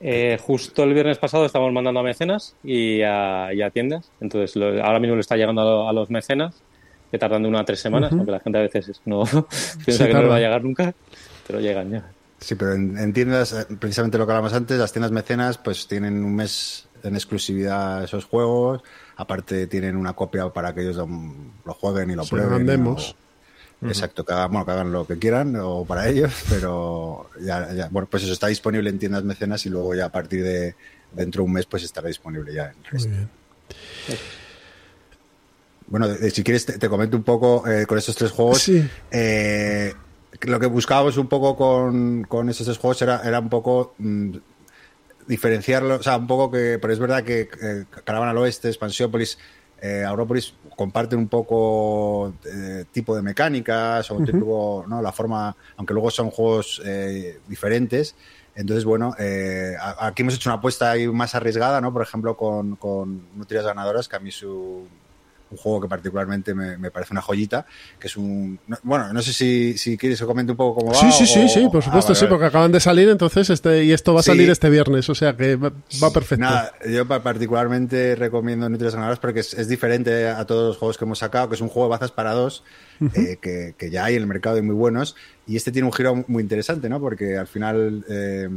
Eh, 0.00 0.38
justo 0.40 0.84
el 0.84 0.94
viernes 0.94 1.18
pasado 1.18 1.44
estamos 1.44 1.72
mandando 1.72 1.98
a 1.98 2.02
mecenas 2.04 2.54
y 2.62 3.02
a, 3.02 3.50
tiendas. 3.72 4.10
Entonces, 4.20 4.56
ahora 4.82 5.00
mismo 5.00 5.16
le 5.16 5.20
está 5.20 5.36
llegando 5.36 5.88
a 5.88 5.92
los 5.92 6.08
mecenas 6.10 6.62
que 7.10 7.18
tardan 7.18 7.42
de 7.42 7.48
una 7.48 7.60
a 7.60 7.64
tres 7.64 7.80
semanas, 7.80 8.12
aunque 8.12 8.30
la 8.30 8.40
gente 8.40 8.58
a 8.58 8.62
veces 8.62 9.00
no 9.04 9.24
piensa 9.84 10.06
que 10.06 10.14
no 10.14 10.28
va 10.28 10.36
a 10.36 10.40
llegar 10.40 10.62
nunca, 10.62 10.94
pero 11.46 11.60
llegan 11.60 11.90
ya. 11.90 12.10
Sí, 12.40 12.54
pero 12.54 12.74
en, 12.74 13.12
tiendas, 13.12 13.52
eh, 13.52 13.66
precisamente 13.78 14.16
lo 14.16 14.26
que 14.26 14.32
hablamos 14.32 14.52
antes, 14.52 14.78
las 14.78 14.92
tiendas 14.92 15.10
mecenas 15.10 15.58
pues 15.58 15.88
tienen 15.88 16.22
un 16.22 16.36
mes 16.36 16.86
en 17.02 17.14
exclusividad 17.14 18.04
esos 18.04 18.24
juegos, 18.24 18.82
aparte 19.16 19.66
tienen 19.66 19.96
una 19.96 20.12
copia 20.12 20.48
para 20.50 20.74
que 20.74 20.82
ellos 20.82 20.96
lo 20.96 21.74
jueguen 21.74 22.10
y 22.10 22.14
lo 22.14 22.24
prueben. 22.24 22.96
Exacto, 23.82 24.24
que 24.24 24.32
hagan, 24.32 24.50
bueno, 24.50 24.66
que 24.66 24.72
hagan 24.72 24.92
lo 24.92 25.06
que 25.06 25.18
quieran 25.18 25.54
o 25.56 25.84
para 25.84 26.08
ellos, 26.08 26.32
pero 26.48 27.30
ya, 27.40 27.88
bueno, 27.90 28.08
pues 28.10 28.24
eso 28.24 28.32
está 28.32 28.48
disponible 28.48 28.90
en 28.90 28.98
tiendas 28.98 29.24
mecenas 29.24 29.64
y 29.66 29.70
luego 29.70 29.94
ya 29.94 30.06
a 30.06 30.12
partir 30.12 30.42
de 30.42 30.74
dentro 31.12 31.42
de 31.42 31.46
un 31.46 31.52
mes 31.52 31.66
pues 31.66 31.84
estará 31.84 32.08
disponible 32.08 32.52
ya 32.52 32.72
en 32.72 32.84
resto. 32.84 33.10
Bueno, 35.90 36.06
si 36.30 36.44
quieres 36.44 36.66
te, 36.66 36.88
comento 36.88 37.16
un 37.16 37.22
poco 37.22 37.66
eh, 37.66 37.86
con 37.86 37.96
estos 37.96 38.14
tres 38.14 38.30
juegos. 38.30 38.70
Eh, 39.10 39.94
lo 40.42 40.60
que 40.60 40.66
buscábamos 40.66 41.16
un 41.16 41.28
poco 41.28 41.56
con, 41.56 42.24
con 42.24 42.48
estos 42.50 42.66
tres 42.66 42.78
juegos 42.78 43.00
era, 43.02 43.22
era 43.24 43.40
un 43.40 43.48
poco 43.48 43.94
mm, 43.98 44.36
diferenciarlo, 45.26 45.96
o 45.96 46.02
sea, 46.02 46.18
un 46.18 46.26
poco 46.26 46.50
que, 46.50 46.78
pero 46.80 46.92
es 46.92 46.98
verdad 46.98 47.24
que 47.24 47.48
eh, 47.62 47.84
Caravana 48.04 48.32
al 48.32 48.38
Oeste, 48.38 48.68
Expansiópolis, 48.68 49.38
eh, 49.80 50.04
Aurópolis 50.04 50.54
comparten 50.76 51.18
un 51.18 51.28
poco 51.28 52.34
tipo 52.92 53.16
de 53.16 53.22
mecánicas 53.22 54.10
o 54.10 54.18
tipo, 54.22 54.84
¿no? 54.86 55.00
la 55.00 55.10
forma, 55.10 55.56
aunque 55.76 55.94
luego 55.94 56.10
son 56.10 56.30
juegos 56.30 56.80
diferentes. 57.48 58.14
Entonces, 58.54 58.84
bueno, 58.84 59.12
aquí 59.98 60.22
hemos 60.22 60.34
hecho 60.34 60.50
una 60.50 60.58
apuesta 60.58 60.92
ahí 60.92 61.08
más 61.08 61.34
arriesgada, 61.34 61.80
¿no? 61.80 61.92
Por 61.92 62.02
ejemplo, 62.02 62.36
con, 62.36 62.76
con 62.76 63.22
Nutrias 63.36 63.64
Ganadoras, 63.64 64.08
que 64.08 64.16
a 64.16 64.20
mí 64.20 64.30
su, 64.30 64.86
un 65.50 65.56
juego 65.56 65.80
que 65.80 65.88
particularmente 65.88 66.54
me, 66.54 66.90
parece 66.90 67.12
una 67.12 67.22
joyita, 67.22 67.66
que 67.98 68.06
es 68.06 68.16
un... 68.16 68.58
bueno, 68.82 69.12
no 69.12 69.22
sé 69.22 69.32
si, 69.32 69.78
si 69.78 69.96
quieres 69.96 70.18
que 70.18 70.26
comente 70.26 70.52
un 70.52 70.56
poco 70.56 70.80
cómo 70.80 70.92
va. 70.92 70.98
Sí, 70.98 71.12
sí, 71.12 71.26
sí, 71.26 71.48
sí, 71.48 71.68
por 71.70 71.82
supuesto, 71.82 72.12
ah, 72.12 72.14
sí, 72.14 72.26
porque 72.28 72.46
acaban 72.46 72.72
de 72.72 72.80
salir, 72.80 73.08
entonces, 73.08 73.50
este 73.50 73.84
y 73.84 73.92
esto 73.92 74.14
va 74.14 74.20
a 74.20 74.22
salir 74.22 74.50
este 74.50 74.70
viernes, 74.70 75.08
o 75.08 75.14
sea 75.14 75.36
que 75.36 75.56
va, 75.56 75.72
perfecto. 76.12 76.44
Nada, 76.44 76.72
yo 76.88 77.06
particularmente 77.06 78.14
recomiendo 78.14 78.68
Nutrias 78.68 78.94
Ganadoras 78.94 79.18
porque 79.18 79.40
es, 79.40 79.68
diferente 79.68 80.28
a 80.28 80.44
todos 80.46 80.68
los 80.68 80.76
juegos 80.76 80.98
que 80.98 81.04
hemos 81.04 81.18
sacado, 81.18 81.48
que 81.48 81.54
es 81.54 81.60
un 81.60 81.68
juego 81.68 81.88
de 81.88 81.90
bazas 81.90 82.12
para 82.12 82.32
dos, 82.32 82.64
eh, 83.14 83.38
que, 83.40 83.74
que, 83.76 83.90
ya 83.90 84.04
hay 84.04 84.16
en 84.16 84.22
el 84.22 84.26
mercado 84.26 84.58
y 84.58 84.62
muy 84.62 84.74
buenos, 84.74 85.16
y 85.46 85.56
este 85.56 85.72
tiene 85.72 85.86
un 85.86 85.92
giro 85.92 86.24
muy 86.26 86.42
interesante, 86.42 86.88
¿no? 86.88 87.00
Porque 87.00 87.36
al 87.36 87.46
final... 87.46 88.04
Eh, 88.08 88.48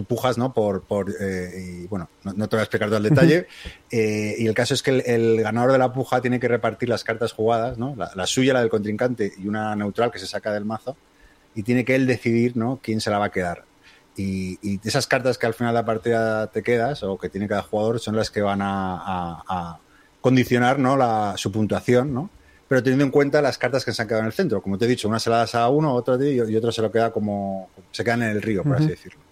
tú 0.00 0.04
pujas, 0.04 0.38
¿no? 0.38 0.52
Por, 0.52 0.82
por 0.82 1.14
eh, 1.20 1.82
y 1.82 1.86
bueno, 1.86 2.08
no, 2.24 2.48
te 2.48 2.56
voy 2.56 2.60
a 2.60 2.62
explicar 2.62 2.88
todo 2.88 2.98
el 2.98 3.04
detalle. 3.04 3.46
Eh, 3.92 4.36
y 4.38 4.46
el 4.46 4.54
caso 4.54 4.72
es 4.72 4.84
que 4.84 5.02
el, 5.04 5.42
ganador 5.42 5.72
de 5.72 5.78
la 5.78 5.92
puja 5.92 6.20
tiene 6.20 6.38
que 6.38 6.46
repartir 6.46 6.88
las 6.88 7.02
cartas 7.02 7.32
jugadas, 7.32 7.76
¿no? 7.76 7.96
La, 7.96 8.26
suya, 8.26 8.52
la 8.52 8.60
del 8.60 8.68
contrincante 8.68 9.32
y 9.36 9.48
una 9.48 9.74
neutral 9.74 10.12
que 10.12 10.20
se 10.20 10.28
saca 10.28 10.52
del 10.52 10.64
mazo. 10.64 10.96
Y 11.56 11.64
tiene 11.64 11.84
que 11.84 11.96
él 11.96 12.06
decidir, 12.06 12.56
¿no? 12.56 12.78
Quién 12.80 13.00
se 13.00 13.10
la 13.10 13.18
va 13.18 13.26
a 13.26 13.30
quedar. 13.32 13.64
Y, 14.16 14.78
esas 14.86 15.08
cartas 15.08 15.38
que 15.38 15.46
al 15.46 15.54
final 15.54 15.74
de 15.74 15.80
la 15.80 15.84
partida 15.84 16.46
te 16.46 16.62
quedas 16.62 17.02
o 17.02 17.18
que 17.18 17.28
tiene 17.28 17.48
cada 17.48 17.62
jugador 17.62 17.98
son 17.98 18.14
las 18.14 18.30
que 18.30 18.42
van 18.42 18.60
a, 18.62 19.80
condicionar, 20.20 20.78
¿no? 20.78 20.96
La, 20.96 21.34
su 21.36 21.50
puntuación, 21.50 22.14
¿no? 22.14 22.30
Pero 22.68 22.84
teniendo 22.84 23.04
en 23.06 23.10
cuenta 23.10 23.42
las 23.42 23.58
cartas 23.58 23.84
que 23.84 23.92
se 23.92 24.02
han 24.02 24.06
quedado 24.06 24.20
en 24.20 24.26
el 24.26 24.32
centro. 24.32 24.62
Como 24.62 24.78
te 24.78 24.84
he 24.84 24.88
dicho, 24.88 25.08
una 25.08 25.18
se 25.18 25.30
la 25.30 25.38
das 25.38 25.56
a 25.56 25.68
uno, 25.68 25.92
otro 25.92 26.22
y 26.22 26.38
otro 26.54 26.70
se 26.70 26.80
lo 26.80 26.92
queda 26.92 27.10
como. 27.10 27.70
se 27.90 28.04
quedan 28.04 28.22
en 28.22 28.30
el 28.30 28.40
río, 28.40 28.62
por 28.62 28.76
así 28.76 28.86
decirlo. 28.86 29.29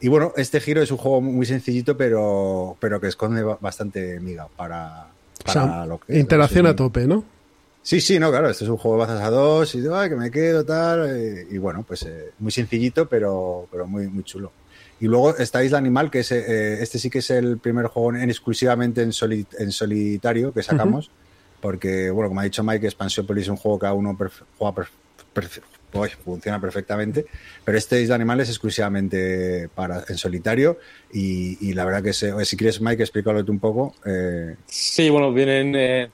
Y 0.00 0.08
bueno, 0.08 0.32
este 0.36 0.60
giro 0.60 0.80
es 0.82 0.90
un 0.90 0.96
juego 0.96 1.20
muy 1.20 1.46
sencillito, 1.46 1.96
pero, 1.96 2.76
pero 2.80 3.00
que 3.00 3.08
esconde 3.08 3.42
bastante 3.42 4.18
miga 4.20 4.48
para, 4.56 5.08
lo 5.86 6.00
que 6.00 6.18
Interacción 6.18 6.66
a 6.66 6.74
tope, 6.74 7.06
¿no? 7.06 7.24
Sí, 7.82 8.00
sí, 8.00 8.18
no, 8.18 8.30
claro, 8.30 8.50
este 8.50 8.64
es 8.64 8.70
un 8.70 8.76
juego 8.76 8.96
de 8.96 9.06
bazas 9.06 9.22
a 9.22 9.30
dos 9.30 9.74
y 9.74 9.82
ay, 9.92 10.10
que 10.10 10.16
me 10.16 10.30
quedo, 10.30 10.64
tal. 10.64 11.08
Eh, 11.08 11.46
y, 11.50 11.58
bueno, 11.58 11.84
pues 11.86 12.02
eh, 12.02 12.32
muy 12.38 12.52
sencillito, 12.52 13.08
pero, 13.08 13.66
pero 13.70 13.86
muy, 13.86 14.06
muy 14.08 14.22
chulo. 14.22 14.52
Y 15.00 15.06
luego 15.06 15.36
está 15.36 15.64
Isla 15.64 15.78
Animal, 15.78 16.10
que 16.10 16.20
es, 16.20 16.30
eh, 16.30 16.82
este 16.82 16.98
sí 16.98 17.08
que 17.08 17.20
es 17.20 17.30
el 17.30 17.58
primer 17.58 17.86
juego 17.86 18.14
en, 18.14 18.28
exclusivamente 18.28 19.02
en, 19.02 19.12
en 19.58 19.72
solitario 19.72 20.52
que 20.52 20.62
sacamos. 20.62 21.10
Porque, 21.60 22.10
bueno, 22.10 22.28
como 22.28 22.40
ha 22.40 22.44
dicho 22.44 22.62
Mike, 22.62 22.86
Expansiopolis 22.86 23.44
es 23.44 23.48
un 23.48 23.56
juego 23.56 23.78
que 23.78 23.86
a 23.86 23.92
uno 23.92 24.16
juega 24.58 24.86
funciona 26.22 26.60
perfectamente, 26.60 27.26
pero 27.64 27.78
este 27.78 28.00
Isla 28.00 28.14
Animal 28.14 28.40
es 28.40 28.48
exclusivamente 28.48 29.68
para, 29.74 30.04
en 30.08 30.16
solitario 30.16 30.78
y, 31.12 31.72
la 31.74 31.84
verdad 31.84 32.02
que 32.02 32.12
si 32.12 32.56
quieres 32.56 32.80
Mike 32.80 33.02
explícalo 33.02 33.44
tú 33.44 33.52
un 33.52 33.58
poco. 33.58 33.94
Eh. 34.06 34.54
Sí, 34.66 35.10
bueno, 35.10 35.32
vienen 35.32 35.74
eh, 35.76 36.10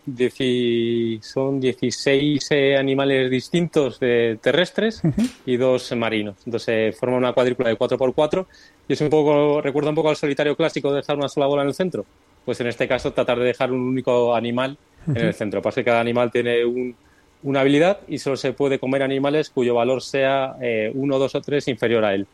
son 1.20 1.60
16 1.60 2.50
eh, 2.50 2.76
animales 2.76 3.30
distintos 3.30 4.00
de 4.00 4.38
terrestres 4.40 5.02
y 5.44 5.56
dos 5.56 5.94
marinos, 5.96 6.36
entonces 6.46 6.96
forma 6.96 7.16
una 7.16 7.32
cuadrícula 7.32 7.68
de 7.68 7.78
4x4 7.78 8.46
y 8.88 8.92
es 8.92 9.00
un 9.00 9.10
poco, 9.10 9.60
recuerda 9.60 9.90
un 9.90 9.96
poco 9.96 10.10
al 10.10 10.16
solitario 10.16 10.56
clásico 10.56 10.90
de 10.90 10.96
dejar 10.96 11.16
una 11.16 11.28
sola 11.28 11.46
bola 11.46 11.62
en 11.62 11.68
el 11.68 11.74
centro, 11.74 12.06
pues 12.44 12.60
en 12.60 12.68
este 12.68 12.88
caso 12.88 13.12
tratar 13.12 13.38
de 13.38 13.46
dejar 13.46 13.72
un 13.72 13.80
único 13.80 14.34
animal 14.34 14.78
en 15.06 15.16
el 15.16 15.34
centro, 15.34 15.62
pasa 15.62 15.82
que 15.82 15.84
cada 15.84 16.00
animal 16.00 16.32
tiene 16.32 16.64
un 16.64 16.96
una 17.42 17.60
habilidad 17.60 18.00
y 18.08 18.18
solo 18.18 18.36
se 18.36 18.52
puede 18.52 18.78
comer 18.78 19.02
animales 19.02 19.50
cuyo 19.50 19.74
valor 19.74 20.02
sea 20.02 20.56
eh, 20.60 20.90
uno, 20.94 21.18
dos 21.18 21.34
o 21.34 21.40
tres 21.40 21.68
inferior 21.68 22.04
a 22.04 22.14
él. 22.14 22.26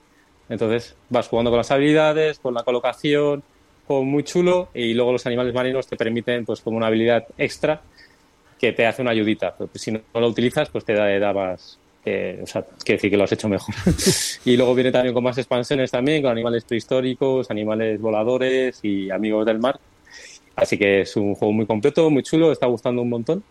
Entonces 0.48 0.96
vas 1.08 1.28
jugando 1.28 1.50
con 1.50 1.58
las 1.58 1.70
habilidades, 1.70 2.38
con 2.38 2.54
la 2.54 2.62
colocación, 2.62 3.42
con 3.86 4.06
muy 4.06 4.22
chulo 4.22 4.68
y 4.74 4.94
luego 4.94 5.12
los 5.12 5.26
animales 5.26 5.54
marinos 5.54 5.86
te 5.86 5.96
permiten 5.96 6.44
pues 6.44 6.60
como 6.60 6.76
una 6.76 6.86
habilidad 6.86 7.26
extra 7.38 7.82
que 8.58 8.72
te 8.72 8.86
hace 8.86 9.02
una 9.02 9.10
ayudita. 9.10 9.54
Pero 9.56 9.70
si 9.74 9.92
no 9.92 10.00
lo 10.14 10.28
utilizas 10.28 10.68
pues 10.70 10.84
te 10.84 10.94
da, 10.94 11.32
más, 11.32 11.78
o 12.04 12.46
sea, 12.46 12.64
quiere 12.84 12.96
decir 12.96 13.10
que 13.10 13.16
lo 13.16 13.24
has 13.24 13.32
hecho 13.32 13.48
mejor. 13.48 13.74
y 14.44 14.56
luego 14.56 14.74
viene 14.74 14.92
también 14.92 15.14
con 15.14 15.24
más 15.24 15.38
expansiones 15.38 15.90
también, 15.90 16.22
con 16.22 16.30
animales 16.30 16.64
prehistóricos, 16.64 17.50
animales 17.50 18.00
voladores 18.00 18.80
y 18.82 19.10
amigos 19.10 19.46
del 19.46 19.58
mar. 19.58 19.78
Así 20.54 20.76
que 20.76 21.00
es 21.00 21.16
un 21.16 21.34
juego 21.34 21.52
muy 21.52 21.66
completo, 21.66 22.10
muy 22.10 22.22
chulo, 22.22 22.52
está 22.52 22.66
gustando 22.66 23.00
un 23.02 23.08
montón 23.08 23.42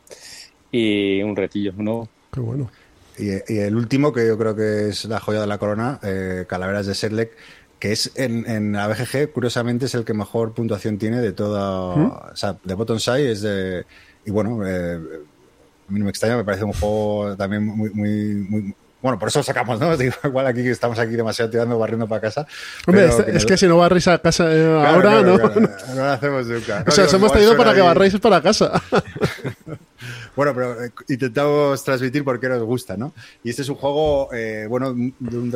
y 0.72 1.22
un 1.22 1.36
retillo 1.36 1.74
¿no? 1.78 2.08
Qué 2.32 2.40
bueno. 2.40 2.72
Y, 3.18 3.58
el 3.58 3.76
último, 3.76 4.14
que 4.14 4.26
yo 4.26 4.38
creo 4.38 4.56
que 4.56 4.90
es 4.90 5.06
la 5.06 5.20
joya 5.20 5.42
de 5.42 5.48
la 5.48 5.58
corona, 5.58 6.00
eh, 6.02 6.46
Calaveras 6.48 6.88
de 6.88 6.96
Sedlec, 6.96 7.32
que 7.78 7.92
es 7.92 8.12
en, 8.16 8.50
en 8.50 8.72
la 8.74 8.88
BGG, 8.88 9.32
curiosamente, 9.32 9.86
es 9.86 9.96
el 9.96 10.06
que 10.06 10.14
mejor 10.14 10.54
puntuación 10.54 10.98
tiene 10.98 11.20
de 11.20 11.34
toda. 11.34 11.96
¿Mm? 11.96 12.12
O 12.32 12.36
sea, 12.36 12.56
de 12.64 12.74
Bottom 12.74 13.00
Side 13.00 13.32
es 13.32 13.42
de. 13.42 13.86
Y 14.26 14.32
bueno, 14.32 14.66
eh, 14.66 14.96
a 14.96 15.92
mí 15.92 16.00
no 16.00 16.06
me 16.06 16.10
extraña, 16.10 16.38
me 16.38 16.46
parece 16.46 16.64
un 16.64 16.74
juego 16.74 17.36
también 17.36 17.66
muy, 17.66 17.90
muy, 17.90 18.34
muy, 18.50 18.76
bueno, 19.02 19.18
por 19.18 19.30
eso 19.30 19.40
lo 19.40 19.44
sacamos, 19.44 19.80
¿no? 19.80 19.92
igual 20.24 20.46
aquí 20.46 20.62
que 20.64 20.72
estamos 20.72 21.00
aquí 21.00 21.14
demasiado 21.14 21.50
tirando, 21.50 21.78
barriendo 21.78 22.08
para 22.08 22.22
casa. 22.22 22.46
Hombre, 22.86 23.10
es, 23.28 23.46
que 23.46 23.58
si 23.58 23.68
no 23.68 23.78
barréis 23.78 24.08
a 24.08 24.20
casa 24.20 24.46
eh, 24.54 24.64
ahora, 24.64 25.22
¿no? 25.22 25.38
no 25.96 25.96
lo 25.96 26.04
hacemos 26.06 26.46
nunca. 26.48 26.86
o 26.88 26.92
sea, 26.92 27.06
os 27.06 27.14
hemos 27.14 27.32
traído 27.32 27.58
para 27.58 27.74
que 27.74 27.82
barréis 27.82 28.18
para 28.20 28.42
casa. 28.42 28.82
bueno, 30.36 30.54
pero 30.54 30.84
eh, 30.84 30.92
intentamos 31.10 31.84
transmitir 31.84 32.24
por 32.24 32.40
qué 32.40 32.50
nos 32.50 32.64
gusta, 32.64 32.98
¿no? 32.98 33.14
Y 33.44 33.50
este 33.50 33.62
es 33.62 33.70
un 33.70 33.76
juego, 33.76 34.34
eh, 34.34 34.66
bueno, 34.70 34.94
de 34.94 35.38
un 35.38 35.52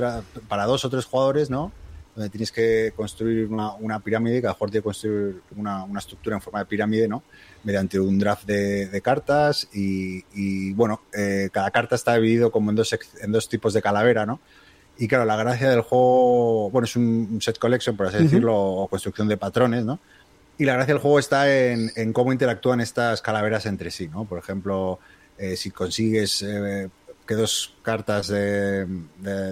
para 0.48 0.66
dos 0.66 0.86
o 0.86 0.90
tres 0.90 1.06
jugadores, 1.06 1.50
¿no? 1.50 1.72
Donde 2.16 2.30
tienes 2.30 2.52
que 2.52 2.94
construir 2.96 3.48
una, 3.48 3.74
una 3.74 4.00
pirámide, 4.00 4.42
cada 4.42 4.54
jugador 4.54 4.72
tiene 4.72 4.82
que 4.82 4.86
construir 4.86 5.42
una, 5.56 5.84
una 5.84 6.00
estructura 6.00 6.36
en 6.38 6.42
forma 6.42 6.60
de 6.60 6.66
pirámide, 6.66 7.08
¿no? 7.08 7.24
mediante 7.66 8.00
un 8.00 8.18
draft 8.20 8.46
de, 8.46 9.02
cartas 9.04 9.68
y, 9.74 10.72
bueno, 10.74 11.02
eh, 11.18 11.50
cada 11.52 11.72
carta 11.72 11.96
está 11.96 12.14
dividido 12.14 12.52
como 12.52 12.70
en 12.70 12.76
dos, 12.76 12.96
en 13.22 13.32
dos 13.32 13.50
tipos 13.50 13.74
de 13.74 13.82
calavera, 13.82 14.26
¿no? 14.26 14.40
Y 14.98 15.08
claro, 15.10 15.26
la 15.26 15.36
gracia 15.36 15.70
del 15.70 15.82
juego, 15.82 16.70
bueno, 16.70 16.86
es 16.86 16.96
un 16.96 17.40
set 17.42 17.58
collection, 17.58 17.98
por 17.98 18.08
así 18.08 18.20
decirlo, 18.20 18.56
o 18.56 18.88
construcción 18.88 19.28
de 19.28 19.36
patrones, 19.36 19.84
¿no? 19.84 20.00
Y 20.58 20.66
la 20.66 20.74
gracia 20.74 20.94
del 20.94 21.02
juego 21.02 21.20
está 21.20 21.54
en, 21.54 22.14
cómo 22.14 22.32
interactúan 22.32 22.80
estas 22.80 23.22
calaveras 23.22 23.66
entre 23.66 23.92
sí, 23.92 24.08
¿no? 24.08 24.26
Por 24.26 24.40
ejemplo, 24.40 25.00
eh, 25.38 25.58
si 25.58 25.70
consigues 25.72 26.42
eh, 26.44 26.90
que 27.26 27.36
dos 27.36 27.74
cartas 27.82 28.28
de, 28.28 28.88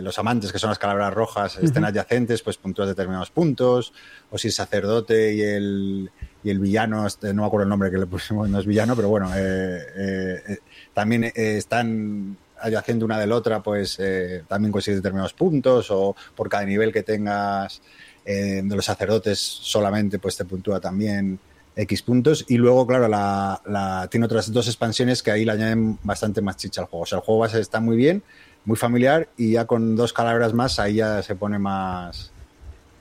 los 0.02 0.18
amantes, 0.18 0.52
que 0.52 0.60
son 0.60 0.70
las 0.70 0.80
calaveras 0.80 1.14
rojas, 1.14 1.58
estén 1.58 1.84
adyacentes, 1.84 2.42
pues 2.42 2.58
puntúas 2.58 2.88
determinados 2.88 3.32
puntos, 3.32 3.94
o 4.30 4.38
si 4.38 4.48
el 4.48 4.54
sacerdote 4.54 5.34
y 5.34 5.42
el, 5.42 6.12
y 6.44 6.50
el 6.52 6.60
villano, 6.60 7.06
este, 7.06 7.34
no 7.34 7.42
me 7.42 7.48
acuerdo 7.48 7.64
el 7.64 7.70
nombre 7.70 7.92
que 7.92 7.98
le 7.98 8.06
pusimos, 8.06 8.48
no 8.48 8.60
es 8.60 8.66
villano, 8.66 8.96
pero 8.96 9.10
bueno, 9.10 9.30
eh, 9.36 9.80
eh, 9.98 10.58
también 10.94 11.32
están 11.36 12.38
haciendo 12.58 13.06
una 13.06 13.20
del 13.20 13.34
otra, 13.34 13.62
pues 13.62 14.00
también 14.48 14.72
consigues 14.72 15.00
determinados 15.00 15.34
puntos 15.34 15.92
o 15.92 16.16
por 16.34 16.48
cada 16.48 16.64
nivel 16.64 16.94
que 16.94 17.04
tengas 17.04 17.82
de 18.26 18.76
los 18.76 18.86
sacerdotes 18.86 19.40
solamente, 19.40 20.20
pues 20.20 20.38
te 20.38 20.46
puntúa 20.46 20.80
también 20.80 21.40
X 21.76 22.02
puntos. 22.02 22.46
Y 22.48 22.58
luego, 22.58 22.86
claro, 22.86 23.08
la, 23.08 24.08
tiene 24.10 24.26
otras 24.26 24.52
dos 24.52 24.68
expansiones 24.68 25.24
que 25.24 25.32
ahí 25.32 25.46
le 25.46 25.52
añaden 25.52 25.98
bastante 26.04 26.42
más 26.42 26.58
chicha 26.58 26.82
al 26.82 26.88
juego. 26.88 27.04
O 27.04 27.06
sea, 27.06 27.20
el 27.20 27.24
juego 27.24 27.42
base 27.42 27.60
está 27.60 27.80
muy 27.80 27.98
bien, 27.98 28.24
muy 28.66 28.78
familiar 28.78 29.30
y 29.38 29.54
ya 29.54 29.66
con 29.66 29.96
dos 29.96 30.14
calaveras 30.14 30.54
más 30.54 30.80
ahí 30.80 30.96
ya 30.96 31.22
se 31.24 31.36
pone 31.36 31.60
más, 31.60 32.32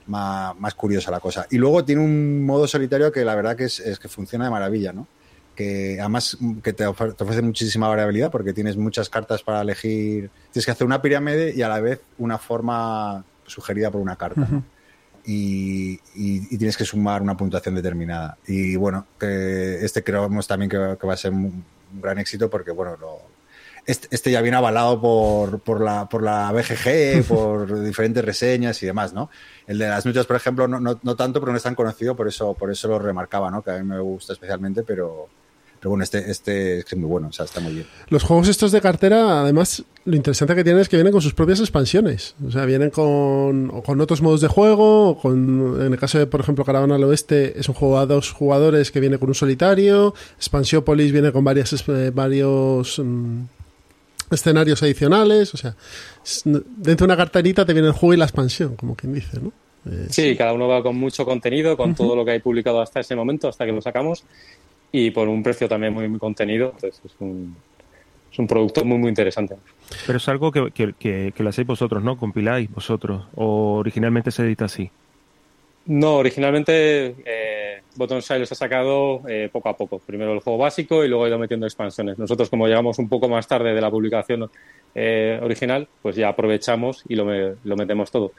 más, 0.07 0.73
curiosa 0.75 1.11
la 1.11 1.19
cosa. 1.19 1.47
Y 1.51 1.57
luego 1.57 1.85
tiene 1.85 2.01
un 2.01 2.45
modo 2.45 2.67
solitario 2.67 3.11
que 3.11 3.23
la 3.23 3.35
verdad 3.35 3.55
que 3.55 3.65
es, 3.65 3.99
que 3.99 4.07
funciona 4.07 4.45
de 4.45 4.51
maravilla, 4.51 4.93
¿no? 4.93 5.07
Que 5.55 5.99
además 5.99 6.35
que 6.63 6.73
te 6.73 6.87
ofrece, 6.87 7.43
muchísima 7.43 7.87
variabilidad 7.87 8.31
porque 8.31 8.53
tienes 8.53 8.75
muchas 8.75 9.07
cartas 9.09 9.43
para 9.43 9.61
elegir. 9.61 10.31
Tienes 10.51 10.65
que 10.65 10.71
hacer 10.71 10.85
una 10.85 11.01
pirámide 11.01 11.53
y 11.55 11.61
a 11.61 11.69
la 11.69 11.79
vez 11.79 12.01
una 12.17 12.39
forma 12.39 13.23
sugerida 13.45 13.91
por 13.91 14.01
una 14.01 14.15
carta. 14.15 14.47
Y, 15.25 15.97
tienes 16.57 16.77
que 16.77 16.85
sumar 16.85 17.21
una 17.21 17.37
puntuación 17.37 17.75
determinada. 17.75 18.37
Y 18.47 18.75
bueno, 18.75 19.07
que 19.19 19.83
este 19.83 20.03
creemos 20.03 20.47
también 20.47 20.69
que, 20.69 20.77
va 20.77 21.13
a 21.13 21.17
ser 21.17 21.31
un, 21.31 21.63
gran 22.01 22.17
éxito 22.19 22.49
porque, 22.49 22.71
bueno, 22.71 22.97
lo, 22.99 23.21
este, 23.85 24.07
este, 24.11 24.31
ya 24.31 24.41
viene 24.41 24.57
avalado 24.57 24.99
por, 24.99 25.59
por, 25.59 25.81
la, 25.81 26.07
por 26.07 26.23
la 26.23 26.51
BGG, 26.51 27.23
por 27.27 27.83
diferentes 27.83 28.23
reseñas 28.23 28.81
y 28.81 28.85
demás, 28.85 29.13
¿no? 29.13 29.29
El 29.67 29.77
de 29.77 29.87
las 29.87 30.05
nutrias, 30.05 30.25
por 30.25 30.35
ejemplo, 30.35 30.67
no, 30.67 30.79
no, 30.79 30.99
no, 31.01 31.15
tanto, 31.15 31.39
pero 31.39 31.51
no 31.51 31.57
es 31.57 31.63
tan 31.63 31.75
conocido, 31.75 32.15
por 32.15 32.27
eso, 32.27 32.53
por 32.53 32.71
eso 32.71 32.87
lo 32.87 32.99
remarcaba, 32.99 33.51
¿no? 33.51 33.61
Que 33.61 33.71
a 33.71 33.77
mí 33.77 33.83
me 33.83 33.99
gusta 33.99 34.33
especialmente, 34.33 34.83
pero, 34.83 35.29
pero 35.83 35.89
bueno, 35.89 36.05
este, 36.05 36.31
este 36.31 36.79
es 36.79 36.95
muy 36.95 37.09
bueno, 37.09 37.27
o 37.27 37.33
sea, 37.33 37.43
está 37.43 37.59
muy 37.59 37.73
bien. 37.73 37.85
Los 38.07 38.23
juegos 38.23 38.47
estos 38.47 38.71
de 38.71 38.79
cartera, 38.79 39.41
además, 39.41 39.83
lo 40.05 40.15
interesante 40.15 40.55
que 40.55 40.63
tienen 40.63 40.81
es 40.81 40.87
que 40.87 40.95
vienen 40.95 41.11
con 41.11 41.21
sus 41.21 41.33
propias 41.33 41.59
expansiones. 41.59 42.35
O 42.47 42.51
sea, 42.51 42.63
vienen 42.63 42.89
con, 42.89 43.81
con 43.81 43.99
otros 43.99 44.21
modos 44.21 44.39
de 44.39 44.47
juego, 44.47 45.19
con, 45.21 45.81
en 45.85 45.91
el 45.91 45.99
caso 45.99 46.19
de, 46.19 46.25
por 46.25 46.39
ejemplo, 46.39 46.63
Caravana 46.63 46.95
al 46.95 47.03
Oeste, 47.03 47.59
es 47.59 47.67
un 47.67 47.75
juego 47.75 47.99
a 47.99 48.05
dos 48.05 48.31
jugadores 48.31 48.91
que 48.91 49.01
viene 49.01 49.17
con 49.17 49.27
un 49.27 49.35
solitario, 49.35 50.13
Expansiópolis 50.37 51.11
viene 51.11 51.33
con 51.33 51.43
varias, 51.43 51.73
eh, 51.89 52.11
varios... 52.15 52.99
Mm, 52.99 53.41
escenarios 54.31 54.81
adicionales, 54.81 55.53
o 55.53 55.57
sea, 55.57 55.75
dentro 56.43 57.05
de 57.05 57.13
una 57.13 57.17
carterita 57.17 57.65
te 57.65 57.73
viene 57.73 57.89
el 57.89 57.93
juego 57.93 58.15
y 58.15 58.17
la 58.17 58.25
expansión, 58.25 58.75
como 58.75 58.95
quien 58.95 59.13
dice, 59.13 59.39
¿no? 59.39 59.51
sí, 60.09 60.35
cada 60.35 60.53
uno 60.53 60.67
va 60.67 60.81
con 60.81 60.95
mucho 60.95 61.23
contenido, 61.23 61.77
con 61.77 61.93
todo 61.93 62.15
lo 62.15 62.25
que 62.25 62.31
hay 62.31 62.39
publicado 62.39 62.81
hasta 62.81 63.01
ese 63.01 63.15
momento, 63.15 63.47
hasta 63.47 63.65
que 63.65 63.73
lo 63.73 63.81
sacamos, 63.81 64.23
y 64.95 65.09
por 65.09 65.27
un 65.27 65.41
precio 65.41 65.67
también 65.67 65.91
muy, 65.91 66.07
muy 66.07 66.19
contenido, 66.19 66.71
entonces 66.75 67.01
es 67.03 67.15
un, 67.19 67.57
es 68.31 68.37
un 68.37 68.45
producto 68.47 68.85
muy, 68.85 68.99
muy 68.99 69.09
interesante. 69.09 69.55
Pero 70.05 70.17
es 70.17 70.29
algo 70.29 70.51
que, 70.51 70.71
que, 70.71 70.93
que, 71.35 71.43
lo 71.43 71.49
hacéis 71.49 71.67
vosotros, 71.67 72.03
¿no? 72.03 72.15
Compiláis 72.15 72.71
vosotros, 72.71 73.25
o 73.35 73.77
originalmente 73.79 74.29
se 74.29 74.43
edita 74.43 74.65
así. 74.65 74.91
No, 75.85 76.15
originalmente 76.15 77.15
eh, 77.25 77.81
Botonside 77.95 78.39
los 78.39 78.51
ha 78.51 78.55
sacado 78.55 79.21
eh, 79.27 79.49
poco 79.51 79.69
a 79.69 79.77
poco. 79.77 79.99
Primero 79.99 80.33
el 80.33 80.39
juego 80.39 80.57
básico 80.57 81.03
y 81.03 81.07
luego 81.07 81.25
ha 81.25 81.27
ido 81.27 81.37
metiendo 81.37 81.65
expansiones. 81.65 82.17
Nosotros, 82.17 82.49
como 82.49 82.67
llegamos 82.67 82.99
un 82.99 83.09
poco 83.09 83.27
más 83.27 83.47
tarde 83.47 83.73
de 83.73 83.81
la 83.81 83.91
publicación 83.91 84.49
eh, 84.95 85.39
original, 85.41 85.87
pues 86.01 86.15
ya 86.15 86.29
aprovechamos 86.29 87.03
y 87.07 87.15
lo, 87.15 87.25
lo, 87.63 87.75
metemos 87.75 88.11
todo. 88.11 88.31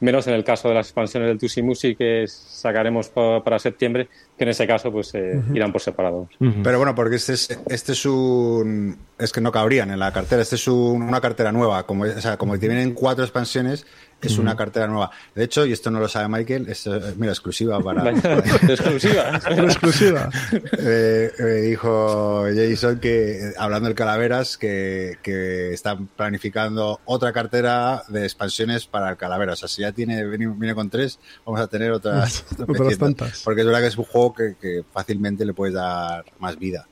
Menos 0.00 0.26
en 0.28 0.34
el 0.34 0.44
caso 0.44 0.68
de 0.68 0.74
las 0.74 0.86
expansiones 0.86 1.28
del 1.28 1.38
Tusi 1.38 1.62
Music 1.62 1.98
que 1.98 2.24
sacaremos 2.28 3.08
para 3.08 3.58
septiembre, 3.58 4.08
que 4.36 4.44
en 4.44 4.50
ese 4.50 4.66
caso 4.66 4.92
pues 4.92 5.14
eh, 5.14 5.40
irán 5.54 5.72
por 5.72 5.80
separado. 5.80 6.28
Pero 6.38 6.78
bueno, 6.78 6.94
porque 6.94 7.16
este 7.16 7.32
es, 7.32 7.60
este 7.68 7.92
es 7.92 8.06
un... 8.06 8.96
Es 9.18 9.32
que 9.32 9.40
no 9.40 9.52
cabrían 9.52 9.90
en 9.90 9.98
la 9.98 10.12
cartera. 10.12 10.42
Este 10.42 10.56
es 10.56 10.68
una 10.68 11.20
cartera 11.20 11.52
nueva. 11.52 11.84
Como, 11.84 12.04
o 12.04 12.20
sea, 12.20 12.36
como 12.36 12.58
tienen 12.58 12.92
cuatro 12.92 13.24
expansiones, 13.24 13.86
es 14.22 14.38
una 14.38 14.56
cartera 14.56 14.86
nueva. 14.86 15.10
De 15.34 15.44
hecho, 15.44 15.66
y 15.66 15.72
esto 15.72 15.90
no 15.90 16.00
lo 16.00 16.08
sabe 16.08 16.28
Michael, 16.28 16.68
es, 16.68 16.86
eh, 16.86 17.14
mira, 17.16 17.32
exclusiva 17.32 17.80
para... 17.80 18.10
exclusiva. 18.68 19.40
exclusiva. 19.48 20.30
Eh, 20.78 21.30
me 21.38 21.54
dijo 21.62 22.44
Jason 22.54 22.98
que, 23.00 23.52
hablando 23.58 23.88
del 23.88 23.96
Calaveras, 23.96 24.56
que, 24.56 25.18
que 25.22 25.72
están 25.72 26.06
planificando 26.06 27.00
otra 27.04 27.32
cartera 27.32 28.02
de 28.08 28.24
expansiones 28.24 28.86
para 28.86 29.10
el 29.10 29.16
Calaveras. 29.16 29.54
O 29.54 29.66
sea, 29.66 29.68
si 29.68 29.82
ya 29.82 29.92
tiene, 29.92 30.24
viene, 30.24 30.74
con 30.74 30.88
tres, 30.88 31.18
vamos 31.44 31.60
a 31.60 31.66
tener 31.66 31.92
otras, 31.92 32.44
otras 32.58 32.98
tantas. 32.98 33.42
Porque 33.44 33.62
es 33.62 33.66
verdad 33.66 33.80
que 33.80 33.88
es 33.88 33.98
un 33.98 34.04
juego 34.04 34.34
que, 34.34 34.54
que 34.60 34.84
fácilmente 34.92 35.44
le 35.44 35.54
puedes 35.54 35.74
dar 35.74 36.24
más 36.38 36.58
vida. 36.58 36.86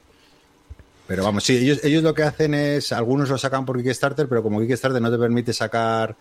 Pero 1.11 1.25
vamos, 1.25 1.43
sí, 1.43 1.57
ellos, 1.57 1.81
ellos 1.83 2.05
lo 2.05 2.15
que 2.15 2.23
hacen 2.23 2.55
es, 2.55 2.93
algunos 2.93 3.29
lo 3.29 3.37
sacan 3.37 3.67
por 3.67 3.83
Kickstarter, 3.83 4.29
pero 4.29 4.45
como 4.45 4.61
Kickstarter 4.61 5.03
no 5.03 5.11
te 5.11 5.19
permite 5.19 5.53
sacar 5.53 6.15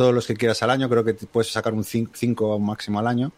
todos 0.00 0.14
los 0.14 0.26
que 0.26 0.34
quieras 0.34 0.62
al 0.62 0.70
año, 0.70 0.88
creo 0.88 1.04
que 1.04 1.12
puedes 1.12 1.52
sacar 1.52 1.74
un 1.74 1.84
5 1.84 2.58
máximo 2.58 3.00
al 3.00 3.06
año, 3.06 3.32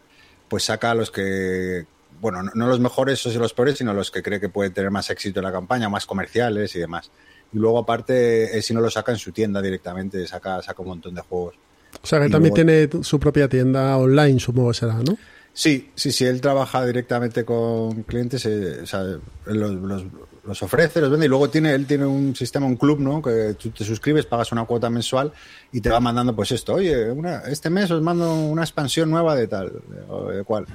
pues 0.47 0.63
saca 0.63 0.95
los 0.95 1.11
que, 1.11 1.85
bueno, 2.21 2.41
no, 2.41 2.67
los 2.67 2.79
mejores 2.79 3.25
o 3.25 3.37
los 3.37 3.53
peores, 3.53 3.79
sino 3.79 3.93
los 3.93 4.09
que 4.11 4.23
cree 4.23 4.39
que 4.39 4.47
pueden 4.47 4.71
tener 4.71 4.89
más 4.89 5.09
éxito 5.09 5.41
en 5.41 5.43
la 5.43 5.51
campaña, 5.51 5.89
más 5.89 6.05
comerciales 6.05 6.73
y 6.77 6.79
demás. 6.79 7.11
Y 7.51 7.57
luego 7.57 7.79
aparte, 7.79 8.57
eh, 8.57 8.61
si 8.61 8.73
no 8.73 8.79
lo 8.79 8.89
saca 8.89 9.11
en 9.11 9.17
su 9.17 9.33
tienda 9.33 9.61
directamente, 9.61 10.25
saca, 10.25 10.61
saca 10.61 10.81
un 10.81 10.87
montón 10.87 11.13
de 11.13 11.19
juegos. 11.19 11.55
O 12.01 12.07
sea 12.07 12.21
que 12.21 12.29
también 12.29 12.53
tiene 12.53 12.87
su 13.01 13.19
propia 13.19 13.49
tienda 13.49 13.97
online, 13.97 14.39
supongo 14.39 14.73
será, 14.73 14.93
¿no? 14.93 15.17
Sí, 15.53 15.91
sí, 15.95 16.11
sí, 16.11 16.25
él 16.25 16.41
trabaja 16.41 16.83
directamente 16.85 17.45
con 17.45 18.03
clientes, 18.03 18.45
eh, 18.47 18.79
o 18.81 18.85
sea, 18.87 19.03
los, 19.45 20.03
los 20.45 20.63
ofrece, 20.63 20.99
los 20.99 21.11
vende 21.11 21.27
y 21.27 21.29
luego 21.29 21.49
tiene, 21.49 21.73
él 21.73 21.85
tiene 21.85 22.05
un 22.05 22.35
sistema, 22.35 22.65
un 22.65 22.75
club, 22.75 22.99
¿no? 22.99 23.21
Que 23.21 23.53
tú 23.53 23.69
te 23.69 23.83
suscribes, 23.83 24.25
pagas 24.25 24.51
una 24.51 24.65
cuota 24.65 24.89
mensual 24.89 25.31
y 25.71 25.79
te 25.79 25.89
va 25.89 25.99
mandando 25.99 26.35
pues 26.35 26.51
esto, 26.51 26.73
oye, 26.73 27.11
una, 27.11 27.41
este 27.41 27.69
mes 27.69 27.91
os 27.91 28.01
mando 28.01 28.33
una 28.33 28.63
expansión 28.63 29.09
nueva 29.09 29.35
de 29.35 29.47
tal, 29.47 29.71
de, 29.71 30.37
de 30.37 30.43
cuál. 30.43 30.65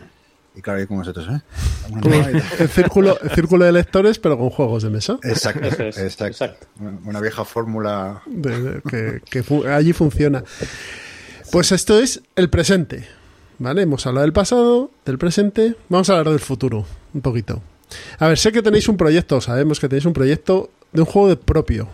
Y 0.55 0.63
claro, 0.63 0.81
ahí 0.81 0.87
con 0.87 0.99
vosotros, 0.99 1.29
¿eh? 1.29 1.41
el, 2.59 2.69
círculo, 2.69 3.19
el 3.21 3.31
círculo 3.31 3.65
de 3.65 3.73
lectores, 3.73 4.19
pero 4.19 4.39
con 4.39 4.51
juegos 4.51 4.83
de 4.83 4.91
mesa. 4.91 5.19
Exacto, 5.23 5.69
exacto. 5.69 6.67
Una 7.05 7.21
vieja 7.21 7.45
fórmula. 7.45 8.23
que, 8.91 9.21
que 9.31 9.69
allí 9.69 9.93
funciona. 9.93 10.43
Pues 11.53 11.71
esto 11.71 12.01
es 12.01 12.23
el 12.35 12.51
presente. 12.51 13.18
¿Vale? 13.59 13.83
Hemos 13.83 14.07
hablado 14.07 14.25
del 14.25 14.33
pasado, 14.33 14.91
del 15.05 15.19
presente. 15.19 15.75
Vamos 15.89 16.09
a 16.11 16.19
hablar 16.19 16.31
del 16.31 16.41
futuro, 16.41 16.87
un 17.13 17.21
poquito. 17.21 17.61
A 18.19 18.29
ver, 18.29 18.39
sé 18.39 18.53
que 18.53 18.63
tenéis 18.63 18.89
un 18.89 18.97
proyecto, 18.97 19.41
sabemos 19.41 19.81
que 19.81 19.89
tenéis 19.89 20.05
un 20.05 20.13
proyecto 20.13 20.71
de 20.93 21.01
un 21.01 21.07
juego 21.07 21.29
de 21.29 21.37
propio, 21.37 21.89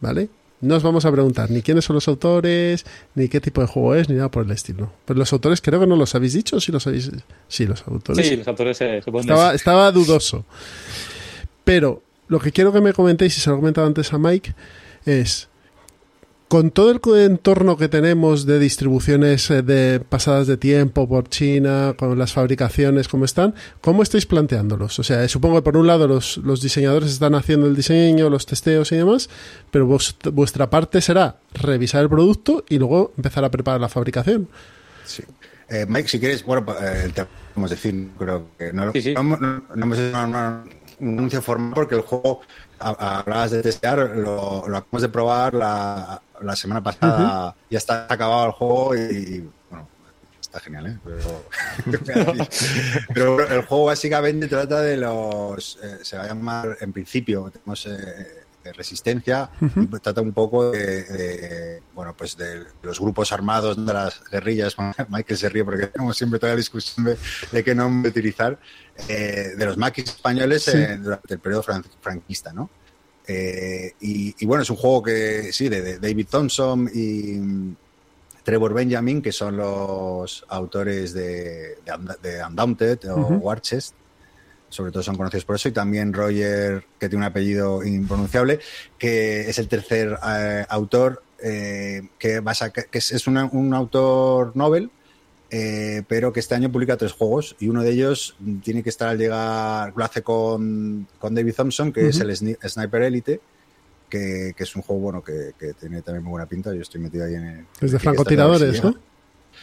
¿vale? 0.00 0.28
No 0.60 0.74
os 0.74 0.82
vamos 0.82 1.04
a 1.04 1.12
preguntar 1.12 1.50
ni 1.50 1.62
quiénes 1.62 1.84
son 1.84 1.94
los 1.94 2.08
autores, 2.08 2.84
ni 3.14 3.28
qué 3.28 3.40
tipo 3.40 3.60
de 3.60 3.68
juego 3.68 3.94
es, 3.94 4.08
ni 4.08 4.16
nada 4.16 4.30
por 4.30 4.44
el 4.44 4.50
estilo. 4.50 4.90
Pero 5.04 5.18
los 5.18 5.32
autores 5.32 5.60
creo 5.60 5.78
que 5.78 5.86
no 5.86 5.94
los 5.94 6.14
habéis 6.16 6.32
dicho, 6.32 6.60
si 6.60 6.72
los 6.72 6.86
habéis... 6.86 7.12
Sí, 7.46 7.66
los 7.66 7.86
autores. 7.86 8.26
Sí, 8.26 8.36
los 8.36 8.48
autores 8.48 8.76
se 8.76 8.98
estaba, 8.98 9.54
estaba 9.54 9.92
dudoso. 9.92 10.44
Pero 11.62 12.02
lo 12.26 12.40
que 12.40 12.50
quiero 12.50 12.72
que 12.72 12.80
me 12.80 12.92
comentéis, 12.92 13.36
y 13.36 13.40
se 13.40 13.50
lo 13.50 13.56
he 13.56 13.58
comentado 13.60 13.86
antes 13.86 14.12
a 14.12 14.18
Mike, 14.18 14.54
es 15.06 15.47
con 16.48 16.70
todo 16.70 16.90
el 16.90 17.30
entorno 17.30 17.76
que 17.76 17.88
tenemos 17.88 18.46
de 18.46 18.58
distribuciones 18.58 19.50
eh, 19.50 19.62
de 19.62 20.00
pasadas 20.00 20.46
de 20.46 20.56
tiempo 20.56 21.06
por 21.06 21.28
China, 21.28 21.94
con 21.96 22.18
las 22.18 22.32
fabricaciones 22.32 23.06
como 23.06 23.26
están, 23.26 23.54
¿cómo 23.82 24.02
estáis 24.02 24.24
planteándolos? 24.24 24.98
O 24.98 25.04
sea, 25.04 25.22
eh, 25.22 25.28
supongo 25.28 25.56
que 25.56 25.62
por 25.62 25.76
un 25.76 25.86
lado 25.86 26.08
los, 26.08 26.40
diseñadores 26.62 27.10
están 27.10 27.34
haciendo 27.34 27.66
el 27.66 27.76
diseño, 27.76 28.30
los 28.30 28.46
testeos 28.46 28.90
y 28.92 28.96
demás, 28.96 29.28
pero 29.70 29.86
vuestra 30.32 30.70
parte 30.70 31.02
será 31.02 31.36
revisar 31.52 32.02
el 32.02 32.08
producto 32.08 32.64
y 32.68 32.78
luego 32.78 33.12
empezar 33.16 33.44
a 33.44 33.50
preparar 33.50 33.80
la 33.80 33.90
fabricación. 33.90 34.48
Sí. 35.04 35.22
Eh, 35.68 35.84
Mike, 35.86 36.08
si 36.08 36.18
quieres, 36.18 36.42
bueno, 36.44 36.64
te 37.14 37.26
podemos 37.52 37.70
decir, 37.70 38.08
creo 38.18 38.46
que 38.58 38.72
no, 38.72 38.90
sí, 38.92 39.12
no, 39.12 39.22
no, 39.22 39.62
hemos 39.74 39.98
hecho 39.98 40.18
un 40.18 41.14
anuncio 41.18 41.42
formal 41.42 41.74
porque 41.74 41.94
el 41.94 42.00
juego, 42.00 42.40
hablabas 42.78 43.50
de 43.50 43.60
testear, 43.60 43.98
lo, 44.16 44.64
lo 44.66 44.76
acabamos 44.78 45.02
de 45.02 45.08
probar 45.10 45.52
la, 45.52 46.22
la 46.42 46.56
semana 46.56 46.82
pasada 46.82 47.54
ya 47.70 47.78
está 47.78 48.06
acabado 48.08 48.46
el 48.46 48.52
juego 48.52 48.96
y, 48.96 49.50
bueno, 49.70 49.88
está 50.40 50.60
genial, 50.60 50.86
¿eh? 50.86 50.98
Pero, 53.14 53.40
el 53.48 53.62
juego 53.62 53.84
básicamente 53.86 54.48
trata 54.48 54.80
de 54.80 54.96
los, 54.96 55.78
eh, 55.82 55.98
se 56.02 56.16
va 56.16 56.24
a 56.24 56.28
llamar, 56.28 56.76
en 56.80 56.92
principio, 56.92 57.50
tenemos 57.50 57.86
eh, 57.86 58.72
resistencia, 58.74 59.50
trata 60.02 60.20
un 60.20 60.32
poco 60.32 60.70
de, 60.72 61.80
bueno, 61.94 62.14
pues 62.16 62.36
de 62.36 62.64
los 62.82 63.00
grupos 63.00 63.32
armados 63.32 63.84
de 63.84 63.92
las 63.92 64.22
guerrillas. 64.30 64.76
Michael 65.08 65.38
se 65.38 65.48
ríe 65.48 65.64
porque 65.64 65.86
tenemos 65.86 66.16
siempre 66.16 66.38
toda 66.38 66.52
la 66.52 66.56
discusión 66.56 67.16
de, 67.52 67.64
qué 67.64 67.74
nombre 67.74 68.10
utilizar, 68.10 68.58
de 69.06 69.64
los 69.64 69.78
maquis 69.78 70.04
españoles 70.04 70.70
durante 71.00 71.34
el 71.34 71.40
periodo 71.40 71.64
franquista, 72.00 72.52
¿no? 72.52 72.68
Eh, 73.30 73.92
y, 74.00 74.46
bueno, 74.46 74.62
es 74.62 74.70
un 74.70 74.76
juego 74.76 75.02
que 75.02 75.52
sí, 75.52 75.68
de, 75.68 75.98
David 75.98 76.26
Thompson 76.30 76.90
y 76.92 77.74
Trevor 78.42 78.72
Benjamin, 78.72 79.20
que 79.20 79.32
son 79.32 79.58
los 79.58 80.46
autores 80.48 81.12
de, 81.12 81.76
de, 82.22 82.44
Undaunted 82.44 83.10
o 83.10 83.16
Warchest. 83.36 83.94
Sobre 84.70 84.92
todo 84.92 85.02
son 85.02 85.16
conocidos 85.16 85.44
por 85.44 85.56
eso. 85.56 85.68
Y 85.68 85.72
también 85.72 86.12
Roger, 86.12 86.84
que 86.98 87.08
tiene 87.08 87.24
un 87.24 87.30
apellido 87.30 87.84
impronunciable, 87.84 88.60
que 88.98 89.48
es 89.48 89.58
el 89.58 89.68
tercer 89.68 90.18
eh, 90.26 90.64
autor, 90.68 91.22
eh, 91.42 92.08
que, 92.18 92.42
que 92.90 92.98
es, 92.98 93.26
un 93.26 93.74
autor 93.74 94.56
novel 94.56 94.90
eh, 95.50 96.02
pero 96.06 96.32
que 96.32 96.40
este 96.40 96.54
año 96.54 96.70
publica 96.70 96.96
tres 96.96 97.12
juegos 97.12 97.56
y 97.58 97.68
uno 97.68 97.82
de 97.82 97.90
ellos 97.90 98.36
tiene 98.62 98.82
que 98.82 98.90
estar 98.90 99.08
al 99.08 99.18
llegar, 99.18 99.94
lo 99.96 100.04
hace 100.04 100.22
con, 100.22 101.08
con 101.18 101.34
David 101.34 101.54
Thompson, 101.54 101.92
que 101.92 102.08
es 102.08 102.20
el 102.20 102.36
Sniper 102.36 103.02
Elite, 103.02 103.40
que, 104.10 104.52
que, 104.56 104.62
es 104.62 104.76
un 104.76 104.82
juego 104.82 105.00
bueno 105.00 105.22
que, 105.22 105.52
que, 105.58 105.74
tiene 105.74 106.02
también 106.02 106.24
muy 106.24 106.32
buena 106.32 106.46
pinta. 106.46 106.74
Yo 106.74 106.82
estoy 106.82 107.00
metido 107.00 107.24
ahí 107.24 107.34
en 107.34 107.46
el. 107.46 107.66
Es 107.80 107.92
de 107.92 107.98
francotiradores, 107.98 108.82
¿no? 108.82 108.94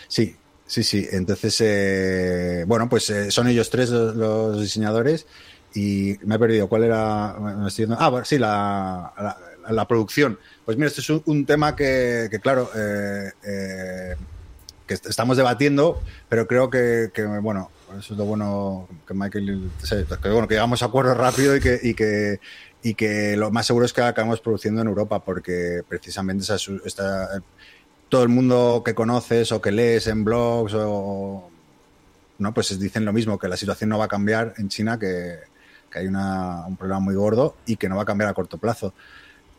Sí, 0.08 0.36
sí, 0.66 0.84
sí. 0.84 1.08
Entonces, 1.12 1.56
eh, 1.62 2.64
bueno, 2.68 2.90
pues 2.90 3.10
eh, 3.10 3.32
son 3.32 3.48
ellos 3.48 3.70
tres 3.70 3.90
los, 3.90 4.60
diseñadores 4.60 5.26
y 5.74 6.18
me 6.24 6.36
he 6.36 6.40
perdido. 6.40 6.68
¿Cuál 6.68 6.84
era? 6.84 7.32
ah, 7.32 8.10
bueno, 8.10 8.26
sí, 8.26 8.38
la, 8.38 9.38
la, 9.70 9.88
producción. 9.88 10.40
Pues 10.64 10.78
mira, 10.78 10.88
este 10.88 11.02
es 11.02 11.10
un, 11.10 11.46
tema 11.46 11.76
que, 11.76 12.28
que 12.32 12.40
claro, 12.40 12.70
eh, 12.76 14.16
que 14.88 14.94
estamos 14.94 15.38
debatiendo, 15.38 16.02
pero 16.30 16.48
creo 16.48 16.70
que, 16.70 17.10
bueno, 17.42 17.72
eso 17.98 18.14
es 18.14 18.18
lo 18.18 18.26
bueno 18.26 18.88
que 19.08 19.14
Michael, 19.14 19.72
que, 20.22 20.30
bueno, 20.30 20.48
que 20.48 20.56
llegamos 20.56 20.82
a 20.84 20.86
acuerdo 20.86 21.14
rápido 21.14 21.56
y 21.56 21.60
que, 21.60 21.80
y 21.82 21.94
que, 21.94 22.40
y 22.84 22.94
que 22.94 23.36
lo 23.36 23.52
más 23.52 23.66
seguro 23.66 23.86
es 23.86 23.94
que 23.94 24.02
acabemos 24.02 24.42
produciendo 24.42 24.82
en 24.82 24.88
Europa, 24.88 25.24
porque 25.24 25.82
precisamente 25.88 26.46
está, 26.86 27.42
todo 28.10 28.24
el 28.24 28.30
mundo 28.30 28.84
que 28.86 28.94
conoces 28.94 29.52
o 29.52 29.62
que 29.62 29.72
lees 29.72 30.08
en 30.08 30.24
blogs 30.24 30.74
o 30.76 31.50
no, 32.38 32.54
pues 32.54 32.78
dicen 32.80 33.06
lo 33.06 33.14
mismo, 33.14 33.40
que 33.40 33.48
la 33.48 33.58
situación 33.58 33.90
no 33.90 33.98
va 33.98 34.06
a 34.06 34.10
cambiar 34.10 34.54
en 34.58 34.70
China, 34.70 35.00
que, 35.00 35.40
que 35.90 36.00
hay 36.00 36.08
una, 36.08 36.66
un 36.68 36.76
problema 36.76 37.00
muy 37.00 37.16
gordo 37.16 37.56
y 37.66 37.78
que 37.78 37.88
no 37.88 37.96
va 37.96 38.04
a 38.04 38.06
cambiar 38.06 38.30
a 38.30 38.34
corto 38.34 38.58
plazo. 38.58 38.94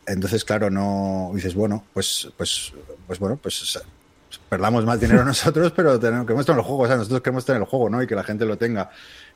Entonces, 0.06 0.44
claro, 0.44 0.70
no 0.70 1.32
dices, 1.34 1.54
bueno, 1.54 1.84
pues, 1.92 2.30
pues, 2.36 2.72
pues 3.06 3.18
bueno, 3.18 3.38
pues 3.42 3.78
perdamos 4.48 4.84
más 4.84 5.00
dinero 5.00 5.24
nosotros, 5.24 5.72
pero 5.74 5.98
tenemos, 5.98 6.26
queremos 6.26 6.46
tener 6.46 6.58
el 6.60 6.64
juego, 6.64 6.82
o 6.82 6.86
sea, 6.86 6.96
nosotros 6.96 7.20
queremos 7.20 7.44
tener 7.44 7.62
el 7.62 7.68
juego, 7.68 7.90
¿no? 7.90 8.02
Y 8.02 8.06
que 8.06 8.14
la 8.14 8.24
gente 8.24 8.44
lo 8.44 8.56
tenga. 8.56 8.90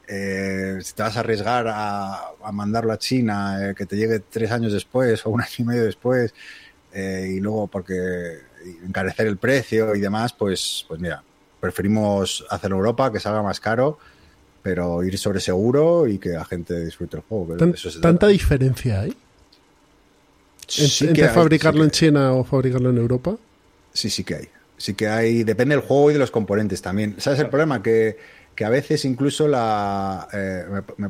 Eh, 0.06 0.78
si 0.82 0.94
te 0.94 1.02
vas 1.02 1.16
a 1.16 1.20
arriesgar 1.20 1.66
a, 1.68 2.32
mandarlo 2.52 2.92
a 2.92 2.98
China, 2.98 3.70
eh, 3.70 3.74
que 3.74 3.86
te 3.86 3.96
llegue 3.96 4.20
tres 4.20 4.50
años 4.50 4.72
después 4.72 5.24
o 5.26 5.30
un 5.30 5.40
año 5.40 5.50
y 5.58 5.64
medio 5.64 5.84
después, 5.84 6.34
eh, 6.92 7.34
y 7.36 7.40
luego 7.40 7.68
porque 7.68 8.38
encarecer 8.84 9.26
el 9.26 9.36
precio 9.36 9.94
y 9.94 10.00
demás, 10.00 10.32
pues, 10.32 10.84
pues 10.88 11.00
mira, 11.00 11.22
preferimos 11.60 12.44
hacerlo 12.50 12.76
en 12.76 12.80
Europa, 12.80 13.12
que 13.12 13.20
salga 13.20 13.42
más 13.42 13.60
caro, 13.60 13.98
pero 14.62 15.02
ir 15.04 15.16
sobre 15.16 15.40
seguro 15.40 16.08
y 16.08 16.18
que 16.18 16.30
la 16.30 16.44
gente 16.44 16.84
disfrute 16.84 17.18
el 17.18 17.22
juego. 17.22 17.56
¿Tanta 18.00 18.26
diferencia 18.26 19.00
hay? 19.00 19.16
¿Entre 20.78 21.28
fabricarlo 21.28 21.82
en 21.82 21.90
China 21.90 22.32
o 22.32 22.44
fabricarlo 22.44 22.90
en 22.90 22.98
Europa? 22.98 23.36
Sí, 23.92 24.08
sí 24.08 24.22
que 24.22 24.34
hay 24.36 24.48
sí 24.80 24.94
que 24.94 25.08
hay, 25.08 25.44
depende 25.44 25.76
del 25.76 25.84
juego 25.84 26.10
y 26.10 26.14
de 26.14 26.18
los 26.18 26.30
componentes 26.30 26.80
también. 26.80 27.16
¿Sabes 27.18 27.38
el 27.40 27.50
problema? 27.50 27.82
Que, 27.82 28.16
que 28.54 28.64
a 28.64 28.70
veces 28.70 29.04
incluso 29.04 29.46
la, 29.46 30.26
eh, 30.32 30.64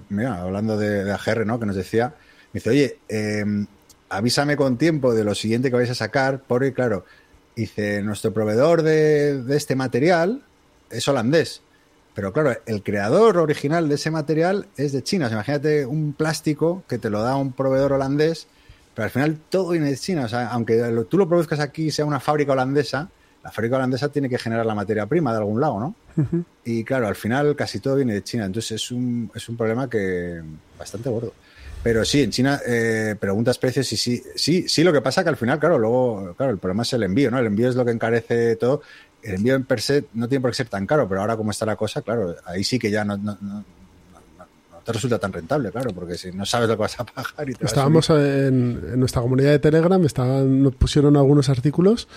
mira, 0.09 0.43
hablando 0.43 0.77
de, 0.77 1.05
de 1.05 1.13
AGR, 1.13 1.47
¿no? 1.47 1.61
Que 1.61 1.67
nos 1.67 1.77
decía, 1.77 2.15
me 2.53 2.59
dice, 2.59 2.71
oye, 2.71 2.99
em, 3.09 3.67
avísame 4.09 4.57
con 4.57 4.77
tiempo 4.77 5.15
de 5.15 5.23
lo 5.23 5.37
siguiente 5.37 5.71
que 5.71 5.77
vais 5.77 5.89
a 5.89 5.95
sacar, 5.95 6.43
porque 6.49 6.73
claro, 6.73 7.05
dice, 7.55 8.03
nuestro 8.03 8.35
proveedor 8.35 8.83
de, 8.83 9.41
de 9.41 9.57
este 9.57 9.77
material 9.77 10.43
es 10.91 11.07
holandés. 11.07 11.63
Pero 12.13 12.33
claro, 12.33 12.57
el 12.67 12.83
creador 12.83 13.39
original 13.39 13.89
de 13.89 13.95
ese 13.95 14.11
material 14.11 14.67
es 14.77 14.91
de 14.91 15.05
China. 15.05 15.27
O 15.27 15.29
sea, 15.29 15.37
imagínate 15.37 15.87
un 15.87 16.13
plástico 16.13 16.83
que 16.89 16.99
te 16.99 17.09
lo 17.09 17.23
da 17.23 17.37
un 17.37 17.53
proveedor 17.53 17.93
holandés, 17.93 18.49
pero 18.97 19.05
al 19.05 19.11
final 19.13 19.39
todo 19.49 19.71
viene 19.71 19.91
de 19.91 19.97
China. 19.97 20.25
O 20.25 20.29
sea, 20.29 20.49
aunque 20.49 20.83
tú 21.09 21.17
lo 21.17 21.29
produzcas 21.29 21.61
aquí 21.61 21.85
y 21.85 21.91
sea 21.93 22.05
una 22.05 22.19
fábrica 22.19 22.51
holandesa, 22.51 23.11
la 23.43 23.51
fábrica 23.51 23.77
holandesa 23.77 24.11
tiene 24.11 24.29
que 24.29 24.39
generar 24.39 24.67
la 24.67 24.75
materia 24.75 25.07
prima 25.07 25.33
de 25.33 25.39
algún 25.39 25.61
lado, 25.61 25.81
¿no? 25.81 25.95
Y 26.65 26.85
claro, 26.85 27.07
al 27.09 27.17
final 27.17 27.57
casi 27.57 27.81
todo 27.81 27.97
viene 27.97 28.13
de 28.15 28.23
China. 28.23 28.45
Entonces 28.45 28.73
es 28.73 28.91
un, 28.91 29.31
es 29.35 29.49
un 29.49 29.57
problema 29.57 29.89
que 29.89 30.43
bastante 30.79 31.09
gordo. 31.09 31.33
Pero 31.83 32.05
sí, 32.05 32.23
en 32.23 32.31
China 32.31 32.61
eh, 32.67 33.17
preguntas 33.19 33.57
precios 33.57 33.91
y 33.93 33.97
sí, 33.97 34.23
sí, 34.37 34.69
sí, 34.69 34.85
lo 34.85 34.93
que 34.93 35.01
pasa 35.01 35.23
que 35.23 35.31
al 35.31 35.39
final, 35.39 35.59
claro, 35.59 35.79
luego, 35.79 36.35
claro, 36.37 36.53
el 36.53 36.59
problema 36.59 36.83
es 36.83 36.93
el 36.93 37.03
envío, 37.03 37.31
¿no? 37.31 37.39
El 37.39 37.47
envío 37.47 37.71
es 37.71 37.75
lo 37.77 37.85
que 37.87 37.91
encarece 37.93 38.57
todo. 38.57 38.83
El 39.23 39.37
envío 39.37 39.55
en 39.55 39.65
per 39.65 39.81
se 39.81 40.05
no 40.13 40.29
tiene 40.29 40.43
por 40.43 40.51
qué 40.51 40.57
ser 40.57 40.69
tan 40.69 40.87
caro, 40.87 41.09
pero 41.09 41.23
ahora 41.23 41.37
como 41.39 41.51
está 41.51 41.65
la 41.65 41.77
cosa, 41.77 42.03
claro, 42.03 42.37
ahí 42.45 42.65
sí 42.65 42.79
que 42.79 42.91
ya 42.91 43.05
no, 43.05 43.17
no, 43.17 43.37
no- 43.41 43.65
te 44.85 44.93
resulta 44.95 45.19
tan 45.19 45.31
rentable, 45.33 45.71
claro, 45.71 45.91
porque 45.93 46.17
si 46.17 46.33
no 46.33 46.47
sabes 46.47 46.67
lo 46.69 46.75
que 46.75 46.81
vas 46.81 46.99
a 46.99 47.05
pagar 47.05 47.49
y 47.49 47.53
te 47.53 47.65
vas 47.65 47.73
a 47.73 47.77
Estábamos 47.77 48.09
en, 48.11 48.81
en 48.93 48.99
nuestra 48.99 49.21
comunidad 49.21 49.51
de 49.51 49.59
Telegram, 49.59 50.03
estaban, 50.07 50.63
nos 50.63 50.75
pusieron 50.75 51.17
algunos 51.19 51.51
artículos 51.51 52.09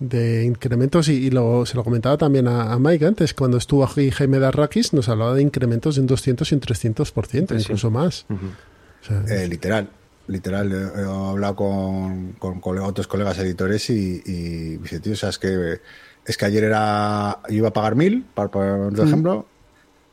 de 0.00 0.44
incrementos 0.44 1.08
y, 1.08 1.26
y 1.26 1.30
lo, 1.30 1.64
se 1.66 1.76
lo 1.76 1.84
comentaba 1.84 2.16
también 2.16 2.48
a, 2.48 2.72
a 2.72 2.78
Mike 2.78 3.04
antes, 3.06 3.34
cuando 3.34 3.58
estuvo 3.58 3.84
aquí 3.84 4.10
Jaime 4.10 4.38
Darrakis, 4.38 4.92
nos 4.94 5.08
hablaba 5.10 5.34
de 5.34 5.42
incrementos 5.42 5.94
de 5.94 6.00
un 6.00 6.06
200 6.06 6.50
y 6.50 6.54
un 6.54 6.60
300%, 6.62 7.48
Sí. 7.48 7.54
incluso 7.62 7.90
más. 7.90 8.24
Ujú. 8.30 8.46
O 8.46 9.04
sea, 9.06 9.24
Eh, 9.42 9.46
literal, 9.46 9.90
literal. 10.26 10.72
He, 10.72 11.00
he 11.00 11.04
hablado 11.04 11.54
con, 11.56 12.32
con 12.32 12.78
otros 12.78 13.06
colegas 13.06 13.38
editores 13.38 13.90
y, 13.90 14.22
y 14.24 14.76
dice, 14.78 15.00
tío, 15.00 15.12
o 15.12 15.16
sea, 15.16 15.28
es 15.28 15.38
que, 15.38 15.80
es 16.24 16.36
que 16.36 16.44
ayer 16.46 16.64
era, 16.64 17.38
yo 17.50 17.56
iba 17.56 17.68
a 17.68 17.72
pagar 17.72 17.94
mil, 17.94 18.24
para 18.34 18.50
poner 18.50 18.72
un 18.72 18.98
ejemplo, 19.06 19.46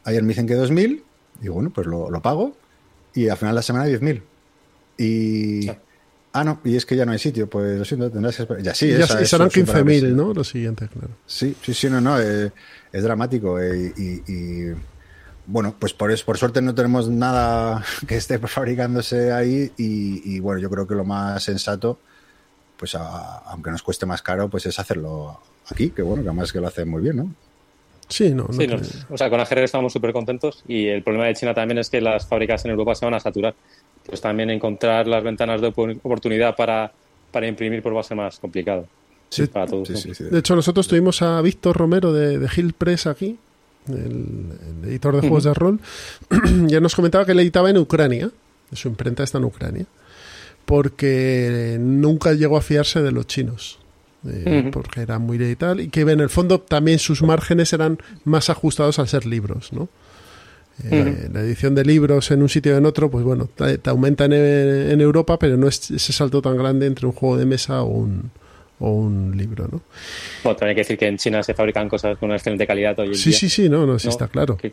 ayer 0.04 0.22
me 0.22 0.30
dicen 0.30 0.48
que 0.48 0.56
dos 0.56 0.70
mil, 0.72 1.04
y 1.42 1.48
bueno, 1.48 1.70
pues 1.70 1.88
lo, 1.88 2.10
lo 2.12 2.22
pago, 2.22 2.58
y 3.14 3.30
al 3.30 3.38
final 3.38 3.54
de 3.54 3.56
la 3.56 3.62
semana 3.62 3.86
diez 3.86 4.02
mil. 4.02 4.22
Y... 4.98 5.70
Ah, 6.34 6.44
no, 6.44 6.60
y 6.64 6.76
es 6.76 6.86
que 6.86 6.96
ya 6.96 7.06
no 7.06 7.14
hay 7.14 7.20
sitio, 7.20 7.50
pues 7.50 7.80
lo 7.80 7.86
siento, 7.86 8.12
tendrás 8.12 8.36
que 8.36 8.44
esperar. 8.44 8.62
Ya 8.64 8.74
sí, 8.76 8.88
y 8.88 8.92
ya- 8.98 9.06
esa 9.06 9.20
y 9.20 9.24
es 9.24 9.30
serán 9.30 9.50
súper 9.50 9.66
15.000, 9.76 9.82
agresivo. 10.04 10.28
¿no? 10.28 10.34
Lo 10.34 10.44
siguiente, 10.44 10.88
claro. 10.88 11.10
Sí, 11.26 11.56
sí, 11.64 11.74
sí, 11.74 11.90
no, 11.90 12.00
no, 12.02 12.20
eh, 12.22 12.52
es 12.92 13.04
dramático. 13.04 13.60
eh, 13.60 13.94
y, 13.98 14.32
y, 14.32 14.74
bueno, 15.48 15.74
pues 15.80 15.94
por, 15.94 16.12
es- 16.12 16.24
por 16.24 16.38
suerte 16.38 16.62
no 16.62 16.76
tenemos 16.76 17.10
nada 17.10 17.84
que 18.08 18.18
esté 18.18 18.38
fabricándose 18.40 19.32
ahí 19.32 19.72
y, 19.78 20.36
y, 20.36 20.40
bueno, 20.40 20.60
yo 20.62 20.70
creo 20.70 20.86
que 20.86 20.94
lo 20.96 21.06
más 21.06 21.42
sensato, 21.44 21.98
pues 22.78 22.94
a- 22.96 23.38
aunque 23.40 23.72
nos 23.72 23.82
cueste 23.82 24.06
más 24.06 24.22
caro, 24.22 24.48
pues 24.50 24.66
es 24.68 24.78
hacerlo 24.78 25.40
aquí, 25.72 25.90
que 25.90 26.02
bueno, 26.04 26.22
que 26.22 26.30
además 26.30 26.52
que 26.52 26.60
lo 26.60 26.68
hacen 26.68 26.88
muy 26.90 27.02
bien, 27.02 27.16
¿no? 27.18 27.32
Sí, 28.10 28.30
no, 28.34 28.44
no 28.44 28.54
Sí, 28.54 28.68
nos- 28.68 29.06
o 29.10 29.18
sea, 29.18 29.30
con 29.30 29.40
AGR 29.40 29.64
estamos 29.64 29.92
súper 29.92 30.14
contentos 30.14 30.64
y 30.68 30.88
el 30.88 31.04
problema 31.04 31.26
de 31.26 31.34
China 31.34 31.54
también 31.54 31.78
es 31.80 31.90
que 31.90 32.00
las 32.00 32.26
fábricas 32.28 32.64
en 32.66 32.72
Europa 32.72 32.94
se 32.96 33.06
van 33.06 33.16
a 33.16 33.20
saturar. 33.20 33.56
Pues 34.08 34.22
también 34.22 34.50
encontrar 34.50 35.08
las 35.08 35.24
ventanas 35.24 35.62
de 35.62 35.68
opor- 35.68 35.98
oportunidad 36.02 36.56
para, 36.56 36.92
para 37.32 37.48
imprimir 37.48 37.82
pues 37.82 37.94
va 37.96 38.00
a 38.00 38.04
ser 38.04 38.18
más 38.18 38.40
complicado. 38.40 38.88
Sí, 39.30 39.46
para 39.48 39.68
todos. 39.68 39.88
Sí, 39.90 39.94
¿no? 39.94 40.00
sí, 40.00 40.16
sí. 40.16 40.24
De 40.24 40.40
hecho, 40.40 40.56
nosotros 40.56 40.88
tuvimos 40.88 41.22
a 41.22 41.42
Víctor 41.42 41.76
Romero 41.76 42.14
de, 42.14 42.40
de 42.40 42.50
Hill 42.56 42.74
Press 42.74 43.08
aquí, 43.08 43.38
el, 43.90 43.96
el 44.84 44.90
editor 44.90 45.16
de 45.16 45.22
juegos 45.22 45.44
de 45.44 45.54
rol, 45.54 45.80
y 46.70 46.74
él 46.74 46.82
nos 46.82 46.96
comentaba 46.96 47.26
que 47.26 47.34
él 47.34 47.40
editaba 47.42 47.70
en 47.70 47.78
Ucrania, 47.78 48.32
su 48.72 48.88
imprenta 48.88 49.24
está 49.24 49.38
en 49.38 49.44
Ucrania, 49.46 49.86
porque 50.66 51.78
nunca 51.80 52.34
llegó 52.34 52.58
a 52.58 52.62
fiarse 52.62 53.02
de 53.02 53.12
los 53.12 53.28
chinos. 53.28 53.80
eh, 54.28 54.70
porque 54.74 55.02
era 55.02 55.20
muy 55.20 55.42
y 55.42 55.56
tal, 55.56 55.80
y 55.80 55.90
que 55.90 56.02
en 56.02 56.20
el 56.20 56.30
fondo 56.30 56.60
también 56.60 57.00
sus 57.00 57.22
márgenes 57.24 57.72
eran 57.74 57.98
más 58.26 58.50
ajustados 58.50 59.00
al 59.00 59.08
ser 59.08 59.26
libros, 59.26 59.72
¿no? 59.72 59.88
Eh, 60.84 61.30
La 61.34 61.42
edición 61.42 61.74
de 61.76 61.84
libros 61.84 62.30
en 62.32 62.42
un 62.42 62.50
sitio 62.50 62.74
y 62.74 62.78
en 62.78 62.86
otro, 62.86 63.10
pues 63.10 63.24
bueno, 63.24 63.46
te, 63.48 63.78
te 63.80 63.90
aumenta 63.90 64.26
en, 64.26 64.34
en 64.34 65.02
Europa, 65.02 65.40
pero 65.40 65.58
no 65.58 65.68
es 65.68 65.90
ese 65.92 66.14
salto 66.14 66.42
tan 66.42 66.56
grande 66.58 66.86
entre 66.86 67.06
un 67.08 67.14
juego 67.14 67.36
de 67.38 67.46
mesa 67.46 67.82
o 67.82 67.88
un, 67.88 68.30
o 68.80 68.92
un 68.92 69.36
libro, 69.36 69.68
¿no? 69.72 69.82
Bueno, 70.44 70.56
también 70.56 70.70
hay 70.70 70.76
que 70.76 70.82
decir 70.82 70.98
que 70.98 71.08
en 71.08 71.18
China 71.18 71.42
se 71.42 71.54
fabrican 71.56 71.90
cosas 71.90 72.18
con 72.20 72.28
una 72.30 72.36
excelente 72.38 72.68
calidad 72.68 72.98
hoy 73.00 73.08
en 73.08 73.16
Sí, 73.16 73.30
día. 73.32 73.40
sí, 73.40 73.50
sí, 73.50 73.70
no, 73.70 73.86
no, 73.88 73.98
sí 73.98 74.08
¿no? 74.08 74.12
está 74.12 74.28
claro. 74.28 74.56
Que- 74.58 74.72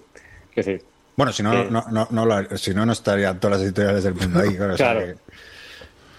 que 0.54 0.62
decir, 0.62 0.82
Bueno, 1.16 1.32
si 1.32 1.42
no, 1.42 1.70
no, 1.70 1.84
no, 1.90 2.06
no 2.10 2.26
lo- 2.26 2.56
si 2.58 2.74
no, 2.74 2.84
no 2.84 2.92
estarían 2.92 3.40
todas 3.40 3.58
las 3.58 3.66
editoriales 3.66 4.04
del 4.04 4.14
mundo 4.14 4.40
ahí. 4.40 4.54
Claro, 4.56 4.74
o 4.74 4.76
sea 4.76 4.92
Claro. 4.94 5.06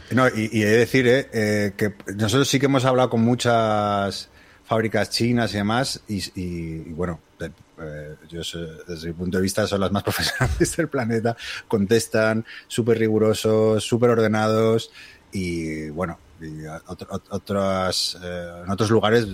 que- 0.10 0.15
no, 0.15 0.28
y, 0.30 0.50
y 0.52 0.62
he 0.63 0.65
de 0.67 0.78
decir 0.78 1.08
eh, 1.08 1.28
eh, 1.34 1.71
que 1.78 1.93
nosotros 2.15 2.48
sí 2.48 2.60
que 2.60 2.65
hemos 2.67 2.86
hablado 2.86 3.10
con 3.10 3.21
muchas 3.21 4.30
fábricas 4.65 5.10
chinas 5.12 5.54
y 5.54 5.58
demás, 5.58 6.02
y, 6.08 6.17
y- 6.39 6.84
y 6.88 6.93
bueno, 6.93 7.19
de- 7.39 7.52
eh, 7.81 8.15
yo 8.29 8.41
desde 8.88 9.07
mi 9.07 9.13
punto 9.13 9.38
de 9.38 9.43
vista 9.43 9.65
son 9.67 9.81
las 9.81 9.91
más 9.91 10.03
profesionales 10.09 10.75
del 10.77 10.88
planeta, 10.88 11.35
contestan 11.67 12.45
súper 12.67 12.97
rigurosos, 12.99 13.83
súper 13.83 14.09
ordenados, 14.11 14.91
y 15.31 15.89
bueno, 15.89 16.17
y 16.41 16.65
otro- 16.88 17.07
ot- 17.09 17.23
otras, 17.29 18.17
eh, 18.23 18.51
en 18.65 18.71
otros 18.71 18.89
lugares 18.89 19.27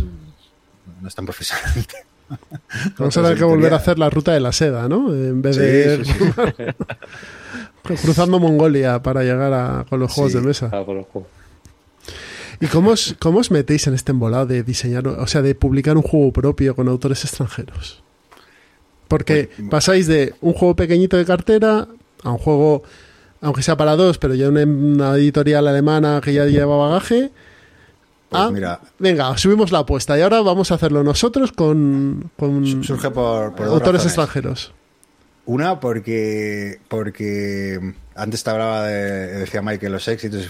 no 1.01 1.07
es 1.07 1.15
tan 1.15 1.25
profesional. 1.25 1.85
Vamos 2.97 3.17
a 3.17 3.21
tener 3.23 3.37
que 3.37 3.43
volver 3.43 3.73
a 3.73 3.77
hacer 3.77 3.99
la 3.99 4.09
ruta 4.09 4.31
de 4.31 4.39
la 4.39 4.53
seda, 4.53 4.87
¿no? 4.87 5.13
En 5.13 5.41
vez 5.41 5.55
Sí, 5.57 5.61
de 5.61 5.93
ir 5.95 6.05
sí, 6.05 6.13
sí. 6.13 7.93
cruzando 8.01 8.39
Mongolia 8.39 9.01
para 9.01 9.23
llegar 9.23 9.53
a, 9.53 9.85
con 9.89 9.99
los 9.99 10.11
juegos 10.13 10.31
Sí. 10.31 10.39
de 10.39 10.45
mesa. 10.45 10.69
por 10.69 11.03
juego. 11.03 11.27
¿Y 12.59 12.67
cómo 12.67 12.91
os, 12.91 13.15
cómo 13.19 13.39
os 13.39 13.49
metéis 13.51 13.87
en 13.87 13.95
este 13.95 14.11
embolado 14.11 14.45
de 14.45 14.63
diseñar, 14.63 15.07
o 15.07 15.27
sea, 15.27 15.41
de 15.41 15.55
publicar 15.55 15.97
un 15.97 16.03
juego 16.03 16.31
propio 16.31 16.75
con 16.75 16.87
autores 16.87 17.23
extranjeros? 17.25 18.01
Porque 19.11 19.49
pasáis 19.69 20.07
de 20.07 20.33
un 20.39 20.53
juego 20.53 20.73
pequeñito 20.73 21.17
de 21.17 21.25
cartera 21.25 21.85
a 22.23 22.31
un 22.31 22.37
juego, 22.37 22.83
aunque 23.41 23.61
sea 23.61 23.75
para 23.75 23.97
dos, 23.97 24.17
pero 24.17 24.35
ya 24.35 24.47
una, 24.47 24.63
una 24.63 25.15
editorial 25.17 25.67
alemana 25.67 26.21
que 26.23 26.33
ya 26.33 26.45
lleva 26.45 26.77
bagaje. 26.77 27.29
Pues 28.29 28.51
mira, 28.53 28.79
venga, 28.99 29.37
subimos 29.37 29.73
la 29.73 29.79
apuesta 29.79 30.17
y 30.17 30.21
ahora 30.21 30.39
vamos 30.39 30.71
a 30.71 30.75
hacerlo 30.75 31.03
nosotros 31.03 31.51
con, 31.51 32.31
con 32.39 32.85
surge 32.85 33.11
por, 33.11 33.53
por 33.53 33.65
dos 33.65 33.73
autores 33.73 34.03
razones. 34.05 34.05
extranjeros. 34.05 34.73
Una, 35.45 35.81
porque, 35.81 36.79
porque 36.87 37.93
antes 38.15 38.43
te 38.43 38.49
hablaba 38.49 38.87
de, 38.87 39.27
decía 39.39 39.61
Mike, 39.61 39.89
los 39.89 40.07
éxitos 40.07 40.41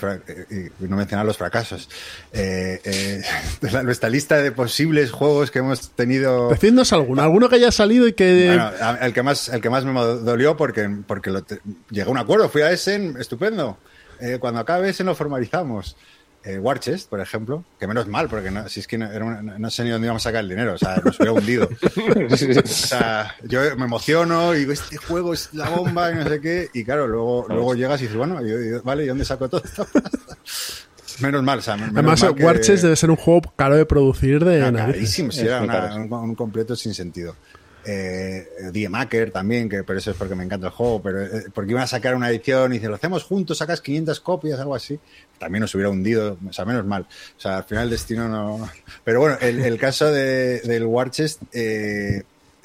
y, 0.49 0.55
y 0.83 0.87
no 0.87 0.97
mencionaba 0.97 1.25
los 1.25 1.37
fracasos. 1.37 1.89
Eh, 2.33 2.79
eh, 2.83 3.21
de 3.61 3.71
la- 3.71 3.83
nuestra 3.83 4.09
lista 4.09 4.37
de 4.37 4.51
posibles 4.51 5.11
juegos 5.11 5.51
que 5.51 5.59
hemos 5.59 5.91
tenido. 5.91 6.49
Decidnos 6.49 6.91
alguno, 6.93 7.21
alguno 7.21 7.49
que 7.49 7.55
haya 7.55 7.71
salido 7.71 8.07
y 8.07 8.13
que... 8.13 8.47
Bueno, 8.47 8.71
el 9.01 9.13
que 9.13 9.23
más, 9.23 9.49
el 9.49 9.61
que 9.61 9.69
más 9.69 9.85
me 9.85 9.93
dolió 9.93 10.57
porque, 10.57 10.89
porque 11.07 11.29
lo 11.29 11.43
te- 11.43 11.61
llegué 11.89 12.07
a 12.07 12.11
un 12.11 12.17
acuerdo, 12.17 12.49
fui 12.49 12.61
a 12.61 12.71
Essen, 12.71 13.15
estupendo. 13.19 13.77
Eh, 14.19 14.37
cuando 14.39 14.59
acabe 14.59 14.89
Essen 14.89 15.05
lo 15.07 15.15
formalizamos. 15.15 15.95
Eh, 16.43 16.57
Warchest, 16.57 17.07
por 17.07 17.19
ejemplo, 17.21 17.63
que 17.79 17.85
menos 17.85 18.07
mal, 18.07 18.27
porque 18.27 18.49
no, 18.49 18.67
si 18.67 18.79
es 18.79 18.87
que 18.87 18.97
no, 18.97 19.05
era 19.11 19.23
una- 19.23 19.41
no 19.59 19.69
sé 19.69 19.83
ni 19.83 19.91
dónde 19.91 20.07
íbamos 20.07 20.25
a 20.25 20.29
sacar 20.29 20.41
el 20.43 20.49
dinero, 20.49 20.73
o 20.73 20.77
sea, 20.77 20.95
nos 21.05 21.19
hubiera 21.19 21.33
hundido. 21.33 21.69
O 22.63 22.67
sea, 22.67 23.35
yo 23.43 23.61
me 23.77 23.85
emociono 23.85 24.55
y 24.55 24.59
digo, 24.59 24.71
este 24.71 24.97
juego 24.97 25.33
es 25.33 25.53
la 25.53 25.69
bomba 25.69 26.11
y 26.11 26.15
no 26.15 26.27
sé 26.27 26.41
qué, 26.41 26.69
y 26.73 26.83
claro, 26.83 27.05
luego, 27.07 27.45
luego 27.47 27.75
llegas 27.75 27.99
y 28.01 28.05
dices, 28.05 28.17
bueno, 28.17 28.41
y- 28.45 28.49
y- 28.51 28.79
vale, 28.83 29.03
¿y 29.03 29.07
dónde 29.07 29.23
saco 29.23 29.47
todo 29.49 29.61
esto? 29.63 29.85
menos 31.21 31.43
mal, 31.43 31.59
o 31.59 31.61
sea, 31.61 31.75
menos 31.77 31.93
Además, 31.93 32.23
mal 32.23 32.35
que- 32.35 32.43
Warchest 32.43 32.83
debe 32.83 32.95
ser 32.95 33.11
un 33.11 33.17
juego 33.17 33.41
caro 33.55 33.75
de 33.75 33.85
producir 33.85 34.43
de 34.43 34.63
Ah, 34.63 34.73
carísimo, 34.73 35.31
sí, 35.31 35.41
era 35.41 35.61
una- 35.61 35.93
un 35.95 36.33
completo 36.35 36.75
sin 36.75 36.95
sentido. 36.95 37.35
Eh, 37.83 38.47
Die 38.71 38.87
Maker 38.87 39.31
también, 39.31 39.67
que 39.67 39.83
pero 39.83 39.97
eso 39.97 40.11
es 40.11 40.17
porque 40.17 40.35
me 40.35 40.43
encanta 40.43 40.67
el 40.67 40.73
juego, 40.73 41.01
pero 41.01 41.23
eh, 41.23 41.45
porque 41.53 41.71
iban 41.71 41.83
a 41.83 41.87
sacar 41.87 42.15
una 42.15 42.29
edición 42.29 42.71
y 42.71 42.75
dice, 42.75 42.87
lo 42.87 42.95
hacemos 42.95 43.23
juntos, 43.23 43.57
sacas 43.57 43.81
500 43.81 44.19
copias, 44.19 44.59
algo 44.59 44.75
así. 44.75 44.99
También 45.39 45.61
nos 45.61 45.73
hubiera 45.73 45.89
hundido, 45.89 46.37
o 46.47 46.53
sea, 46.53 46.65
menos 46.65 46.85
mal. 46.85 47.07
O 47.37 47.39
sea, 47.39 47.57
al 47.57 47.63
final 47.63 47.85
el 47.85 47.89
destino 47.89 48.27
no... 48.27 48.69
Pero 49.03 49.19
bueno, 49.19 49.37
el, 49.41 49.77
caso 49.79 50.11
de, 50.11 50.59
del 50.61 50.85
Warchest, 50.85 51.41
eh, 51.53 52.23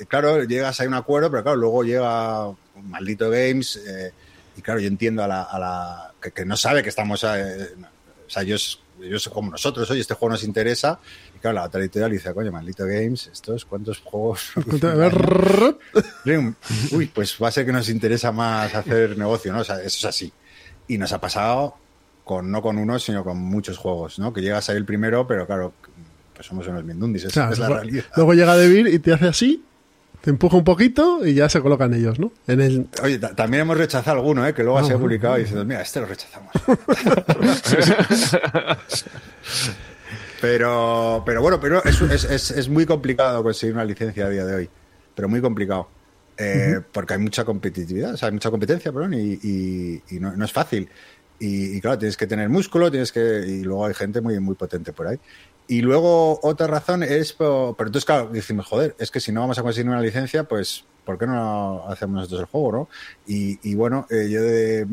claro, 0.09 0.45
llegas 0.45 0.81
a 0.81 0.85
un 0.85 0.95
acuerdo, 0.95 1.31
pero 1.31 1.43
claro, 1.43 1.57
luego 1.57 1.83
llega 1.83 2.51
maldito 2.83 3.31
Games 3.31 3.77
eh, 3.77 4.13
y 4.57 4.61
claro, 4.61 4.81
yo 4.81 4.89
entiendo 4.89 5.23
a 5.25 5.29
la... 5.29 6.13
Que 6.35 6.45
no 6.45 6.57
sabe 6.57 6.83
que 6.83 6.91
estamos... 6.91 7.25
eh, 7.25 7.69
o 8.27 8.31
sea, 8.31 8.43
ellos, 8.43 8.81
ellos 9.01 9.29
como 9.29 9.53
nosotros, 9.53 9.91
oye, 9.91 10.01
este 10.01 10.15
juego 10.15 10.33
nos 10.33 10.45
interesa. 10.45 10.99
Y 11.37 11.39
claro, 11.39 11.57
la 11.57 11.65
otra 11.65 11.81
editorial 11.81 12.11
dice, 12.11 12.33
coño, 12.33 12.51
maldito 12.51 12.85
Games, 12.87 13.29
estos 13.33 13.65
cuántos 13.67 13.99
juegos. 14.01 14.53
Uy, 16.93 17.07
pues 17.07 17.37
va 17.43 17.49
a 17.49 17.53
ser 17.53 17.67
que 17.67 17.73
nos 17.73 17.89
interesa 17.91 18.33
más 18.33 18.75
hacer 18.75 19.17
negocio, 19.19 19.53
¿no? 19.53 19.61
O 19.61 19.65
sea, 19.65 19.77
eso 19.83 19.99
es 19.99 20.05
así. 20.07 20.33
Y 20.89 20.97
nos 20.99 21.13
ha 21.13 21.21
pasado 21.21 21.77
con 22.25 22.51
no 22.51 22.63
con 22.63 22.79
uno, 22.79 22.99
sino 22.99 23.23
con 23.23 23.39
muchos 23.39 23.77
juegos, 23.79 24.19
¿no? 24.19 24.33
Que 24.33 24.41
llegas 24.41 24.69
ahí 24.71 24.77
el 24.77 24.85
primero, 24.85 25.27
pero 25.27 25.47
claro, 25.47 25.73
pues 26.35 26.47
somos 26.47 26.67
unos 26.69 26.85
mindundis, 26.85 27.25
esa 27.25 27.33
Claro, 27.33 27.53
es 27.53 27.59
la 27.59 27.67
luego, 27.69 27.83
realidad. 27.83 28.05
luego 28.17 28.35
llega 28.35 28.57
Devir 28.57 28.87
y 28.89 28.99
te 28.99 29.13
hace 29.13 29.29
así, 29.29 29.63
te 30.23 30.31
empuja 30.31 30.57
un 30.57 30.65
poquito 30.65 31.25
y 31.25 31.35
ya 31.35 31.49
se 31.49 31.61
colocan 31.61 31.95
ellos, 31.95 32.19
¿no? 32.19 32.33
En 32.49 32.61
el, 32.61 32.89
Oye, 33.03 33.19
ta- 33.19 33.35
también 33.37 33.61
hemos 33.63 33.77
rechazado 33.79 34.17
alguno, 34.17 34.45
¿eh? 34.47 34.55
Que 34.55 34.65
luego 34.65 34.79
Ah, 34.79 34.85
se 34.85 34.95
ha 34.95 34.99
publicado 34.99 35.39
y 35.39 35.45
dices, 35.45 35.65
mira, 35.65 35.83
este 35.83 36.01
lo 36.01 36.07
rechazamos. 36.07 36.51
pero, 40.41 41.23
pero 41.25 41.43
bueno, 41.43 41.61
pero 41.61 41.83
es, 41.85 42.01
es, 42.01 42.25
es, 42.25 42.51
es 42.51 42.69
muy 42.69 42.87
complicado 42.87 43.43
conseguir 43.43 43.75
una 43.75 43.85
licencia 43.85 44.27
a 44.27 44.31
día 44.31 44.45
de 44.45 44.55
hoy. 44.55 44.71
pero 45.15 45.29
muy 45.29 45.41
complicado. 45.41 45.89
Eh, 46.39 46.81
porque 46.93 47.15
hay 47.15 47.19
mucha 47.19 47.45
competitividad, 47.45 48.15
o 48.15 48.17
sea, 48.17 48.29
hay 48.29 48.35
mucha 48.35 48.51
competencia, 48.51 48.93
perdón, 48.93 49.15
y, 49.15 50.03
no, 50.21 50.45
es 50.45 50.53
fácil. 50.53 50.89
Y, 51.39 51.81
claro, 51.81 51.99
tienes 51.99 52.17
que 52.17 52.27
tener 52.27 52.49
músculo, 52.49 52.91
tienes 52.91 53.13
que. 53.13 53.45
Y 53.47 53.63
luego 53.63 53.87
hay 53.87 53.95
gente 53.95 54.21
muy, 54.21 54.39
muy 54.41 54.55
potente 54.55 54.93
por 54.93 55.07
ahí. 55.07 55.19
Y 55.69 55.83
luego 55.83 56.39
otra 56.43 56.67
razón 56.67 57.03
es. 57.03 57.33
Pero, 57.33 57.77
entonces, 57.79 58.05
claro, 58.05 58.29
decimos, 58.33 58.67
joder, 58.67 58.95
es 58.99 59.11
que 59.11 59.21
si 59.21 59.33
no 59.33 59.41
vamos 59.41 59.59
a 59.59 59.63
conseguir 59.63 59.91
una 59.91 60.01
licencia, 60.01 60.45
pues, 60.45 60.85
¿por 61.07 61.17
qué 61.17 61.27
no 61.27 61.87
hacemos 61.89 62.17
nosotros 62.17 62.41
el 62.41 62.47
juego, 62.47 62.73
no? 62.73 62.89
Y, 63.27 63.75
bueno, 63.75 64.07
eh, 64.11 64.29
yo 64.29 64.43
de, 64.43 64.87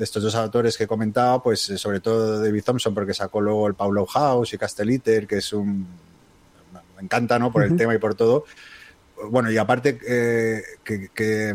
estos 0.00 0.22
dos 0.22 0.34
autores 0.34 0.76
que 0.76 0.84
he 0.84 0.88
comentado, 0.88 1.42
pues, 1.42 1.68
eh, 1.70 1.78
sobre 1.78 2.00
todo 2.00 2.42
David 2.42 2.64
Thompson, 2.64 2.94
porque 2.94 3.14
sacó 3.14 3.40
luego 3.40 3.68
el 3.68 3.74
Paulo 3.74 4.06
House 4.06 4.54
y 4.54 4.58
Castelliter, 4.58 5.28
que 5.28 5.36
es 5.36 5.52
un. 5.52 5.86
Me 6.96 7.04
encanta, 7.04 7.38
¿no? 7.38 7.52
Por 7.52 7.62
el 7.62 7.76
tema 7.76 7.94
y 7.94 7.98
por 7.98 8.16
todo. 8.16 8.44
Bueno, 9.30 9.50
y 9.50 9.58
aparte 9.58 9.98
eh, 10.06 10.62
que, 10.84 11.54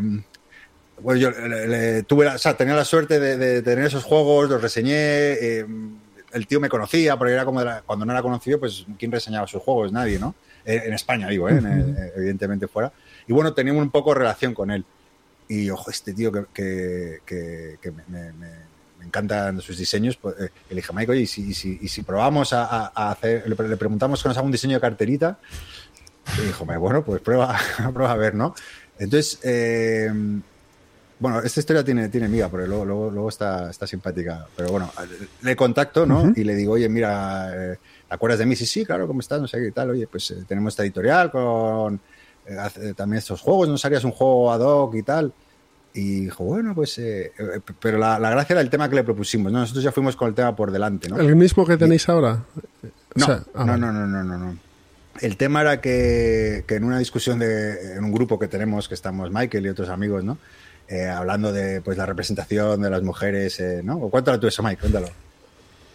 bueno, 1.00 1.20
yo 1.20 1.30
tuve, 2.06 2.28
o 2.28 2.38
sea, 2.38 2.56
tenía 2.56 2.74
la 2.74 2.84
suerte 2.84 3.18
de, 3.18 3.62
tener 3.62 3.86
esos 3.86 4.04
juegos, 4.04 4.48
los 4.48 4.62
reseñé. 4.62 4.94
Eh, 5.32 5.66
el 6.32 6.46
tío 6.46 6.60
me 6.60 6.68
conocía, 6.68 7.16
porque 7.16 7.32
era 7.32 7.44
como 7.44 7.60
cuando 7.86 8.04
no 8.04 8.12
era 8.12 8.22
conocido, 8.22 8.58
pues 8.58 8.86
¿quién 8.98 9.12
reseñaba 9.12 9.46
sus 9.46 9.62
juegos? 9.62 9.92
Nadie, 9.92 10.18
¿no? 10.18 10.34
En, 10.64 10.92
España, 10.94 11.28
digo, 11.28 11.48
¿eh? 11.48 11.60
evidentemente 12.16 12.66
fuera. 12.66 12.92
Y 13.26 13.32
bueno, 13.32 13.52
teníamos 13.54 13.82
un 13.82 13.90
poco 13.90 14.14
relación 14.14 14.54
con 14.54 14.70
él. 14.70 14.84
Y 15.48 15.70
ojo, 15.70 15.90
este 15.90 16.12
tío 16.14 16.32
que, 16.32 17.20
me, 18.10 18.32
encantan 19.04 19.60
sus 19.60 19.76
diseños, 19.76 20.16
pues, 20.16 20.34
le 20.38 20.76
dije, 20.76 20.92
Mike, 20.92 21.12
oye, 21.12 21.20
y 21.22 21.26
si, 21.26 21.52
si, 21.52 22.02
probamos 22.02 22.52
a, 22.52 22.86
hacer, 23.10 23.48
le, 23.48 23.76
preguntamos 23.76 24.22
que 24.22 24.28
nos 24.28 24.38
haga 24.38 24.46
un 24.46 24.52
diseño 24.52 24.76
de 24.76 24.80
carterita, 24.80 25.38
y 26.38 26.46
dijo, 26.46 26.64
bueno, 26.64 27.04
pues 27.04 27.20
prueba, 27.20 27.58
prueba 27.92 28.12
a 28.12 28.16
ver, 28.16 28.34
¿no? 28.34 28.54
Entonces, 28.98 29.38
eh, 29.42 30.10
bueno, 31.18 31.40
esta 31.40 31.60
historia 31.60 31.84
tiene, 31.84 32.08
tiene 32.08 32.28
miga, 32.28 32.48
porque 32.48 32.66
luego, 32.66 32.84
luego, 32.84 33.28
está, 33.28 33.70
está 33.70 33.86
simpática. 33.86 34.46
Pero 34.56 34.70
bueno, 34.70 34.92
le 35.42 35.56
contacto, 35.56 36.06
¿no? 36.06 36.32
Y 36.34 36.44
le 36.44 36.54
digo, 36.54 36.72
oye, 36.72 36.88
mira, 36.88 37.50
eh, 37.54 37.78
¿te 38.08 38.14
acuerdas 38.14 38.40
de 38.40 38.46
mí? 38.46 38.56
Sí, 38.56 38.66
sí, 38.66 38.84
claro, 38.84 39.06
¿cómo 39.06 39.20
estás? 39.20 39.40
No 39.40 39.48
sé 39.48 39.58
qué 39.58 39.70
tal. 39.70 39.90
Oye, 39.90 40.06
pues 40.06 40.30
eh, 40.32 40.44
tenemos 40.46 40.72
esta 40.72 40.82
editorial 40.82 41.30
con 41.30 42.00
también 42.96 43.18
estos 43.18 43.40
juegos, 43.40 43.68
¿no 43.68 43.76
harías 43.82 44.04
un 44.04 44.12
juego 44.12 44.52
ad 44.52 44.60
hoc 44.60 44.94
y 44.94 45.02
tal? 45.02 45.32
Y 45.92 46.22
dijo, 46.22 46.44
bueno, 46.44 46.74
pues. 46.74 47.00
pero 47.80 47.98
la, 47.98 48.18
gracia 48.18 48.54
era 48.54 48.60
el 48.60 48.70
tema 48.70 48.88
que 48.88 48.96
le 48.96 49.04
propusimos, 49.04 49.52
¿no? 49.52 49.60
Nosotros 49.60 49.84
ya 49.84 49.92
fuimos 49.92 50.16
con 50.16 50.28
el 50.28 50.34
tema 50.34 50.56
por 50.56 50.72
delante, 50.72 51.08
¿no? 51.08 51.18
¿El 51.18 51.36
mismo 51.36 51.64
que 51.64 51.76
tenéis 51.76 52.08
ahora? 52.08 52.44
No, 53.14 53.26
ah, 53.28 53.64
no, 53.64 53.76
no, 53.76 53.92
no, 53.92 54.06
no, 54.06 54.24
no, 54.24 54.38
no. 54.38 54.58
El 55.20 55.36
tema 55.36 55.60
era 55.60 55.80
que, 55.80 56.64
en 56.68 56.84
una 56.84 56.98
discusión 56.98 57.38
de, 57.38 57.96
en 57.96 58.04
un 58.04 58.12
grupo 58.12 58.38
que 58.38 58.48
tenemos, 58.48 58.88
que 58.88 58.94
estamos 58.94 59.30
Michael 59.30 59.66
y 59.66 59.68
otros 59.68 59.88
amigos, 59.88 60.24
¿no? 60.24 60.38
Eh, 60.88 61.08
hablando 61.08 61.52
de 61.52 61.80
pues 61.80 61.96
la 61.96 62.04
representación 62.04 62.82
de 62.82 62.90
las 62.90 63.02
mujeres, 63.02 63.58
eh, 63.60 63.80
¿no? 63.82 63.98
Cuéntalo 64.10 64.38
tú 64.40 64.48
eso, 64.48 64.62
Mike, 64.62 64.80
cuéntalo. 64.80 65.08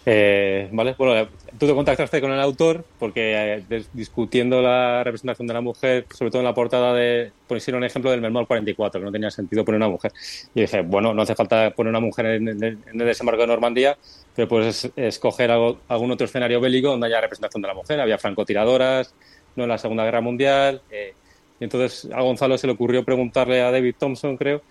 Eh, 0.05 0.69
vale, 0.71 0.95
bueno, 0.97 1.27
tú 1.57 1.67
te 1.67 1.73
contactaste 1.73 2.21
con 2.21 2.31
el 2.31 2.39
autor 2.39 2.85
porque 2.97 3.63
discutiendo 3.93 4.61
la 4.61 5.03
representación 5.03 5.47
de 5.47 5.53
la 5.53 5.61
mujer, 5.61 6.05
sobre 6.09 6.31
todo 6.31 6.41
en 6.41 6.45
la 6.45 6.53
portada 6.53 6.93
de, 6.93 7.31
pusieron 7.47 7.79
un 7.79 7.85
ejemplo 7.85 8.09
del 8.09 8.21
Mermol 8.21 8.47
44, 8.47 8.99
que 8.99 9.05
no 9.05 9.11
tenía 9.11 9.29
sentido 9.29 9.65
poner 9.65 9.77
una 9.77 9.89
mujer. 9.89 10.11
Y 10.55 10.61
dije, 10.61 10.81
bueno, 10.81 11.13
no 11.13 11.21
hace 11.21 11.35
falta 11.35 11.71
poner 11.71 11.89
una 11.89 11.99
mujer 11.99 12.25
en, 12.27 12.47
en 12.47 12.83
el 12.93 12.97
desembarco 12.97 13.41
de 13.41 13.47
Normandía, 13.47 13.97
pero 14.35 14.47
puedes 14.47 14.89
escoger 14.95 15.51
algún 15.51 16.11
otro 16.11 16.25
escenario 16.25 16.61
bélico 16.61 16.89
donde 16.89 17.07
haya 17.07 17.21
representación 17.21 17.61
de 17.61 17.67
la 17.67 17.73
mujer. 17.73 17.99
Había 17.99 18.17
francotiradoras, 18.17 19.13
no 19.55 19.63
en 19.63 19.69
la 19.69 19.77
Segunda 19.77 20.05
Guerra 20.05 20.21
Mundial. 20.21 20.81
Eh, 20.89 21.13
y 21.59 21.63
entonces 21.65 22.09
a 22.13 22.21
Gonzalo 22.21 22.57
se 22.57 22.67
le 22.67 22.73
ocurrió 22.73 23.03
preguntarle 23.03 23.61
a 23.61 23.71
David 23.71 23.95
Thompson, 23.99 24.37
creo, 24.37 24.61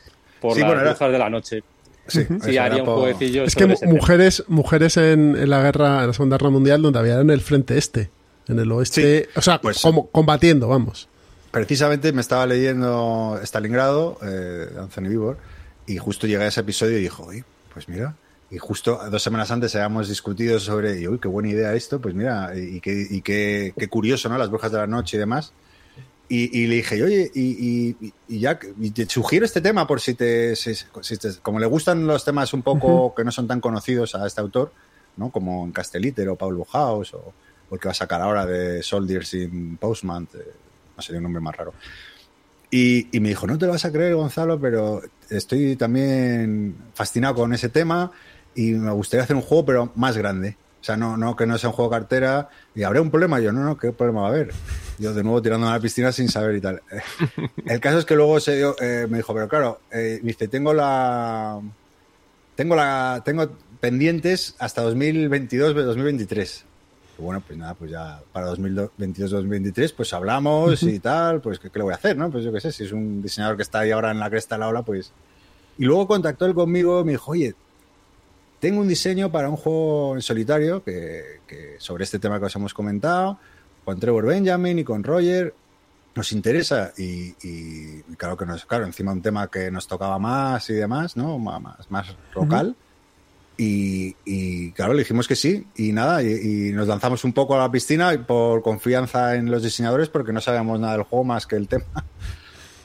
por 0.40 0.58
las 0.58 0.82
brujas 0.82 1.12
de 1.12 1.18
la 1.18 1.28
noche. 1.28 1.62
Sí, 2.08 2.56
haría 2.56 2.82
un 2.82 2.88
jueguecillo. 2.88 3.44
Es 3.44 3.54
que 3.54 3.66
mujeres, 3.86 4.44
mujeres 4.48 4.96
en, 4.96 5.48
la 5.48 5.62
guerra, 5.62 6.00
en 6.00 6.08
la 6.08 6.12
Segunda 6.12 6.36
Guerra 6.38 6.50
Mundial, 6.50 6.82
donde 6.82 6.98
había 6.98 7.20
en 7.20 7.30
el 7.30 7.40
frente 7.40 7.78
este, 7.78 8.10
en 8.48 8.58
el 8.58 8.72
oeste, 8.72 9.28
o 9.36 9.42
sea, 9.42 9.60
pues, 9.60 9.80
como, 9.80 10.08
combatiendo, 10.08 10.68
vamos. 10.68 11.08
Precisamente 11.50 12.12
me 12.12 12.20
estaba 12.20 12.46
leyendo 12.46 13.38
Stalingrado, 13.42 14.18
eh, 14.22 14.68
Anthony 14.78 15.08
Vivor, 15.08 15.38
y 15.86 15.98
justo 15.98 16.26
llegué 16.26 16.44
a 16.44 16.48
ese 16.48 16.60
episodio 16.60 16.98
y 16.98 17.02
dijo, 17.02 17.28
pues 17.72 17.88
mira, 17.88 18.14
y 18.50 18.58
justo 18.58 18.98
dos 19.10 19.22
semanas 19.22 19.50
antes 19.50 19.74
habíamos 19.74 20.08
discutido 20.08 20.58
sobre, 20.58 21.00
y, 21.00 21.08
uy, 21.08 21.18
qué 21.18 21.28
buena 21.28 21.50
idea 21.50 21.74
esto, 21.74 22.00
pues 22.00 22.14
mira, 22.14 22.52
y, 22.56 22.80
qué, 22.80 23.06
y 23.08 23.20
qué, 23.20 23.72
curioso, 23.90 24.28
¿no? 24.28 24.38
Las 24.38 24.48
brujas 24.48 24.72
de 24.72 24.78
la 24.78 24.86
noche 24.86 25.16
y 25.16 25.20
demás. 25.20 25.52
Y, 26.30 26.66
le 26.66 26.76
dije, 26.76 27.02
oye, 27.02 27.30
y, 27.34 27.96
ya, 28.28 28.58
te 28.58 29.08
sugiero 29.08 29.46
este 29.46 29.62
tema 29.62 29.86
por 29.86 29.98
si 29.98 30.12
te, 30.12 30.52
como 31.40 31.58
le 31.58 31.64
gustan 31.64 32.06
los 32.06 32.22
temas 32.22 32.52
un 32.52 32.60
poco 32.62 33.14
que 33.14 33.24
no 33.24 33.32
son 33.32 33.46
tan 33.46 33.60
conocidos 33.60 34.14
a 34.14 34.26
este 34.26 34.42
autor, 34.42 34.72
¿no? 35.16 35.30
Como 35.30 35.64
en 35.64 35.72
Castelliter 35.72 36.28
o 36.28 36.36
Paulo 36.36 36.66
House 36.66 37.14
o, 37.14 37.32
el 37.70 37.78
que 37.78 37.88
va 37.88 37.92
a 37.92 37.94
sacar 37.94 38.20
ahora 38.20 38.44
de 38.44 38.82
Soldiers 38.82 39.32
in 39.34 39.78
Postman, 39.78 40.28
no 40.96 41.02
sé, 41.02 41.16
un 41.16 41.22
nombre 41.22 41.40
más 41.40 41.56
raro. 41.56 41.72
Y, 42.70 43.08
y, 43.16 43.20
me 43.20 43.30
dijo, 43.30 43.46
no 43.46 43.56
te 43.56 43.64
lo 43.64 43.72
vas 43.72 43.86
a 43.86 43.92
creer, 43.92 44.14
Gonzalo, 44.14 44.60
pero 44.60 45.00
estoy 45.30 45.76
también 45.76 46.76
fascinado 46.92 47.36
con 47.36 47.54
ese 47.54 47.70
tema 47.70 48.12
y 48.54 48.72
me 48.72 48.90
gustaría 48.90 49.24
hacer 49.24 49.36
un 49.36 49.42
juego, 49.42 49.64
pero 49.64 49.92
más 49.94 50.16
grande. 50.18 50.58
Sea, 50.88 50.96
no, 50.96 51.18
no 51.18 51.36
que 51.36 51.44
no 51.44 51.58
sea 51.58 51.68
un 51.68 51.76
juego 51.76 51.90
cartera 51.90 52.48
y 52.74 52.82
habrá 52.82 53.02
un 53.02 53.10
problema. 53.10 53.40
Yo, 53.40 53.52
no, 53.52 53.62
no, 53.62 53.76
¿qué 53.76 53.92
problema 53.92 54.22
va 54.22 54.28
a 54.28 54.30
haber? 54.30 54.54
Yo 54.98 55.12
de 55.12 55.22
nuevo 55.22 55.42
tirando 55.42 55.68
a 55.68 55.72
la 55.72 55.80
piscina 55.80 56.12
sin 56.12 56.30
saber 56.30 56.56
y 56.56 56.62
tal. 56.62 56.80
El 57.66 57.78
caso 57.78 57.98
es 57.98 58.06
que 58.06 58.16
luego 58.16 58.40
se 58.40 58.56
dio, 58.56 58.74
eh, 58.80 59.06
me 59.06 59.18
dijo, 59.18 59.34
pero 59.34 59.48
claro, 59.48 59.82
eh, 59.92 60.18
dice, 60.22 60.48
tengo 60.48 60.72
la. 60.72 61.60
Tengo 62.56 62.74
la. 62.74 63.20
Tengo 63.22 63.50
pendientes 63.80 64.54
hasta 64.58 64.80
2022, 64.80 65.74
2023. 65.74 66.64
bueno, 67.18 67.42
pues 67.46 67.58
nada, 67.58 67.74
pues 67.74 67.90
ya 67.90 68.22
para 68.32 68.50
2022-2023, 68.52 69.92
pues 69.94 70.14
hablamos 70.14 70.82
y 70.84 71.00
tal, 71.00 71.42
pues 71.42 71.58
¿qué, 71.58 71.70
le 71.74 71.82
voy 71.82 71.92
a 71.92 71.96
hacer, 71.96 72.16
no? 72.16 72.30
Pues 72.30 72.44
yo 72.44 72.50
qué 72.50 72.62
sé, 72.62 72.72
si 72.72 72.84
es 72.84 72.92
un 72.92 73.20
diseñador 73.20 73.56
que 73.58 73.62
está 73.62 73.80
ahí 73.80 73.90
ahora 73.90 74.10
en 74.10 74.20
la 74.20 74.30
cresta 74.30 74.54
de 74.54 74.60
la 74.60 74.68
ola, 74.68 74.80
pues... 74.80 75.12
Y 75.76 75.84
luego 75.84 76.08
contactó 76.08 76.46
él 76.46 76.54
conmigo, 76.54 77.04
me 77.04 77.12
dijo, 77.12 77.32
oye, 77.32 77.54
tengo 78.60 78.80
un 78.80 78.88
diseño 78.88 79.30
para 79.30 79.48
un 79.48 79.56
juego 79.56 80.14
en 80.16 80.22
solitario 80.22 80.82
que, 80.82 81.40
sobre 81.78 82.04
este 82.04 82.18
tema 82.18 82.38
que 82.38 82.46
os 82.46 82.56
hemos 82.56 82.74
comentado, 82.74 83.38
con 83.84 83.98
Trevor 84.00 84.26
Benjamin 84.26 84.78
y 84.78 84.84
con 84.84 85.04
Roger. 85.04 85.54
Nos 86.14 86.32
interesa 86.32 86.92
y, 86.96 87.32
claro 88.16 88.36
que 88.36 88.44
nos, 88.44 88.64
claro, 88.64 88.84
encima 88.84 89.12
un 89.12 89.22
tema 89.22 89.48
que 89.48 89.70
nos 89.70 89.86
tocaba 89.86 90.18
más 90.18 90.68
y 90.70 90.74
demás, 90.74 91.16
¿no? 91.16 91.38
Más, 91.38 91.88
más 91.90 92.16
local. 92.34 92.74
y, 93.56 94.72
claro, 94.72 94.92
le 94.94 95.00
dijimos 95.00 95.28
que 95.28 95.36
sí 95.36 95.64
y 95.76 95.92
nada, 95.92 96.22
y, 96.22 96.72
nos 96.72 96.88
lanzamos 96.88 97.22
un 97.22 97.32
poco 97.32 97.54
a 97.54 97.58
la 97.58 97.70
piscina 97.70 98.26
por 98.26 98.62
confianza 98.62 99.36
en 99.36 99.50
los 99.50 99.62
diseñadores 99.62 100.08
porque 100.08 100.32
no 100.32 100.40
sabíamos 100.40 100.80
nada 100.80 100.94
del 100.94 101.02
juego 101.02 101.24
más 101.24 101.46
que 101.46 101.56
el 101.56 101.68
tema. 101.68 101.84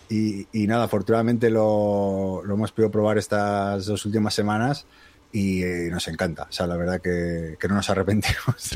Y, 0.10 0.68
nada, 0.68 0.84
afortunadamente 0.84 1.50
lo, 1.50 2.44
lo 2.46 2.54
hemos 2.54 2.72
podido 2.72 2.92
probar 2.92 3.18
estas 3.18 3.88
dos 3.88 4.06
últimas 4.06 4.36
semanas 4.36 4.86
y 5.34 5.64
eh, 5.64 5.90
nos 5.92 6.08
encanta. 6.08 6.44
O 6.44 6.52
sea, 6.52 6.68
la 6.68 6.78
verdad 6.78 7.02
que, 7.02 7.58
no 7.68 7.76
nos 7.76 7.90
arrepentimos. 7.90 8.70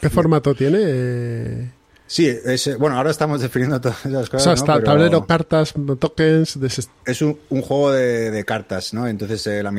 ¿Qué, 0.00 0.10
formato 0.10 0.54
tiene? 0.54 1.72
Sí, 2.06 2.28
es, 2.28 2.78
bueno, 2.78 2.98
ahora 2.98 3.10
estamos 3.10 3.40
definiendo 3.40 3.80
todas 3.80 4.04
las 4.04 4.28
cosas. 4.28 4.62
O 4.62 4.66
sea, 4.66 4.82
tablero, 4.82 5.26
cartas, 5.26 5.74
tokens. 5.98 6.58
Es 7.06 7.22
un, 7.22 7.38
juego 7.48 7.90
de, 7.90 8.44
cartas, 8.44 8.92
¿no? 8.92 9.08
Entonces 9.08 9.46
eh, 9.46 9.62
la 9.62 9.72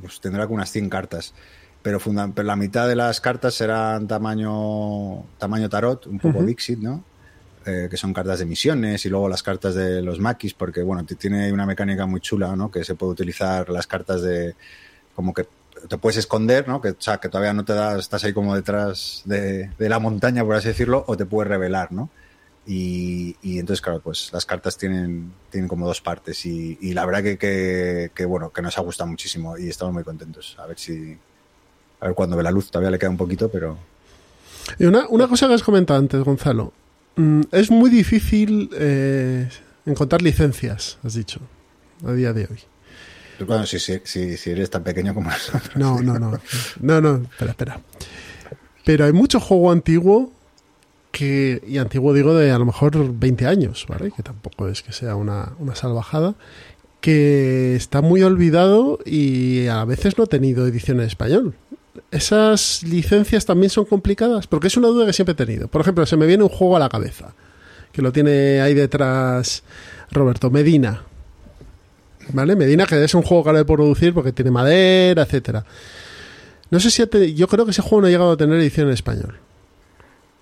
pues, 0.00 0.20
tendrá 0.20 0.46
unas 0.46 0.70
100 0.70 0.88
cartas. 0.88 1.34
Pero, 1.82 1.98
la 2.36 2.56
mitad 2.56 2.88
de 2.88 2.96
las 2.96 3.20
cartas 3.20 3.54
serán 3.54 4.06
tamaño, 4.06 5.24
tamaño 5.36 5.68
tarot, 5.68 6.06
un 6.06 6.18
poco 6.18 6.42
Dixit, 6.42 6.78
¿no? 6.78 7.04
Eh, 7.66 7.88
que 7.90 7.96
son 7.96 8.14
cartas 8.14 8.38
de 8.38 8.46
misiones 8.46 9.04
y 9.04 9.08
luego 9.08 9.28
las 9.28 9.42
cartas 9.42 9.74
de 9.74 10.02
los 10.02 10.20
maquis, 10.20 10.54
porque 10.54 10.82
bueno, 10.82 11.04
tiene 11.04 11.52
una 11.52 11.66
mecánica 11.66 12.06
muy 12.06 12.20
chula, 12.20 12.54
¿no? 12.54 12.70
Que 12.70 12.84
se 12.84 12.94
puede 12.94 13.12
utilizar 13.12 13.68
las 13.70 13.86
cartas 13.86 14.22
de 14.22 14.54
como 15.14 15.32
que 15.32 15.46
te 15.88 15.98
puedes 15.98 16.16
esconder, 16.16 16.68
¿no? 16.68 16.80
Que, 16.80 16.90
o 16.90 16.96
sea, 16.98 17.18
que 17.18 17.28
todavía 17.28 17.52
no 17.52 17.64
te 17.64 17.74
das, 17.74 17.98
estás 17.98 18.24
ahí 18.24 18.32
como 18.32 18.54
detrás 18.54 19.22
de, 19.24 19.70
la 19.78 19.98
montaña, 19.98 20.44
por 20.44 20.54
así 20.54 20.68
decirlo, 20.68 21.04
o 21.06 21.16
te 21.16 21.26
puedes 21.26 21.48
revelar, 21.48 21.92
¿no? 21.92 22.10
Y, 22.66 23.36
entonces, 23.42 23.82
claro, 23.82 24.00
pues 24.00 24.30
las 24.32 24.46
cartas 24.46 24.78
tienen, 24.78 25.32
tienen 25.50 25.68
como 25.68 25.86
dos 25.86 26.00
partes 26.00 26.46
y, 26.46 26.94
la 26.94 27.04
verdad 27.04 27.22
que, 27.22 28.10
que, 28.14 28.24
bueno, 28.24 28.50
que 28.50 28.62
nos 28.62 28.78
ha 28.78 28.80
gustado 28.80 29.10
muchísimo 29.10 29.58
y 29.58 29.68
estamos 29.68 29.92
muy 29.92 30.04
contentos. 30.04 30.56
A 30.58 30.66
ver 30.66 30.78
si, 30.78 31.18
a 32.00 32.06
ver 32.06 32.14
cuando 32.14 32.36
ve 32.36 32.42
la 32.42 32.50
luz, 32.50 32.70
todavía 32.70 32.90
le 32.90 32.98
queda 32.98 33.10
un 33.10 33.16
poquito, 33.18 33.50
pero... 33.50 33.76
Y 34.78 34.86
una, 34.86 35.06
una 35.08 35.28
cosa 35.28 35.46
que 35.46 35.54
has 35.54 35.62
comentado 35.62 35.98
antes, 35.98 36.22
Gonzalo, 36.22 36.72
mm, 37.16 37.42
es 37.52 37.70
muy 37.70 37.90
difícil 37.90 38.70
eh, 38.72 39.48
encontrar 39.84 40.22
licencias, 40.22 40.98
has 41.04 41.14
dicho, 41.14 41.40
a 42.06 42.12
día 42.12 42.32
de 42.32 42.48
hoy. 42.50 42.60
Bueno, 43.46 43.66
si, 43.66 43.78
si, 43.78 44.00
si, 44.36 44.50
eres 44.50 44.70
tan 44.70 44.82
pequeño 44.82 45.14
como 45.14 45.30
nosotros. 45.30 45.76
No, 45.76 46.00
no, 46.00 46.18
no. 46.18 46.38
No, 46.80 47.00
no, 47.00 47.16
espera, 47.16 47.50
espera. 47.50 47.80
Pero 48.84 49.06
hay 49.06 49.12
mucho 49.12 49.40
juego 49.40 49.72
antiguo 49.72 50.32
que, 51.10 51.62
y 51.66 51.78
antiguo 51.78 52.12
digo 52.12 52.34
de 52.34 52.50
a 52.50 52.58
lo 52.58 52.66
mejor 52.66 53.12
20 53.12 53.46
años, 53.46 53.86
¿vale? 53.88 54.10
Que 54.10 54.22
tampoco 54.22 54.68
es 54.68 54.82
que 54.82 54.92
sea 54.92 55.16
una, 55.16 55.52
una 55.58 55.74
salvajada, 55.74 56.34
que 57.00 57.76
está 57.76 58.00
muy 58.02 58.22
olvidado 58.22 58.98
y 59.04 59.66
a 59.68 59.84
veces 59.84 60.18
no 60.18 60.24
ha 60.24 60.26
tenido 60.26 60.66
edición 60.66 61.00
en 61.00 61.06
español. 61.06 61.54
¿Esas 62.10 62.82
licencias 62.82 63.46
también 63.46 63.70
son 63.70 63.84
complicadas? 63.84 64.46
Porque 64.46 64.66
es 64.66 64.76
una 64.76 64.88
duda 64.88 65.06
que 65.06 65.12
siempre 65.12 65.32
he 65.32 65.36
tenido. 65.36 65.68
Por 65.68 65.80
ejemplo, 65.80 66.04
se 66.06 66.16
me 66.16 66.26
viene 66.26 66.42
un 66.42 66.48
juego 66.48 66.76
a 66.76 66.80
la 66.80 66.88
cabeza, 66.88 67.34
que 67.92 68.02
lo 68.02 68.12
tiene 68.12 68.60
ahí 68.60 68.74
detrás 68.74 69.62
Roberto 70.10 70.50
Medina. 70.50 71.02
¿Vale? 72.32 72.56
Medina, 72.56 72.86
que 72.86 73.02
es 73.04 73.14
un 73.14 73.22
juego 73.22 73.44
caro 73.44 73.58
de 73.58 73.64
producir 73.64 74.14
porque 74.14 74.32
tiene 74.32 74.50
madera, 74.50 75.22
etcétera. 75.22 75.64
No 76.70 76.80
sé 76.80 76.90
si 76.90 77.02
ha 77.02 77.06
te- 77.06 77.34
yo 77.34 77.46
creo 77.48 77.64
que 77.64 77.70
ese 77.72 77.82
juego 77.82 78.02
no 78.02 78.06
ha 78.06 78.10
llegado 78.10 78.32
a 78.32 78.36
tener 78.36 78.58
edición 78.58 78.88
en 78.88 78.94
español. 78.94 79.38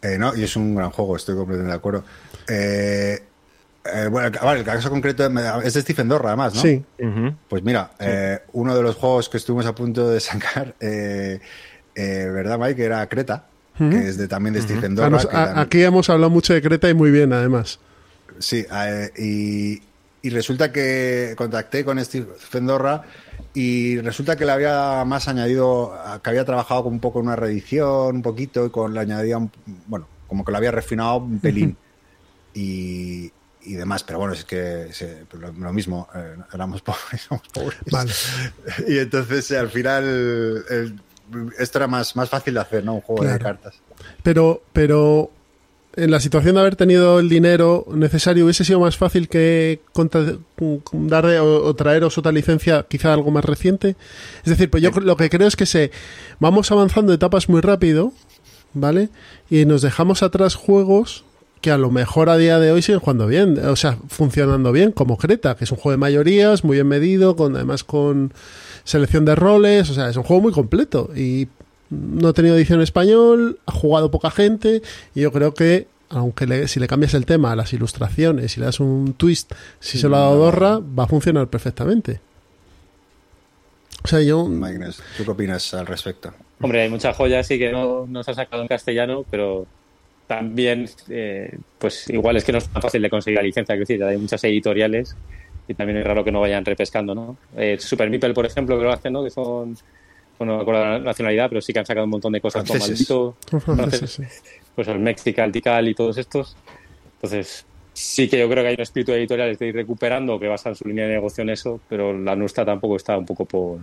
Eh, 0.03 0.17
no, 0.19 0.35
y 0.37 0.43
es 0.43 0.57
un 0.57 0.75
gran 0.75 0.91
juego, 0.91 1.17
estoy 1.17 1.35
completamente 1.37 1.73
de 1.73 1.77
acuerdo. 1.77 2.05
Eh, 2.49 3.23
eh, 3.85 4.09
bueno, 4.11 4.29
el, 4.29 4.33
vale, 4.41 4.61
el 4.61 4.65
caso 4.67 4.91
concreto 4.91 5.25
es 5.63 5.75
de 5.75 5.83
Stephen 5.83 6.09
Dorra, 6.09 6.29
además, 6.31 6.55
¿no? 6.55 6.61
Sí. 6.63 6.83
Pues 7.49 7.63
mira, 7.63 7.91
eh, 7.99 8.39
uno 8.53 8.75
de 8.77 8.83
los 8.83 8.97
juegos 8.97 9.29
que 9.29 9.37
estuvimos 9.37 9.67
a 9.67 9.75
punto 9.75 10.09
de 10.09 10.21
sacar, 10.21 10.75
eh, 10.81 11.41
eh, 11.95 12.31
¿verdad, 12.33 12.59
Mike? 12.59 12.85
Era 12.85 13.07
Creta, 13.09 13.47
que 13.79 14.09
es 14.09 14.17
de, 14.17 14.29
también 14.29 14.55
de 14.55 14.63
Stephen 14.63 14.93
Ah, 14.93 14.95
Dorra. 14.95 15.11
nos- 15.11 15.27
que 15.27 15.37
a- 15.37 15.45
también- 15.47 15.59
aquí 15.67 15.83
hemos 15.83 16.09
hablado 16.11 16.31
mucho 16.31 16.55
de 16.55 16.63
Creta 16.63 16.89
y 16.89 16.95
muy 16.95 17.11
bien, 17.11 17.33
además. 17.33 17.79
Sí, 18.39 18.65
eh, 18.73 19.11
y, 19.19 19.83
y 20.23 20.31
resulta 20.31 20.71
que 20.73 21.35
contacté 21.37 21.85
con 21.85 22.03
Stephen 22.05 22.67
Dorra 22.67 23.03
y 23.55 23.99
resulta 23.99 24.37
que 24.37 24.47
le 24.47 24.53
había 24.53 25.05
más 25.05 25.27
añadido, 25.29 25.93
que 26.23 26.31
había 26.31 26.45
trabajado 26.45 26.85
con 26.85 26.93
un 26.95 27.01
poco 27.01 27.19
en 27.21 27.27
una 27.27 27.37
reedición, 27.37 28.17
un 28.17 28.23
poquito, 28.23 28.65
y 28.67 28.71
con 28.71 28.95
le 28.95 29.01
añadía, 29.01 29.37
un- 29.39 29.51
bueno, 29.87 30.07
como 30.29 30.45
que 30.45 30.53
lo 30.53 30.59
había 30.59 30.71
refinado 30.71 31.17
un 31.17 31.41
pelín 31.41 31.77
y, 32.55 33.33
y 33.65 33.75
demás, 33.75 34.05
pero 34.05 34.19
bueno, 34.19 34.35
es 34.35 34.45
que 34.45 34.89
se- 34.93 35.27
lo, 35.39 35.53
lo 35.53 35.73
mismo, 35.73 36.09
eh, 36.15 36.37
éramos 36.55 36.83
pobres, 36.83 37.23
somos 37.29 37.47
pobres. 37.49 37.79
Vale. 37.91 38.13
Y 38.89 38.99
entonces 38.99 39.51
al 39.53 39.69
final 39.71 40.05
el- 40.71 41.01
esto 41.59 41.79
era 41.79 41.87
más, 41.87 42.15
más 42.15 42.29
fácil 42.29 42.55
de 42.55 42.61
hacer, 42.61 42.85
¿no? 42.85 42.95
Un 42.95 43.01
juego 43.01 43.23
de 43.25 43.39
cartas. 43.39 43.75
Pero, 44.23 44.63
pero 44.73 45.31
en 45.95 46.11
la 46.11 46.21
situación 46.21 46.55
de 46.55 46.61
haber 46.63 46.77
tenido 46.77 47.19
el 47.21 47.29
dinero 47.29 47.87
necesario, 47.95 48.45
hubiese 48.45 48.65
sido 48.65 48.81
más 48.81 48.97
fácil 48.97 49.29
que 49.29 49.81
contra- 49.93 50.39
dar 50.93 51.27
o, 51.27 51.65
o 51.65 51.75
traeros 51.75 52.17
otra 52.19 52.33
licencia, 52.33 52.87
quizá 52.89 53.13
algo 53.13 53.31
más 53.31 53.45
reciente. 53.45 53.97
Es 54.45 54.51
decir, 54.51 54.71
pues 54.71 54.83
yo 54.83 54.91
lo 54.91 55.17
que 55.17 55.29
creo 55.29 55.49
es 55.49 55.57
que 55.57 55.67
se 55.67 55.91
vamos 56.41 56.71
avanzando 56.73 57.13
etapas 57.13 57.49
muy 57.49 57.61
rápido, 57.61 58.13
¿vale? 58.73 59.11
Y 59.51 59.67
nos 59.67 59.83
dejamos 59.83 60.23
atrás 60.23 60.55
juegos 60.55 61.25
que 61.61 61.71
a 61.71 61.79
lo 61.79 61.91
mejor 61.91 62.29
a 62.29 62.37
día 62.37 62.59
de 62.59 62.73
hoy 62.73 62.83
siguen 62.83 62.99
jugando 63.01 63.29
bien, 63.29 63.57
o 63.67 63.77
sea, 63.77 63.97
funcionando 64.09 64.73
bien, 64.73 64.91
como 64.91 65.17
Creta, 65.17 65.55
que 65.57 65.65
es 65.65 65.71
un 65.71 65.77
juego 65.79 65.93
de 65.93 65.97
mayorías, 65.99 66.65
muy 66.65 66.77
bien 66.79 66.89
medido, 66.89 67.37
con 67.37 67.55
además 67.55 67.85
con 67.85 68.33
selección 68.83 69.25
de 69.25 69.37
roles, 69.37 69.89
o 69.89 69.95
sea, 69.95 70.09
es 70.09 70.17
un 70.17 70.25
juego 70.25 70.43
muy 70.43 70.53
completo 70.53 71.11
y 71.15 71.47
no 71.93 72.29
ha 72.29 72.33
tenido 72.33 72.57
edición 72.57 72.79
en 72.79 72.85
español, 72.85 73.59
ha 73.67 73.73
jugado 73.73 74.11
poca 74.11 74.31
gente 74.31 74.83
y 75.15 75.21
yo 75.21 75.31
creo 75.33 75.55
que 75.55 75.87
aunque 76.09 76.47
le- 76.47 76.69
si 76.69 76.79
le 76.81 76.87
cambias 76.89 77.15
el 77.15 77.25
tema 77.25 77.53
a 77.53 77.57
las 77.57 77.73
ilustraciones 77.73 78.57
y 78.57 78.61
le 78.61 78.67
das 78.67 78.81
un 78.81 79.15
twist, 79.15 79.53
si 79.81 79.99
se 79.99 80.09
lo 80.09 80.17
ha 80.17 80.21
dado 80.21 80.37
Dorra, 80.37 80.79
va 80.79 81.05
a 81.05 81.07
funcionar 81.07 81.49
perfectamente. 81.49 82.21
O 84.05 84.09
sea, 84.09 84.21
yo 84.21 84.49
Ness, 84.49 85.01
¿tú 85.17 85.25
qué 85.25 85.31
opinas 85.31 85.73
al 85.75 85.87
respecto? 85.87 86.33
Hombre, 86.61 86.83
hay 86.83 86.89
muchas 86.91 87.17
joyas 87.17 87.47
sí 87.47 87.59
que 87.59 87.71
no, 87.73 88.07
no 88.07 88.23
se 88.25 88.33
ha 88.33 88.35
sacado 88.35 88.63
en 88.63 88.69
castellano, 88.69 89.25
pero 89.31 89.67
también, 90.27 90.89
eh, 91.09 91.57
pues 91.79 92.09
igual 92.11 92.37
es 92.37 92.45
que 92.45 92.53
no 92.53 92.59
es 92.59 92.69
tan 92.69 92.83
fácil 92.83 93.03
de 93.03 93.11
conseguir 93.11 93.37
la 93.39 93.43
licencia, 93.43 93.75
es 93.75 93.81
decir, 93.81 94.03
hay 94.03 94.17
muchas 94.17 94.43
editoriales 94.45 95.17
y 95.69 95.75
también 95.75 95.99
es 95.99 96.05
raro 96.05 96.25
que 96.25 96.33
no 96.33 96.41
vayan 96.41 96.65
repescando, 96.65 97.15
¿no? 97.15 97.37
Eh, 97.57 97.77
Super 97.79 98.11
Meeple, 98.11 98.35
por 98.35 98.47
ejemplo, 98.47 98.77
que 98.79 98.85
lo 98.85 98.93
hacen, 98.93 99.13
¿no? 99.13 99.23
Que 99.25 99.31
son, 99.31 99.77
bueno, 100.45 100.53
no 100.53 100.57
me 100.59 100.63
acuerdo 100.63 100.85
la 100.85 100.99
nacionalidad, 100.99 101.49
pero 101.49 101.61
sí 101.61 101.73
que 101.73 101.79
han 101.79 101.87
sacado 101.87 102.05
un 102.05 102.11
montón 102.11 102.33
de 102.33 102.41
cosas 102.41 102.63
como 102.65 102.79
Franceses. 102.79 103.09
Maldito, 103.11 103.37
son 103.51 103.61
franceses, 103.61 104.11
sí. 104.11 104.23
pues 104.75 104.89
el 104.89 104.99
Mexical, 104.99 105.51
Tical 105.53 105.89
y 105.89 105.95
todos 105.95 106.19
estos. 106.19 106.57
Entonces, 107.17 107.65
sí 107.95 108.29
que 108.29 108.39
yo 108.39 108.49
creo 108.49 108.63
que 108.65 108.69
hay 108.71 108.75
un 108.75 108.81
espíritu 108.81 109.13
editorial 109.13 109.55
de 109.57 109.67
ir 109.67 109.75
recuperando, 109.75 110.41
que 110.41 110.49
basan 110.49 110.75
su 110.75 110.89
línea 110.89 111.07
de 111.07 111.13
negocio 111.15 111.43
en 111.43 111.51
eso, 111.51 111.81
pero 111.89 112.13
la 112.19 112.35
nuestra 112.37 112.65
tampoco 112.65 112.97
está 112.97 113.17
un 113.19 113.27
poco 113.27 113.45
por, 113.45 113.81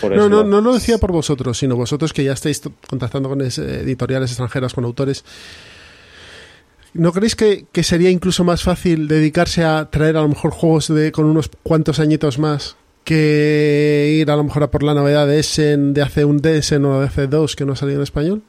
por 0.00 0.10
No, 0.10 0.26
eso. 0.26 0.28
no, 0.28 0.44
no 0.44 0.60
lo 0.60 0.74
decía 0.74 0.98
por 0.98 1.12
vosotros, 1.12 1.56
sino 1.58 1.76
vosotros 1.76 2.12
que 2.12 2.24
ya 2.24 2.32
estáis 2.32 2.60
contactando 2.88 3.28
con 3.28 3.40
es- 3.40 3.58
editoriales 3.58 4.30
extranjeras, 4.30 4.74
con 4.74 4.84
autores. 4.84 5.24
¿No 6.94 7.12
creéis 7.12 7.36
que, 7.36 7.64
que 7.72 7.82
sería 7.82 8.10
incluso 8.10 8.44
más 8.44 8.62
fácil 8.62 9.08
dedicarse 9.08 9.64
a 9.64 9.88
traer 9.90 10.16
a 10.18 10.22
lo 10.22 10.28
mejor 10.28 10.50
juegos 10.50 10.88
de 10.88 11.10
con 11.10 11.24
unos 11.24 11.48
cuantos 11.62 12.00
añitos 12.00 12.38
más 12.38 12.76
que 13.04 14.16
ir 14.20 14.30
a 14.30 14.36
lo 14.36 14.44
mejor 14.44 14.62
a 14.62 14.70
por 14.70 14.82
la 14.82 14.94
novedad 14.94 15.26
de 15.26 15.38
Essen, 15.40 15.94
de 15.94 16.02
hace 16.02 16.24
un 16.24 16.40
Essen 16.46 16.84
o 16.84 17.00
de 17.00 17.06
hace 17.06 17.26
dos 17.26 17.56
que 17.56 17.64
no 17.64 17.72
ha 17.72 17.76
salido 17.76 17.98
en 17.98 18.02
español? 18.04 18.42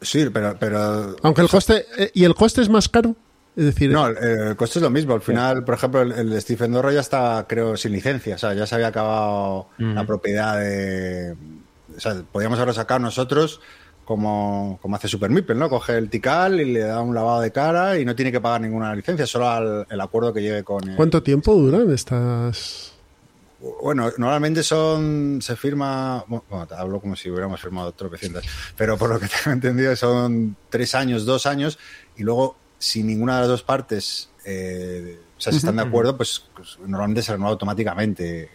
Sí, 0.00 0.26
pero, 0.32 0.56
pero 0.58 1.16
Aunque 1.22 1.40
el 1.40 1.48
coste, 1.48 1.86
eh, 1.98 2.10
¿y 2.14 2.24
el 2.24 2.34
coste 2.34 2.60
es 2.62 2.68
más 2.68 2.88
caro? 2.88 3.14
Es 3.56 3.64
decir, 3.66 3.90
No, 3.90 4.08
el, 4.08 4.16
el 4.18 4.56
coste 4.56 4.80
es 4.80 4.82
lo 4.82 4.90
mismo. 4.90 5.14
Al 5.14 5.20
final, 5.22 5.64
por 5.64 5.74
ejemplo, 5.74 6.02
el, 6.02 6.12
el 6.12 6.28
de 6.30 6.40
Stephen 6.40 6.72
Dorra 6.72 6.92
ya 6.92 7.00
está, 7.00 7.46
creo, 7.48 7.76
sin 7.76 7.92
licencia. 7.92 8.34
O 8.34 8.38
sea, 8.38 8.52
ya 8.52 8.66
se 8.66 8.74
había 8.74 8.88
acabado 8.88 9.68
la 9.78 10.04
propiedad 10.04 10.58
de. 10.58 11.34
O 11.96 12.00
sea, 12.00 12.16
podíamos 12.32 12.58
haberlo 12.58 12.74
sacado 12.74 12.98
nosotros 12.98 13.60
como, 14.04 14.78
como 14.82 14.96
hace 14.96 15.06
Super 15.06 15.30
Meeple, 15.30 15.54
¿no? 15.54 15.68
Coge 15.70 15.96
el 15.96 16.10
Tical 16.10 16.60
y 16.60 16.72
le 16.72 16.80
da 16.80 17.00
un 17.00 17.14
lavado 17.14 17.40
de 17.40 17.52
cara 17.52 17.96
y 17.98 18.04
no 18.04 18.16
tiene 18.16 18.32
que 18.32 18.40
pagar 18.40 18.60
ninguna 18.60 18.92
licencia, 18.94 19.24
solo 19.26 19.48
al, 19.48 19.86
el 19.88 20.00
acuerdo 20.00 20.32
que 20.34 20.42
llegue 20.42 20.64
con. 20.64 20.86
el- 20.90 20.96
¿cuánto 20.96 21.22
tiempo 21.22 21.54
duran 21.54 21.90
estas? 21.92 22.93
Bueno, 23.60 24.10
normalmente 24.18 24.62
son. 24.62 25.40
Se 25.40 25.56
firma. 25.56 26.24
Bueno, 26.26 26.66
te 26.66 26.74
hablo 26.74 27.00
como 27.00 27.16
si 27.16 27.30
hubiéramos 27.30 27.60
firmado 27.60 27.92
tropecientas. 27.92 28.44
Pero 28.76 28.98
por 28.98 29.10
lo 29.10 29.18
que 29.18 29.26
tengo 29.44 29.54
entendido, 29.54 29.94
son 29.96 30.56
tres 30.68 30.94
años, 30.94 31.24
dos 31.24 31.46
años. 31.46 31.78
Y 32.16 32.22
luego, 32.22 32.56
si 32.78 33.02
ninguna 33.02 33.34
de 33.36 33.40
las 33.40 33.48
dos 33.48 33.62
partes. 33.62 34.30
eh, 34.44 35.18
o 35.36 35.40
sea, 35.40 35.52
si 35.52 35.58
están 35.58 35.76
de 35.76 35.82
acuerdo, 35.82 36.16
pues, 36.16 36.44
pues 36.54 36.78
normalmente 36.86 37.22
se 37.22 37.32
renueva 37.32 37.52
automáticamente. 37.52 38.50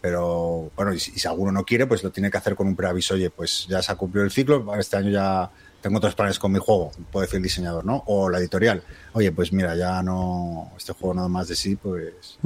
Pero 0.00 0.70
bueno, 0.76 0.92
y 0.92 1.00
si, 1.00 1.12
y 1.12 1.18
si 1.18 1.26
alguno 1.28 1.52
no 1.52 1.64
quiere, 1.64 1.86
pues 1.86 2.02
lo 2.02 2.10
tiene 2.10 2.30
que 2.30 2.36
hacer 2.38 2.54
con 2.54 2.66
un 2.66 2.76
preaviso. 2.76 3.14
Oye, 3.14 3.30
pues 3.30 3.66
ya 3.68 3.82
se 3.82 3.92
ha 3.92 3.96
cumplido 3.96 4.24
el 4.24 4.30
ciclo. 4.30 4.74
Este 4.76 4.96
año 4.96 5.10
ya 5.10 5.50
tengo 5.80 5.98
otros 5.98 6.14
planes 6.14 6.38
con 6.38 6.52
mi 6.52 6.58
juego. 6.58 6.92
Puede 7.10 7.26
decir 7.26 7.38
el 7.38 7.42
diseñador, 7.42 7.84
¿no? 7.84 8.02
O 8.06 8.28
la 8.28 8.38
editorial. 8.38 8.82
Oye, 9.12 9.32
pues 9.32 9.52
mira, 9.52 9.76
ya 9.76 10.02
no. 10.02 10.72
Este 10.76 10.92
juego 10.92 11.14
nada 11.14 11.28
más 11.28 11.48
de 11.48 11.56
sí, 11.56 11.76
pues. 11.76 12.38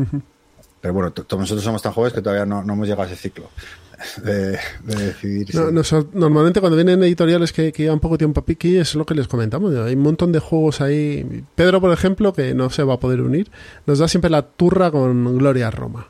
Pero 0.82 0.92
bueno, 0.94 1.12
t- 1.12 1.22
nosotros 1.36 1.62
somos 1.64 1.80
tan 1.80 1.92
jóvenes 1.92 2.12
que 2.12 2.20
todavía 2.20 2.44
no, 2.44 2.62
no 2.62 2.72
hemos 2.74 2.86
llegado 2.86 3.04
a 3.04 3.06
ese 3.06 3.16
ciclo 3.16 3.48
de, 4.24 4.58
de 4.84 4.94
decidir. 4.96 5.54
No, 5.54 5.82
si- 5.84 5.96
normalmente 6.12 6.60
cuando 6.60 6.76
vienen 6.76 7.02
editoriales 7.04 7.52
que, 7.52 7.72
que 7.72 7.84
llevan 7.84 8.00
poco 8.00 8.18
tiempo 8.18 8.44
aquí 8.46 8.76
es 8.76 8.94
lo 8.96 9.06
que 9.06 9.14
les 9.14 9.28
comentamos. 9.28 9.72
Hay 9.76 9.94
un 9.94 10.02
montón 10.02 10.32
de 10.32 10.40
juegos 10.40 10.80
ahí. 10.80 11.44
Pedro, 11.54 11.80
por 11.80 11.92
ejemplo, 11.92 12.32
que 12.32 12.52
no 12.52 12.68
se 12.68 12.82
va 12.82 12.94
a 12.94 12.98
poder 13.00 13.20
unir, 13.22 13.50
nos 13.86 14.00
da 14.00 14.08
siempre 14.08 14.28
la 14.28 14.42
turra 14.42 14.90
con 14.90 15.38
Gloria 15.38 15.70
Roma. 15.70 16.08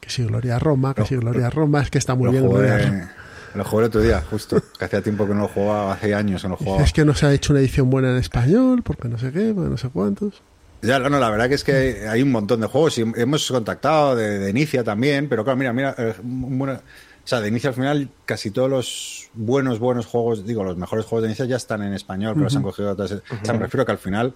Que 0.00 0.10
sí, 0.10 0.24
Gloria 0.24 0.58
Roma, 0.58 0.94
que 0.94 1.00
Lo- 1.00 1.06
sí, 1.06 1.16
Gloria 1.16 1.48
Roma, 1.50 1.80
es 1.80 1.90
que 1.90 1.98
está 1.98 2.14
muy 2.14 2.30
bien 2.30 2.46
jugué, 2.46 2.66
Gloria 2.66 2.86
Roma. 2.90 3.12
lo 3.54 3.64
jugué 3.64 3.82
el 3.84 3.88
otro 3.88 4.00
día, 4.02 4.22
justo. 4.30 4.62
Que 4.78 4.84
hacía 4.84 5.00
tiempo 5.00 5.26
que 5.26 5.32
no 5.34 5.40
lo 5.40 5.48
jugaba, 5.48 5.94
hace 5.94 6.14
años 6.14 6.42
que 6.42 6.48
no 6.48 6.52
lo 6.58 6.58
jugaba. 6.64 6.84
Es 6.84 6.92
que 6.92 7.04
no 7.06 7.14
se 7.14 7.24
ha 7.26 7.32
hecho 7.32 7.54
una 7.54 7.60
edición 7.60 7.88
buena 7.88 8.10
en 8.10 8.18
español, 8.18 8.82
porque 8.82 9.08
no 9.08 9.16
sé 9.18 9.32
qué, 9.32 9.52
porque 9.54 9.70
no 9.70 9.78
sé 9.78 9.88
cuántos. 9.88 10.42
Ya, 10.86 10.98
no, 10.98 11.08
no, 11.10 11.18
la 11.18 11.30
verdad 11.30 11.48
que 11.48 11.54
es 11.56 11.64
que 11.64 12.06
hay 12.08 12.22
un 12.22 12.30
montón 12.32 12.60
de 12.60 12.66
juegos 12.66 12.96
y 12.98 13.02
hemos 13.02 13.50
contactado 13.50 14.14
de, 14.16 14.38
de 14.38 14.50
Inicia 14.50 14.82
también, 14.84 15.28
pero 15.28 15.44
claro, 15.44 15.56
mira, 15.58 15.72
mira, 15.72 15.94
eh, 15.98 16.14
un 16.22 16.58
buen- 16.58 16.70
o 16.76 16.80
sea, 17.28 17.40
de 17.40 17.48
Inicia 17.48 17.68
al 17.70 17.74
final 17.74 18.08
casi 18.24 18.50
todos 18.52 18.70
los 18.70 19.30
buenos, 19.34 19.78
buenos 19.80 20.06
juegos, 20.06 20.46
digo, 20.46 20.62
los 20.64 20.76
mejores 20.76 21.04
juegos 21.04 21.22
de 21.24 21.28
Inicia 21.30 21.44
ya 21.46 21.56
están 21.56 21.82
en 21.82 21.92
español, 21.92 22.34
pero 22.34 22.44
los 22.44 22.54
han 22.56 22.62
cogido 22.62 22.90
otras. 22.92 23.10
O 23.12 23.20
sea, 23.44 23.54
me 23.54 23.60
refiero 23.60 23.84
que 23.84 23.92
al 23.92 23.98
final 23.98 24.34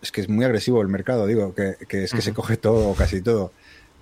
es 0.00 0.12
que 0.12 0.20
es 0.20 0.28
muy 0.28 0.44
agresivo 0.44 0.80
el 0.82 0.88
mercado, 0.88 1.26
digo, 1.26 1.54
que, 1.54 1.76
que 1.88 2.04
es 2.04 2.12
que 2.12 2.22
se 2.22 2.32
coge 2.34 2.56
todo, 2.56 2.88
o 2.90 2.94
casi 2.94 3.20
todo. 3.22 3.52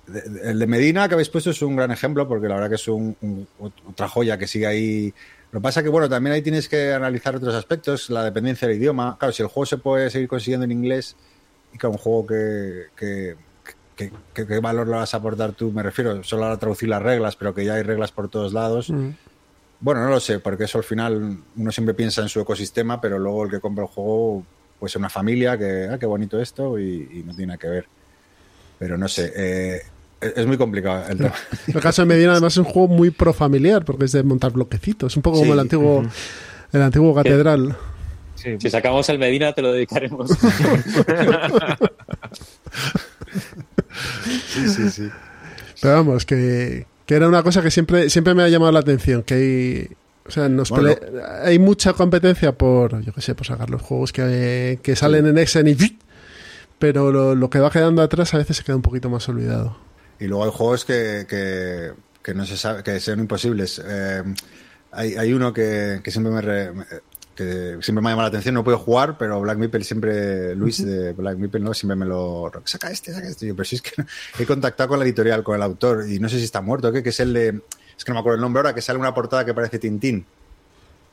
De- 0.06 0.20
de- 0.22 0.50
El 0.50 0.58
de 0.58 0.66
Medina 0.66 1.08
que 1.08 1.14
habéis 1.14 1.28
puesto 1.30 1.50
es 1.50 1.62
un 1.62 1.76
gran 1.76 1.90
ejemplo 1.90 2.26
porque 2.28 2.48
la 2.48 2.56
verdad 2.56 2.68
que 2.68 2.74
es 2.74 2.88
un, 2.88 3.16
un- 3.22 3.46
otra 3.88 4.08
joya 4.08 4.36
que 4.36 4.46
sigue 4.46 4.66
ahí. 4.66 5.14
Lo 5.52 5.60
que 5.60 5.62
pasa 5.62 5.82
que, 5.82 5.88
bueno, 5.88 6.08
también 6.08 6.34
ahí 6.34 6.42
tienes 6.42 6.68
que 6.68 6.92
analizar 6.92 7.36
otros 7.36 7.54
aspectos, 7.54 8.10
la 8.10 8.24
dependencia 8.24 8.66
del 8.68 8.76
idioma. 8.78 9.16
Claro, 9.18 9.32
si 9.32 9.42
el 9.42 9.48
juego 9.48 9.64
se 9.66 9.78
puede 9.78 10.10
seguir 10.10 10.26
consiguiendo 10.28 10.64
en 10.64 10.72
inglés 10.72 11.14
y 11.72 11.78
que 11.78 11.86
un 11.86 11.98
juego 11.98 12.26
que, 12.26 12.84
que, 12.96 13.36
que- 13.96 14.12
que- 14.34 14.46
¿qué 14.46 14.60
valor 14.60 14.86
le 14.88 14.96
vas 14.96 15.14
a 15.14 15.18
aportar 15.18 15.52
tú? 15.52 15.70
Me 15.72 15.82
refiero 15.82 16.22
solo 16.24 16.46
a 16.46 16.56
traducir 16.58 16.88
las 16.88 17.02
reglas, 17.02 17.36
pero 17.36 17.54
que 17.54 17.64
ya 17.64 17.74
hay 17.74 17.82
reglas 17.82 18.12
por 18.12 18.28
todos 18.28 18.52
lados. 18.52 18.90
Mm. 18.90 19.10
Bueno, 19.80 20.02
no 20.04 20.10
lo 20.10 20.20
sé, 20.20 20.38
porque 20.38 20.64
eso 20.64 20.78
al 20.78 20.84
final 20.84 21.38
uno 21.56 21.72
siempre 21.72 21.94
piensa 21.94 22.22
en 22.22 22.28
su 22.28 22.40
ecosistema, 22.40 23.00
pero 23.00 23.18
luego 23.18 23.44
el 23.44 23.50
que 23.50 23.60
compra 23.60 23.84
el 23.84 23.90
juego 23.90 24.44
puede 24.78 24.90
ser 24.92 25.00
una 25.00 25.08
familia 25.10 25.58
que, 25.58 25.88
ah, 25.92 25.98
qué 25.98 26.06
bonito 26.06 26.40
esto 26.40 26.78
y, 26.78 27.08
y 27.12 27.22
no 27.24 27.32
tiene 27.34 27.48
nada 27.48 27.58
que 27.58 27.68
ver. 27.68 27.86
Pero 28.78 28.96
no 28.98 29.08
sé, 29.08 29.32
eh, 29.34 29.82
es 30.20 30.36
es 30.36 30.46
muy 30.46 30.56
complicado 30.56 31.04
el 31.08 31.18
tema. 31.18 31.34
El 31.66 31.80
caso 31.80 32.02
de 32.02 32.06
Medina 32.06 32.32
además 32.32 32.52
es 32.54 32.58
un 32.58 32.64
juego 32.64 32.88
muy 32.88 33.10
pro 33.10 33.32
familiar, 33.32 33.84
porque 33.84 34.04
es 34.04 34.12
de 34.12 34.22
montar 34.22 34.52
bloquecitos, 34.52 35.16
un 35.16 35.22
poco 35.22 35.36
Sí. 35.38 35.42
como 35.42 35.54
el 35.54 35.60
antiguo, 35.60 36.02
el 36.72 36.82
antiguo 36.82 37.12
catedral. 37.14 37.76
Sí. 38.42 38.56
Si 38.58 38.70
sacamos 38.70 39.08
el 39.08 39.18
Medina, 39.18 39.52
te 39.52 39.62
lo 39.62 39.72
dedicaremos. 39.72 40.30
Sí, 44.48 44.68
sí, 44.68 44.90
sí. 44.90 45.08
Pero 45.80 45.94
vamos, 45.94 46.24
que, 46.26 46.86
que 47.06 47.14
era 47.14 47.28
una 47.28 47.42
cosa 47.42 47.62
que 47.62 47.70
siempre, 47.70 48.10
siempre 48.10 48.34
me 48.34 48.42
ha 48.42 48.48
llamado 48.48 48.72
la 48.72 48.80
atención, 48.80 49.22
que 49.22 49.34
hay... 49.34 49.88
O 50.24 50.30
sea, 50.30 50.48
nos 50.48 50.70
Bueno. 50.70 50.90
pele- 50.94 51.20
hay 51.44 51.58
mucha 51.58 51.92
competencia 51.94 52.52
por, 52.52 53.00
yo 53.02 53.12
qué 53.12 53.20
sé, 53.20 53.34
por 53.34 53.44
sacar 53.46 53.70
los 53.70 53.82
juegos 53.82 54.12
que, 54.12 54.78
que 54.82 54.94
salen 54.94 55.26
en 55.26 55.36
Exen 55.38 55.66
y 55.66 55.76
pero 56.78 57.10
lo, 57.10 57.34
lo 57.34 57.50
que 57.50 57.58
va 57.58 57.70
quedando 57.70 58.02
atrás 58.02 58.32
a 58.34 58.38
veces 58.38 58.56
se 58.56 58.62
queda 58.64 58.76
un 58.76 58.82
poquito 58.82 59.10
más 59.10 59.28
olvidado. 59.28 59.76
Y 60.20 60.26
luego 60.26 60.44
hay 60.44 60.50
juegos 60.52 60.84
que, 60.84 61.26
que, 61.28 61.90
que 62.22 62.34
no 62.34 62.46
se 62.46 62.56
sabe, 62.56 62.82
que 62.84 63.00
son 63.00 63.18
imposibles. 63.20 63.82
Eh, 63.84 64.22
hay, 64.92 65.14
hay 65.16 65.32
uno 65.32 65.52
que, 65.52 66.00
que 66.04 66.10
siempre 66.12 66.32
me 66.32 66.40
re- 66.40 66.72
me- 66.72 66.84
que 67.34 67.78
siempre 67.80 68.02
me 68.02 68.08
ha 68.08 68.12
llamado 68.12 68.22
la 68.22 68.28
atención, 68.28 68.54
no 68.54 68.62
puedo 68.64 68.78
jugar, 68.78 69.16
pero 69.18 69.40
Black 69.40 69.58
Meeple 69.58 69.84
siempre, 69.84 70.54
Luis 70.54 70.84
de 70.84 71.12
Black 71.12 71.36
Meeple, 71.38 71.60
¿no? 71.60 71.72
Siempre 71.74 71.96
me 71.96 72.06
lo 72.06 72.50
saca 72.64 72.90
este, 72.90 73.12
saca 73.12 73.28
este. 73.28 73.46
Yo, 73.46 73.54
pero 73.56 73.64
si 73.64 73.76
es 73.76 73.82
que 73.82 73.90
he 74.38 74.46
contactado 74.46 74.90
con 74.90 74.98
la 74.98 75.04
editorial, 75.04 75.42
con 75.42 75.56
el 75.56 75.62
autor, 75.62 76.08
y 76.08 76.18
no 76.18 76.28
sé 76.28 76.38
si 76.38 76.44
está 76.44 76.60
muerto, 76.60 76.92
¿qué? 76.92 77.02
que 77.02 77.08
es 77.10 77.20
el 77.20 77.32
de. 77.32 77.60
Es 77.96 78.04
que 78.04 78.10
no 78.10 78.14
me 78.14 78.20
acuerdo 78.20 78.36
el 78.36 78.40
nombre 78.42 78.60
ahora, 78.60 78.74
que 78.74 78.82
sale 78.82 78.98
una 78.98 79.14
portada 79.14 79.44
que 79.44 79.54
parece 79.54 79.78
Tintín. 79.78 80.24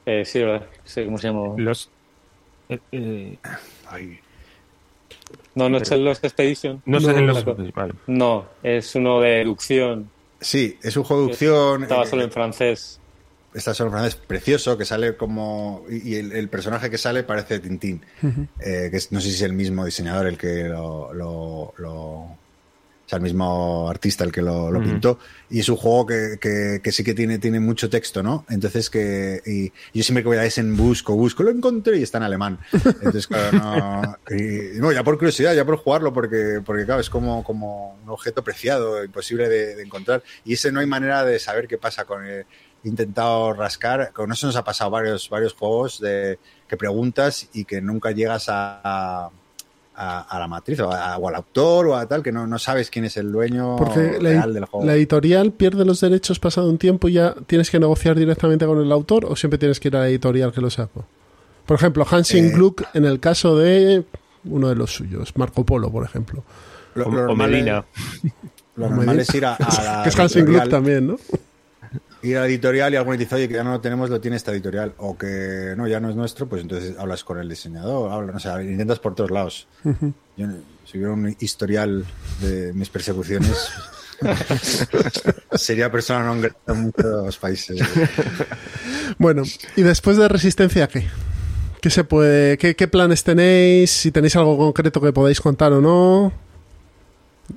Eh, 0.06 0.24
sí, 0.26 0.40
¿verdad? 0.40 0.66
Sí, 0.86 1.06
¿cómo 1.06 1.18
se 1.18 1.28
llama? 1.28 1.54
Los. 1.58 1.90
eh, 2.70 2.80
eh, 2.92 3.38
Ay, 3.88 4.20
No, 5.56 5.70
no 5.70 5.78
es 5.78 5.92
el 5.92 6.04
Lost 6.04 6.24
Expedition. 6.24 6.82
no 6.86 7.00
No, 7.00 7.10
en 7.12 7.28
los. 7.28 7.46
la- 7.46 7.54
Vale. 7.76 7.94
No, 8.08 8.46
es 8.64 8.96
uno 8.96 9.20
de 9.22 9.42
educción. 9.42 10.10
Sí, 10.42 10.78
es 10.82 10.96
un 10.96 11.04
juego 11.04 11.24
de 11.24 11.28
deducción. 11.28 11.84
Estaba 11.84 12.04
eh, 12.04 12.08
solo 12.08 12.24
en 12.24 12.32
francés. 12.32 13.00
Está 13.54 13.74
solo 13.74 13.92
francés 13.92 14.16
precioso 14.16 14.78
que 14.78 14.86
sale 14.86 15.16
como 15.18 15.84
y 15.90 16.16
el, 16.16 16.32
el 16.34 16.50
personaje 16.50 16.90
que 16.90 16.98
sale 16.98 17.24
parece 17.24 17.60
Tintín 17.60 18.06
eh, 18.60 18.90
que 18.92 18.98
es- 18.98 19.12
no 19.12 19.20
sé 19.22 19.30
si 19.30 19.36
es 19.36 19.42
el 19.42 19.54
mismo 19.54 19.86
diseñador 19.86 20.28
el 20.28 20.38
que 20.38 20.66
lo, 20.66 21.14
lo- 21.14 21.74
lo- 21.78 22.38
o 23.10 23.12
sea 23.12 23.18
el 23.18 23.24
mismo 23.24 23.90
artista 23.90 24.24
el 24.24 24.32
que 24.32 24.44
lo, 24.44 24.70
pintó 24.84 25.18
y 25.50 25.62
es 25.62 25.68
un 25.70 25.78
juego 25.78 26.06
que, 26.06 26.38
que- 26.40 26.80
que 26.84 26.92
sí 26.92 27.04
que 27.04 27.16
tiene 27.16 27.40
tiene 27.40 27.60
mucho 27.60 27.90
texto 27.90 28.22
no 28.22 28.46
entonces 28.52 28.92
que 28.92 29.42
y 29.48 29.70
yo 29.98 30.04
siempre 30.04 30.22
que 30.22 30.28
voy 30.28 30.38
a 30.38 30.46
Essen 30.46 30.78
busco 30.78 31.16
busco 31.16 31.42
lo 31.42 31.50
encontré 31.50 31.98
y 31.98 32.04
está 32.04 32.20
en 32.20 32.26
alemán. 32.26 32.60
Entonces 32.72 33.26
claro 33.26 33.58
no 33.58 34.16
y, 34.30 34.78
no 34.80 34.92
ya 34.92 35.04
por 35.04 35.18
curiosidad 35.18 35.56
ya 35.56 35.66
por 35.66 35.78
jugarlo 35.78 36.14
porque 36.14 36.62
porque 36.64 36.86
claro 36.86 37.02
es 37.02 37.10
como 37.10 37.44
como 37.44 37.98
un 38.04 38.10
objeto 38.12 38.44
preciado 38.44 39.04
imposible 39.04 39.50
de, 39.50 39.76
de 39.76 39.82
encontrar 39.82 40.22
y 40.46 40.54
ese 40.54 40.72
no 40.72 40.80
hay 40.80 40.86
manera 40.86 41.26
de 41.26 41.40
saber 41.40 41.68
qué 41.68 41.80
pasa 41.80 42.06
con 42.06 42.24
el 42.24 42.46
intentado 42.84 43.54
rascar, 43.54 44.12
con 44.14 44.32
eso 44.32 44.48
nos 44.48 44.56
ha 44.56 44.64
pasado 44.64 44.90
varios, 44.92 45.30
varios 45.30 45.54
juegos 45.54 46.00
de 46.00 46.40
que 46.68 46.78
preguntas 46.78 47.50
y 47.54 47.66
que 47.66 47.82
nunca 47.82 48.12
llegas 48.12 48.46
a, 48.50 49.30
a, 49.96 50.22
a 50.22 50.40
la 50.40 50.48
matriz 50.48 50.80
o, 50.80 50.92
a- 50.92 51.18
o 51.18 51.28
al 51.28 51.36
autor 51.36 51.88
o 51.88 51.96
a 51.96 52.06
tal, 52.08 52.24
que 52.24 52.32
no, 52.32 52.48
no 52.48 52.58
sabes 52.60 52.90
quién 52.90 53.06
es 53.06 53.18
el 53.18 53.32
dueño 53.32 53.76
Porque 53.76 54.18
la, 54.22 54.30
real 54.30 54.54
del 54.54 54.66
juego. 54.66 54.86
la 54.86 54.94
editorial 54.94 55.52
pierde 55.52 55.84
los 55.84 56.00
derechos 56.00 56.40
pasado 56.40 56.70
un 56.70 56.78
tiempo 56.78 57.10
y 57.10 57.14
ya 57.14 57.36
tienes 57.48 57.70
que 57.70 57.80
negociar 57.80 58.18
directamente 58.18 58.66
con 58.66 58.80
el 58.80 58.92
autor 58.92 59.26
o 59.26 59.36
siempre 59.36 59.58
tienes 59.58 59.80
que 59.80 59.90
ir 59.90 59.96
a 59.98 60.00
la 60.00 60.08
editorial 60.08 60.52
que 60.54 60.62
lo 60.62 60.70
sacó. 60.70 61.06
Por 61.66 61.76
ejemplo, 61.76 62.06
Hansing 62.10 62.46
Eh. 62.46 62.52
Gluck 62.52 62.84
en 62.94 63.06
el 63.06 63.20
caso 63.20 63.58
de 63.58 64.06
uno 64.46 64.70
de 64.70 64.76
los 64.76 64.94
suyos, 64.94 65.36
Marco 65.36 65.66
Polo, 65.66 65.92
por 65.92 66.06
ejemplo. 66.06 66.44
Lo, 66.96 67.08
O, 67.08 67.12
lo 67.12 67.22
o 67.34 67.46
es- 67.46 67.84
lo 68.76 68.88
normal 68.90 69.20
es 69.20 69.36
ir 69.36 69.46
a, 69.46 69.56
a 69.56 69.84
la 69.84 70.04
que 70.04 70.10
es 70.10 70.18
Hansing 70.18 70.46
Gluck 70.46 70.70
también, 70.70 71.08
¿no? 71.08 71.18
Ir 72.22 72.38
a 72.38 72.42
la 72.42 72.48
editorial 72.48 72.94
y 72.94 72.98
alguien 72.98 73.18
te 73.18 73.24
dice, 73.24 73.36
oye, 73.36 73.48
que 73.48 73.56
ya 73.56 73.64
no 73.64 73.72
lo 73.72 73.82
tenemos, 73.82 74.10
lo 74.10 74.20
tiene 74.20 74.38
esta 74.38 74.52
editorial, 74.52 74.94
o 74.98 75.18
que 75.18 75.74
no, 75.78 75.88
ya 75.88 76.00
no 76.00 76.10
es 76.10 76.16
nuestro, 76.16 76.48
pues 76.48 76.62
entonces 76.62 76.98
hablas 76.98 77.24
con 77.24 77.40
el 77.40 77.48
diseñador, 77.48 78.12
hablas, 78.12 78.34
no 78.34 78.40
sé, 78.40 78.64
intentas 78.64 79.00
por 79.00 79.16
todos 79.16 79.32
lados. 79.32 79.68
Yo, 80.38 80.48
si 80.86 80.98
hubiera 80.98 81.14
un 81.14 81.36
historial 81.40 82.06
de 82.42 82.74
mis 82.74 82.90
persecuciones, 82.90 83.72
sería 85.54 85.92
persona 85.92 86.26
non 86.26 86.42
grata 86.42 86.74
en 86.76 86.92
muchos 86.92 87.38
países. 87.40 87.80
Bueno, 89.18 89.44
y 89.76 89.82
después 89.82 90.18
de 90.18 90.28
Resistencia, 90.28 90.88
¿qué? 90.88 91.08
¿Qué 91.82 91.90
se 91.90 92.04
puede, 92.04 92.58
qué, 92.58 92.76
qué 92.76 92.88
planes 92.88 93.24
tenéis? 93.24 93.92
Si 93.92 94.12
tenéis 94.12 94.36
algo 94.36 94.58
concreto 94.58 95.00
que 95.00 95.14
podáis 95.14 95.40
contar 95.40 95.72
o 95.72 95.82
no. 95.82 96.32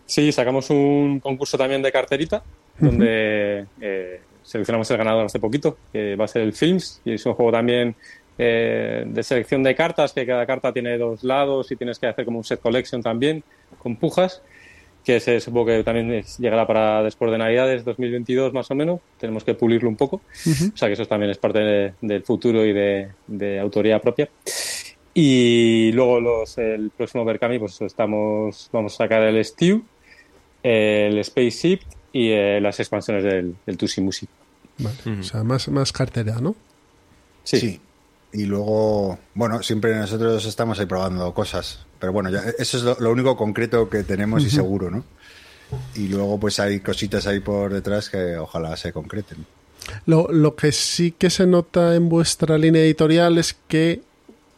Sí, 0.06 0.32
sacamos 0.32 0.70
un 0.70 1.20
concurso 1.20 1.58
también 1.58 1.82
de 1.82 1.92
carterita, 1.92 2.42
donde 2.78 3.66
eh, 3.80 4.20
seleccionamos 4.43 4.90
el 4.90 4.97
ganador 4.99 5.26
hace 5.26 5.38
poquito, 5.40 5.76
que 5.93 6.16
va 6.16 6.24
a 6.24 6.28
ser 6.28 6.43
el 6.43 6.53
Films, 6.53 7.01
y 7.05 7.14
es 7.14 7.26
un 7.26 7.34
juego 7.34 7.53
también 7.53 7.95
eh, 8.38 9.05
de 9.07 9.22
selección 9.22 9.62
de 9.62 9.74
cartas, 9.74 10.12
que 10.12 10.24
cada 10.26 10.47
carta 10.47 10.72
tiene 10.72 10.97
dos 10.99 11.22
lados 11.24 11.70
y 11.70 11.76
tienes 11.76 11.99
que 11.99 12.07
hacer 12.07 12.24
como 12.24 12.38
un 12.38 12.45
set 12.45 12.61
collection 12.61 13.03
también, 13.03 13.43
con 13.78 13.97
pujas, 13.97 14.43
que 15.05 15.16
ese 15.16 15.40
supongo 15.40 15.66
que 15.66 15.82
también 15.82 16.22
llegará 16.38 16.64
para 16.66 17.03
después 17.03 17.30
de 17.32 17.38
Navidades 17.38 17.84
2022 17.84 18.53
más 18.53 18.70
o 18.70 18.74
menos, 18.76 19.01
tenemos 19.18 19.43
que 19.45 19.55
pulirlo 19.55 19.88
un 19.88 19.97
poco, 19.97 20.20
o 20.72 20.76
sea 20.76 20.88
que 20.88 20.95
eso 20.95 21.07
también 21.07 21.30
es 21.30 21.38
parte 21.38 21.59
de- 21.59 21.93
del 22.01 22.22
futuro 22.22 22.64
y 22.64 22.72
de, 22.72 23.09
de 23.26 23.59
autoría 23.59 23.99
propia. 24.01 24.28
Y 25.14 25.93
luego 25.93 26.20
los, 26.20 26.57
el 26.57 26.90
próximo 26.97 27.24
Berkami, 27.24 27.59
pues 27.59 27.80
estamos, 27.82 28.70
vamos 28.72 28.95
a 28.95 28.97
sacar 28.99 29.22
el 29.24 29.45
Stew, 29.45 29.82
el 30.62 31.22
Spaceship 31.22 31.80
y 32.12 32.30
eh, 32.30 32.60
las 32.60 32.78
expansiones 32.80 33.24
del, 33.24 33.56
del 33.66 33.76
Tusi 33.76 34.00
Musi. 34.00 34.28
Vale, 34.78 34.96
Ujú. 35.06 35.20
O 35.20 35.22
sea, 35.22 35.44
más, 35.44 35.68
más 35.68 35.92
cartera, 35.92 36.40
¿no? 36.40 36.54
Sí. 37.44 37.60
Sí. 37.60 37.80
Y 38.34 38.46
luego, 38.46 39.18
bueno, 39.34 39.62
siempre 39.62 39.94
nosotros 39.94 40.44
estamos 40.46 40.78
ahí 40.78 40.86
probando 40.86 41.32
cosas. 41.34 41.84
Pero 41.98 42.12
bueno, 42.12 42.30
ya, 42.30 42.42
eso 42.58 42.78
es 42.78 42.82
lo, 42.82 42.96
lo 42.98 43.10
único 43.12 43.36
concreto 43.36 43.88
que 43.90 44.02
tenemos 44.04 44.42
y 44.44 44.50
seguro, 44.50 44.90
¿no? 44.90 45.04
Y 45.94 46.08
luego 46.08 46.38
pues 46.38 46.58
hay 46.60 46.80
cositas 46.80 47.26
ahí 47.26 47.40
por 47.40 47.72
detrás 47.72 48.10
que 48.10 48.36
ojalá 48.36 48.76
se 48.76 48.92
concreten. 48.92 49.46
Lo, 50.06 50.28
lo 50.30 50.54
que 50.54 50.72
sí 50.72 51.12
que 51.12 51.30
se 51.30 51.46
nota 51.46 51.94
en 51.94 52.08
vuestra 52.08 52.56
línea 52.58 52.82
editorial 52.82 53.38
es 53.38 53.56
que 53.68 54.02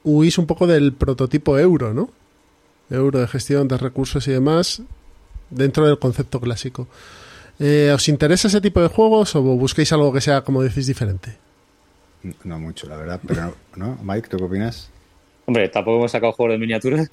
huís 0.05 0.38
un 0.38 0.46
poco 0.46 0.66
del 0.66 0.92
prototipo 0.92 1.59
euro, 1.59 1.94
¿no? 1.94 2.11
Euro 2.90 3.20
de 3.20 3.26
gestión 3.26 3.66
de 3.68 3.78
recursos 3.78 4.28
y 4.28 4.32
demás 4.32 4.82
dentro 5.50 5.86
del 5.86 5.98
concepto 5.98 6.40
clásico. 6.40 6.86
Eh, 7.61 7.92
¿Os 7.94 8.09
interesa 8.09 8.48
ese 8.48 8.61
tipo 8.61 8.80
de 8.80 8.88
juegos 8.88 9.34
o 9.36 9.42
busquéis 9.42 9.92
algo 9.92 10.12
que 10.12 10.20
sea, 10.20 10.42
como 10.42 10.62
decís, 10.62 10.86
diferente? 10.86 11.36
No 12.42 12.59
mucho, 12.59 12.88
la 12.88 12.96
verdad. 12.96 13.20
Pero, 13.26 13.55
¿no? 13.76 13.98
Mike, 14.02 14.28
¿tú 14.28 14.38
qué 14.38 14.44
opinas? 14.44 14.90
Hombre, 15.46 15.68
tampoco 15.68 15.98
hemos 15.98 16.11
sacado 16.11 16.32
juegos 16.32 16.55
de 16.55 16.59
miniaturas. 16.59 17.09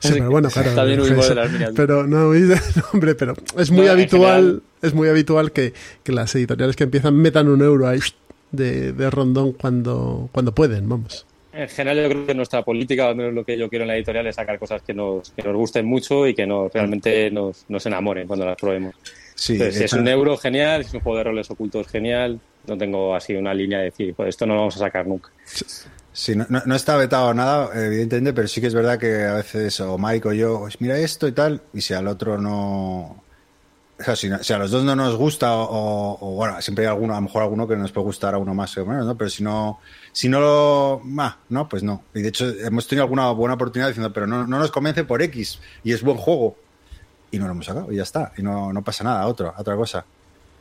Sí, 0.00 0.12
pero 0.12 0.30
bueno, 0.30 0.48
claro. 0.52 0.74
También 0.74 1.00
huimos 1.00 1.28
de 1.30 1.34
las 1.34 1.50
miniaturas. 1.50 1.76
Pero 1.76 2.06
no, 2.06 2.28
huís 2.28 2.46
de- 2.48 2.56
no, 2.56 2.82
hombre, 2.92 3.14
pero 3.14 3.34
es 3.56 3.70
muy 3.70 3.86
No, 3.86 3.92
habitual, 3.92 4.40
general- 4.42 4.62
es 4.82 4.94
muy 4.94 5.08
habitual 5.08 5.52
que, 5.52 5.72
que 6.04 6.12
las 6.12 6.34
editoriales 6.34 6.76
que 6.76 6.84
empiezan 6.84 7.16
metan 7.16 7.48
un 7.48 7.62
euro 7.62 7.88
ahí 7.88 8.00
de, 8.52 8.92
de 8.92 9.10
rondón 9.10 9.52
cuando, 9.52 10.28
cuando 10.32 10.54
pueden, 10.54 10.88
vamos. 10.88 11.26
En 11.52 11.68
general, 11.68 12.04
yo 12.04 12.08
creo 12.10 12.26
que 12.26 12.34
nuestra 12.34 12.62
política, 12.62 13.08
al 13.08 13.16
menos 13.16 13.32
lo 13.34 13.44
que 13.44 13.58
yo 13.58 13.68
quiero 13.68 13.82
en 13.84 13.88
la 13.88 13.96
editorial, 13.96 14.26
es 14.26 14.36
sacar 14.36 14.58
cosas 14.58 14.82
que 14.82 14.94
nos, 14.94 15.30
que 15.30 15.42
nos 15.42 15.56
gusten 15.56 15.84
mucho 15.86 16.26
y 16.28 16.34
que 16.34 16.46
nos, 16.46 16.72
realmente 16.72 17.30
nos, 17.30 17.64
nos 17.68 17.84
enamoren 17.86 18.28
cuando 18.28 18.44
las 18.46 18.56
probemos. 18.56 18.94
Sí, 19.40 19.54
Entonces, 19.54 19.80
es 19.80 19.92
un 19.94 20.06
euro, 20.06 20.36
genial. 20.36 20.82
Si 20.82 20.88
es 20.88 20.94
un 20.94 21.00
juego 21.00 21.16
de 21.16 21.24
roles 21.24 21.50
ocultos, 21.50 21.88
genial. 21.88 22.38
No 22.66 22.76
tengo 22.76 23.14
así 23.14 23.34
una 23.34 23.54
línea 23.54 23.78
de 23.78 23.84
decir, 23.86 24.14
pues 24.14 24.28
esto 24.28 24.44
no 24.44 24.52
lo 24.52 24.60
vamos 24.60 24.76
a 24.76 24.80
sacar 24.80 25.06
nunca. 25.06 25.30
Sí, 26.12 26.34
no, 26.36 26.74
está 26.76 26.96
vetado 26.98 27.32
nada, 27.32 27.70
evidentemente, 27.74 28.34
pero 28.34 28.48
sí 28.48 28.60
que 28.60 28.66
es 28.66 28.74
verdad 28.74 28.98
que 28.98 29.24
a 29.24 29.32
veces 29.34 29.80
o 29.80 29.96
Mike 29.96 30.28
o 30.28 30.32
yo, 30.34 30.58
pues 30.60 30.78
mira 30.82 30.98
esto 30.98 31.26
y 31.26 31.32
tal, 31.32 31.62
y 31.72 31.80
si 31.80 31.94
al 31.94 32.06
otro 32.06 32.36
no... 32.36 33.22
O 33.98 34.02
sea, 34.02 34.14
si, 34.14 34.28
no- 34.28 34.42
si 34.42 34.52
a 34.52 34.58
los 34.58 34.70
dos 34.70 34.84
no 34.84 34.94
nos 34.94 35.16
gusta, 35.16 35.54
o, 35.56 36.18
o, 36.20 36.34
bueno, 36.34 36.60
siempre 36.60 36.84
hay 36.84 36.90
alguno, 36.90 37.14
a 37.14 37.16
lo 37.16 37.22
mejor 37.22 37.42
alguno 37.42 37.66
que 37.66 37.76
nos 37.76 37.92
puede 37.92 38.04
gustar 38.04 38.34
a 38.34 38.38
uno 38.38 38.52
más 38.54 38.76
o 38.76 38.84
menos, 38.84 39.06
¿no? 39.06 39.16
Pero 39.16 39.30
si 39.30 39.42
no, 39.42 39.78
si 40.12 40.28
no 40.28 40.40
lo... 40.40 41.02
ah, 41.18 41.38
no, 41.48 41.66
pues 41.66 41.82
no. 41.82 42.02
Y 42.14 42.20
de 42.20 42.28
hecho 42.28 42.46
hemos 42.50 42.86
tenido 42.86 43.04
alguna 43.04 43.30
buena 43.30 43.54
oportunidad 43.54 43.88
diciendo, 43.88 44.12
pero 44.12 44.26
no, 44.26 44.46
no 44.46 44.58
nos 44.58 44.70
convence 44.70 45.04
por 45.04 45.22
X, 45.22 45.60
y 45.82 45.92
es 45.92 46.02
buen 46.02 46.18
juego. 46.18 46.56
Y 47.30 47.38
no 47.38 47.46
lo 47.46 47.52
hemos 47.52 47.66
sacado, 47.66 47.92
y 47.92 47.96
ya 47.96 48.02
está, 48.02 48.32
y 48.36 48.42
no, 48.42 48.72
no 48.72 48.82
pasa 48.82 49.04
nada, 49.04 49.26
otro, 49.26 49.54
otra 49.56 49.76
cosa. 49.76 50.04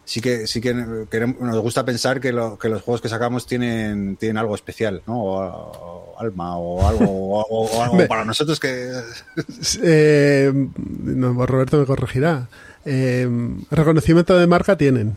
Sí 0.06 0.22
que, 0.22 0.48
sí 0.48 0.60
que 0.60 0.74
queremos- 1.10 1.40
nos 1.40 1.58
gusta 1.60 1.86
pensar 1.86 2.20
que, 2.20 2.32
lo- 2.32 2.58
que 2.58 2.68
los 2.70 2.82
juegos 2.82 3.00
que 3.02 3.10
sacamos 3.10 3.46
tienen, 3.46 4.16
tienen 4.18 4.38
algo 4.38 4.56
especial, 4.56 5.02
¿no? 5.06 5.20
O, 5.24 6.14
o 6.16 6.20
alma, 6.20 6.58
o 6.58 6.88
algo, 6.88 7.06
o, 7.08 7.84
algo 7.84 7.98
para 8.08 8.26
nosotros 8.26 8.60
que... 8.60 8.92
Eh, 9.84 10.52
no, 10.78 11.46
Roberto 11.46 11.78
me 11.78 11.86
corregirá. 11.86 12.48
Eh, 12.86 13.28
reconocimiento 13.70 14.38
de 14.38 14.48
marca 14.48 14.78
tienen. 14.78 15.16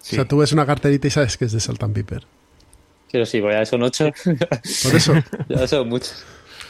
Sí. 0.00 0.16
O 0.16 0.18
sea, 0.18 0.24
tú 0.28 0.38
ves 0.38 0.52
una 0.52 0.66
carterita 0.66 1.06
y 1.06 1.10
sabes 1.10 1.36
que 1.36 1.44
es 1.44 1.52
de 1.52 1.60
Salt 1.60 1.82
and 1.82 1.94
Pepper. 1.94 2.24
Pero 3.12 3.24
sí, 3.26 3.40
pues 3.40 3.54
ya 3.56 3.64
son 3.66 3.82
ocho. 3.82 4.10
Por 4.24 4.94
eso, 4.94 5.14
ya 5.48 5.66
son 5.68 5.88
muchos. 5.88 6.24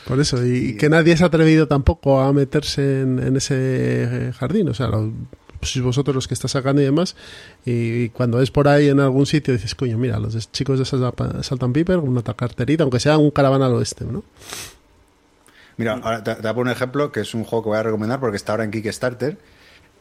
Por 0.09 0.19
eso. 0.21 0.45
Y, 0.45 0.71
y 0.71 0.77
que 0.77 0.89
nadie 0.89 1.17
se 1.17 1.23
ha 1.25 1.27
atrevido 1.29 1.69
tampoco 1.69 2.21
a 2.21 2.33
meterse 2.33 3.03
en, 3.03 3.19
en 3.21 3.37
ese 3.37 4.33
jardín. 4.39 4.69
O 4.71 4.75
sea, 4.75 4.89
lo- 4.89 5.13
sois 5.61 5.85
vosotros 5.85 6.15
los 6.15 6.29
que 6.29 6.35
está 6.35 6.49
sacando 6.49 6.81
y 6.81 6.85
demás. 6.85 7.15
Y 7.65 8.09
cuando 8.11 8.41
es 8.41 8.51
por 8.51 8.69
ahí 8.69 8.89
en 8.89 9.01
algún 9.01 9.27
sitio 9.27 9.53
dices, 9.53 9.75
coño, 9.75 9.99
mira, 9.99 10.19
los 10.19 10.51
chicos 10.53 10.79
de 10.79 10.85
Saltan 11.43 11.73
Piper, 11.73 11.99
una 11.99 12.23
carterita, 12.23 12.85
aunque 12.85 13.01
sea 13.01 13.19
un 13.19 13.31
caravana 13.31 13.67
al 13.67 13.75
oeste, 13.75 14.05
¿no? 14.05 14.23
Mira, 15.77 15.95
ahora 15.95 16.25
te, 16.25 16.35
te 16.35 16.43
voy 16.43 16.51
a 16.51 16.55
poner 16.55 16.71
un 16.73 16.77
ejemplo 16.77 17.13
que 17.13 17.21
es 17.21 17.35
un 17.35 17.45
juego 17.45 17.65
que 17.65 17.69
voy 17.71 17.79
a 17.79 17.83
recomendar 17.83 18.19
porque 18.21 18.37
está 18.37 18.53
ahora 18.53 18.65
en 18.65 18.71
Kickstarter 18.71 19.39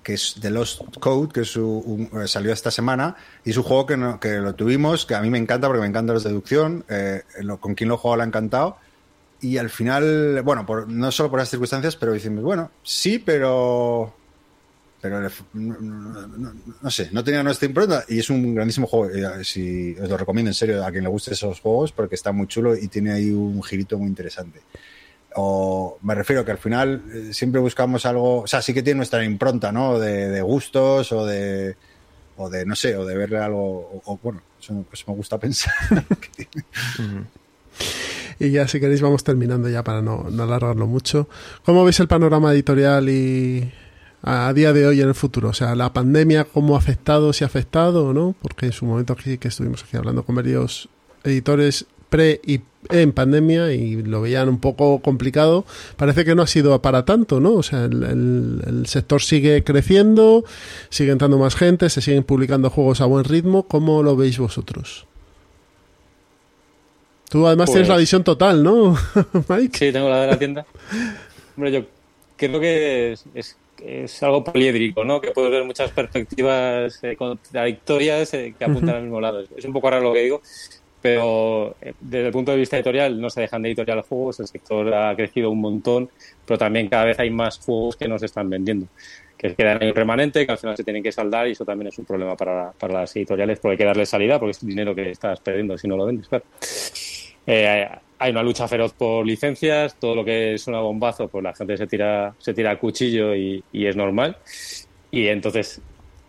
que 0.03 0.13
es 0.13 0.35
The 0.39 0.51
Lost 0.51 0.81
Code, 1.01 1.33
que 1.33 1.41
es 1.41 1.57
un, 1.57 2.09
eh, 2.13 2.29
salió 2.29 2.53
esta 2.53 2.71
semana, 2.71 3.17
y 3.43 3.49
es 3.49 3.57
un 3.57 3.63
juego 3.63 3.85
que, 3.85 3.97
no, 3.97 4.21
que, 4.21 4.37
lo 4.37 4.55
tuvimos, 4.55 5.05
que 5.05 5.15
a 5.15 5.21
mí 5.21 5.29
me 5.29 5.37
encanta 5.37 5.67
porque 5.67 5.81
me 5.81 5.87
encanta 5.87 6.13
la 6.13 6.19
deducción, 6.21 6.85
eh, 6.87 7.23
lo, 7.41 7.59
con 7.59 7.75
quien 7.75 7.89
lo 7.89 7.97
juego 7.97 8.15
le 8.15 8.23
ha 8.23 8.25
encantado, 8.25 8.77
y 9.41 9.57
al 9.57 9.69
final, 9.69 10.41
bueno, 10.43 10.65
por, 10.65 10.89
no 10.89 11.11
solo 11.11 11.29
por 11.29 11.39
las 11.39 11.49
circunstancias, 11.49 11.95
pero 11.95 12.13
decimos, 12.13 12.43
bueno, 12.43 12.71
sí, 12.83 13.19
pero 13.19 14.13
pero 14.99 15.21
no, 15.53 15.77
no, 15.79 16.53
no, 16.81 16.91
sé, 16.91 17.09
no 17.11 17.23
tenía 17.23 17.43
nuestra 17.43 17.67
impronta 17.67 18.03
y 18.07 18.19
es 18.19 18.29
un 18.31 18.55
grandísimo 18.55 18.87
juego. 18.87 19.13
Eh, 19.13 19.43
si 19.43 19.95
os 19.95 20.09
lo 20.09 20.17
recomiendo 20.17 20.49
en 20.49 20.55
serio 20.55 20.83
a 20.83 20.91
quien 20.91 21.03
le 21.03 21.09
guste 21.09 21.33
esos 21.33 21.59
juegos 21.59 21.91
porque 21.91 22.15
está 22.15 22.31
muy 22.31 22.47
chulo 22.47 22.75
y 22.75 22.87
tiene 22.87 23.13
ahí 23.13 23.29
un 23.29 23.61
girito 23.61 23.97
muy 23.99 24.07
interesante 24.07 24.59
o 25.39 25.99
me 26.01 26.15
refiero 26.15 26.43
que 26.43 26.51
al 26.51 26.57
final 26.57 27.03
eh, 27.13 27.33
siempre 27.33 27.61
buscamos 27.61 28.07
algo, 28.07 28.41
o 28.41 28.47
sea, 28.47 28.61
sí 28.61 28.73
que 28.73 28.81
tiene 28.81 28.97
nuestra 28.97 29.23
impronta, 29.23 29.71
¿no? 29.71 29.99
De, 29.99 30.29
de 30.29 30.41
gustos 30.41 31.11
o 31.11 31.27
de, 31.27 31.75
o 32.37 32.49
de, 32.49 32.65
no 32.65 32.75
sé, 32.75 32.95
o 32.97 33.05
de 33.05 33.15
verle 33.15 33.37
algo, 33.37 33.61
o, 33.61 34.01
o 34.05 34.19
bueno, 34.21 34.41
eso 34.59 34.83
pues 34.89 35.07
me 35.07 35.13
gusta 35.13 35.37
pensar. 35.39 35.73
Y 38.39 38.51
ya 38.51 38.67
si 38.67 38.79
queréis 38.79 39.01
vamos 39.01 39.23
terminando 39.23 39.69
ya 39.69 39.83
para 39.83 40.01
no, 40.01 40.27
no, 40.29 40.43
alargarlo 40.43 40.87
mucho. 40.87 41.27
¿Cómo 41.65 41.83
veis 41.83 41.99
el 41.99 42.07
panorama 42.07 42.53
editorial 42.53 43.09
y 43.09 43.71
a, 44.21 44.53
día 44.53 44.73
de 44.73 44.87
hoy 44.87 45.01
en 45.01 45.09
el 45.09 45.15
futuro? 45.15 45.49
O 45.49 45.53
sea, 45.53 45.75
la 45.75 45.93
pandemia, 45.93 46.45
¿cómo 46.45 46.75
ha 46.75 46.79
afectado, 46.79 47.33
si 47.33 47.43
ha 47.43 47.47
afectado 47.47 48.07
o 48.07 48.13
no? 48.13 48.35
Porque 48.41 48.67
en 48.67 48.71
su 48.71 48.85
momento 48.85 49.13
aquí 49.13 49.37
que 49.37 49.47
estuvimos 49.47 49.83
aquí 49.83 49.97
hablando 49.97 50.23
con 50.23 50.35
varios 50.35 50.89
editores 51.23 51.85
pre 52.09 52.39
y 52.45 52.61
en 52.89 53.11
pandemia 53.11 53.73
y 53.73 54.01
lo 54.01 54.21
veían 54.21 54.47
un 54.47 54.59
poco 54.59 54.99
complicado. 55.01 55.65
Parece 55.97 56.23
que 56.23 56.35
no 56.35 56.43
ha 56.43 56.47
sido 56.47 56.81
para 56.81 57.05
tanto, 57.05 57.39
¿no? 57.39 57.53
O 57.53 57.63
sea, 57.63 57.85
el, 57.85 58.03
el, 58.03 58.61
el, 58.65 58.85
sector 58.85 59.21
sigue 59.21 59.63
creciendo, 59.63 60.45
sigue 60.89 61.11
entrando 61.11 61.37
más 61.37 61.55
gente, 61.55 61.89
se 61.89 62.01
siguen 62.01 62.23
publicando 62.23 62.69
juegos 62.69 63.01
a 63.01 63.05
buen 63.05 63.25
ritmo. 63.25 63.67
¿Cómo 63.67 64.03
lo 64.03 64.15
veis 64.15 64.37
vosotros? 64.37 65.07
Tú 67.29 67.45
además 67.45 67.65
pues, 67.67 67.73
tienes 67.73 67.89
la 67.89 67.97
visión 67.97 68.23
total, 68.23 68.63
¿no, 68.63 68.97
Mike? 69.49 69.77
Sí, 69.77 69.91
tengo 69.91 70.09
la 70.09 70.21
de 70.21 70.27
la 70.27 70.39
tienda. 70.39 70.65
Hombre, 71.55 71.71
yo 71.71 71.85
creo 72.37 72.59
que 72.59 73.11
es, 73.13 73.25
es, 73.33 73.57
es 73.83 74.23
algo 74.23 74.43
poliédrico, 74.43 75.03
¿no? 75.03 75.19
Que 75.19 75.31
puedes 75.31 75.51
ver 75.51 75.63
muchas 75.63 75.91
perspectivas 75.91 77.03
eh, 77.03 77.15
contradictorias 77.17 78.33
eh, 78.33 78.55
que 78.57 78.65
apuntan 78.65 78.95
al 78.95 79.01
mismo 79.03 79.19
lado. 79.19 79.43
Es 79.55 79.65
un 79.65 79.73
poco 79.73 79.89
raro 79.89 80.03
lo 80.03 80.13
que 80.13 80.21
digo, 80.21 80.41
pero 81.01 81.75
eh, 81.81 81.93
desde 81.99 82.27
el 82.27 82.31
punto 82.31 82.51
de 82.51 82.57
vista 82.57 82.77
editorial 82.77 83.19
no 83.19 83.29
se 83.29 83.41
dejan 83.41 83.61
de 83.61 83.69
editorial 83.69 84.01
juegos, 84.01 84.39
el 84.39 84.47
sector 84.47 84.93
ha 84.93 85.15
crecido 85.15 85.51
un 85.51 85.61
montón, 85.61 86.09
pero 86.45 86.57
también 86.57 86.87
cada 86.87 87.05
vez 87.05 87.19
hay 87.19 87.29
más 87.29 87.59
juegos 87.59 87.95
que 87.95 88.07
no 88.07 88.17
se 88.17 88.25
están 88.25 88.49
vendiendo, 88.49 88.87
que 89.37 89.53
quedan 89.53 89.83
en 89.83 89.93
remanente, 89.93 90.45
que 90.45 90.51
al 90.51 90.57
final 90.57 90.77
se 90.77 90.83
tienen 90.83 91.03
que 91.03 91.11
saldar 91.11 91.47
y 91.47 91.51
eso 91.51 91.65
también 91.65 91.87
es 91.89 91.97
un 91.97 92.05
problema 92.05 92.35
para, 92.35 92.71
para 92.71 93.01
las 93.01 93.15
editoriales 93.15 93.59
porque 93.59 93.73
hay 93.73 93.77
que 93.77 93.85
darle 93.85 94.05
salida 94.05 94.39
porque 94.39 94.51
es 94.51 94.65
dinero 94.65 94.95
que 94.95 95.11
estás 95.11 95.39
perdiendo 95.39 95.77
si 95.77 95.87
no 95.87 95.97
lo 95.97 96.05
vendes, 96.05 96.27
claro. 96.27 96.45
Eh, 97.47 97.87
hay 98.19 98.31
una 98.31 98.43
lucha 98.43 98.67
feroz 98.67 98.93
por 98.93 99.25
licencias, 99.25 99.95
todo 99.95 100.15
lo 100.15 100.25
que 100.25 100.55
es 100.55 100.67
una 100.67 100.79
bombazo, 100.79 101.27
pues 101.27 101.43
la 101.43 101.53
gente 101.53 101.77
se 101.77 101.87
tira, 101.87 102.33
se 102.39 102.53
tira 102.53 102.71
a 102.71 102.79
cuchillo 102.79 103.35
y, 103.35 103.63
y 103.71 103.85
es 103.85 103.95
normal. 103.95 104.37
Y 105.11 105.27
entonces 105.27 105.81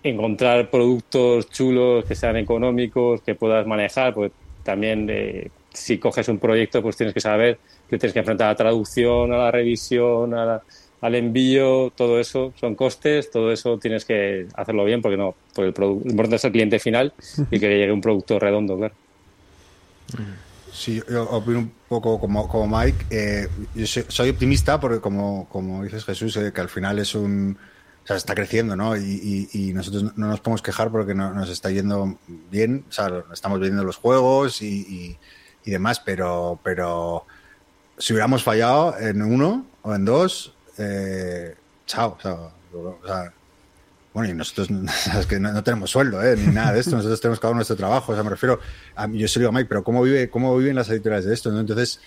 encontrar 0.03 0.71
productos 0.71 1.51
chulos 1.51 2.05
que 2.05 2.15
sean 2.15 2.37
económicos, 2.37 3.21
que 3.23 3.35
puedas 3.35 3.67
manejar, 3.67 4.15
pues 4.15 4.33
también 4.63 5.09
eh, 5.11 5.51
si 5.73 5.99
coges 5.99 6.29
un 6.29 6.39
proyecto 6.39 6.83
pues 6.83 6.97
tienes 6.97 7.15
que 7.15 7.21
saber 7.21 7.59
que 7.89 7.99
tienes 7.99 8.13
que 8.13 8.19
enfrentar 8.21 8.49
a 8.49 8.51
la 8.51 8.57
traducción, 8.57 9.33
a 9.33 9.39
la 9.39 9.51
revisión, 9.51 10.35
a 10.35 10.45
la, 10.45 10.63
al 11.01 11.15
envío, 11.15 11.91
todo 11.97 12.21
eso 12.21 12.53
son 12.61 12.75
costes, 12.75 13.31
todo 13.31 13.51
eso 13.51 13.79
tienes 13.79 14.05
que 14.05 14.47
hacerlo 14.55 14.85
bien 14.85 15.01
porque 15.01 15.17
no, 15.17 15.35
porque 15.55 15.69
el 15.69 15.75
producto, 15.75 16.09
importante 16.09 16.37
es 16.37 16.45
el 16.45 16.53
cliente 16.53 16.79
final 16.79 17.13
y 17.51 17.59
que 17.59 17.69
llegue 17.69 17.93
un 17.93 18.01
producto 18.01 18.39
redondo, 18.39 18.77
claro. 18.77 18.95
Sí, 20.73 21.03
yo 21.09 21.25
opino 21.31 21.59
un 21.61 21.73
poco 21.89 22.21
como, 22.21 22.49
como 22.49 22.79
Mike. 22.79 23.07
Eh, 23.11 23.49
yo 23.75 23.87
soy, 23.87 24.05
soy, 24.09 24.31
optimista 24.31 24.79
porque, 24.79 25.01
como, 25.01 25.49
como 25.49 25.83
dices 25.83 26.05
Jesús, 26.05 26.37
eh, 26.37 26.53
que 26.53 26.61
al 26.61 26.69
final 26.69 26.99
es 26.99 27.15
un, 27.15 27.59
o 28.05 28.07
sea, 28.07 28.17
está 28.17 28.35
creciendo, 28.35 28.77
¿no? 28.77 28.97
Y, 28.97 29.73
nosotros 29.75 30.17
no 30.17 30.29
nos 30.29 30.41
podemos 30.41 30.63
quejar 30.63 30.91
porque 30.91 31.15
no, 31.15 31.33
nos 31.35 31.51
está 31.51 31.71
yendo 31.71 32.19
bien, 32.51 32.85
o 32.89 32.93
sea, 32.93 33.25
estamos 33.33 33.61
viendo 33.61 33.85
los 33.85 33.97
juegos 33.97 34.63
y, 34.63 35.19
y, 35.65 35.71
demás, 35.71 36.01
pero, 36.01 36.59
pero 36.63 37.27
si 37.99 38.15
hubiéramos 38.15 38.43
fallado 38.43 38.99
en 38.99 39.21
uno 39.21 39.67
o 39.83 39.95
en 39.95 40.07
dos, 40.07 40.55
eh, 40.79 41.55
chao, 41.87 42.17
o 42.23 43.07
sea, 43.07 43.33
bueno, 44.15 44.31
y 44.31 44.35
nosotros 44.35 44.69
que 45.29 45.39
no, 45.39 45.63
tenemos 45.63 45.91
sueldo, 45.91 46.23
¿eh? 46.23 46.37
ni 46.37 46.53
nada 46.53 46.73
de 46.73 46.81
esto, 46.81 46.97
nosotros 46.97 47.21
tenemos 47.21 47.41
cada 47.41 47.51
uno 47.53 47.59
nuestro 47.59 47.77
trabajo, 47.77 48.13
o 48.13 48.15
sea, 48.15 48.25
me 48.25 48.31
refiero, 48.31 48.61
yo 49.13 49.29
se 49.29 49.41
lo 49.41 49.49
a 49.49 49.53
Mike, 49.53 49.69
pero 49.69 49.85
¿cómo, 49.85 50.03
vive, 50.03 50.31
cómo 50.31 50.57
viven 50.57 50.75
las 50.75 50.89
editoriales 50.91 51.27
de 51.27 51.35
esto? 51.35 51.57
Entonces, 51.57 52.01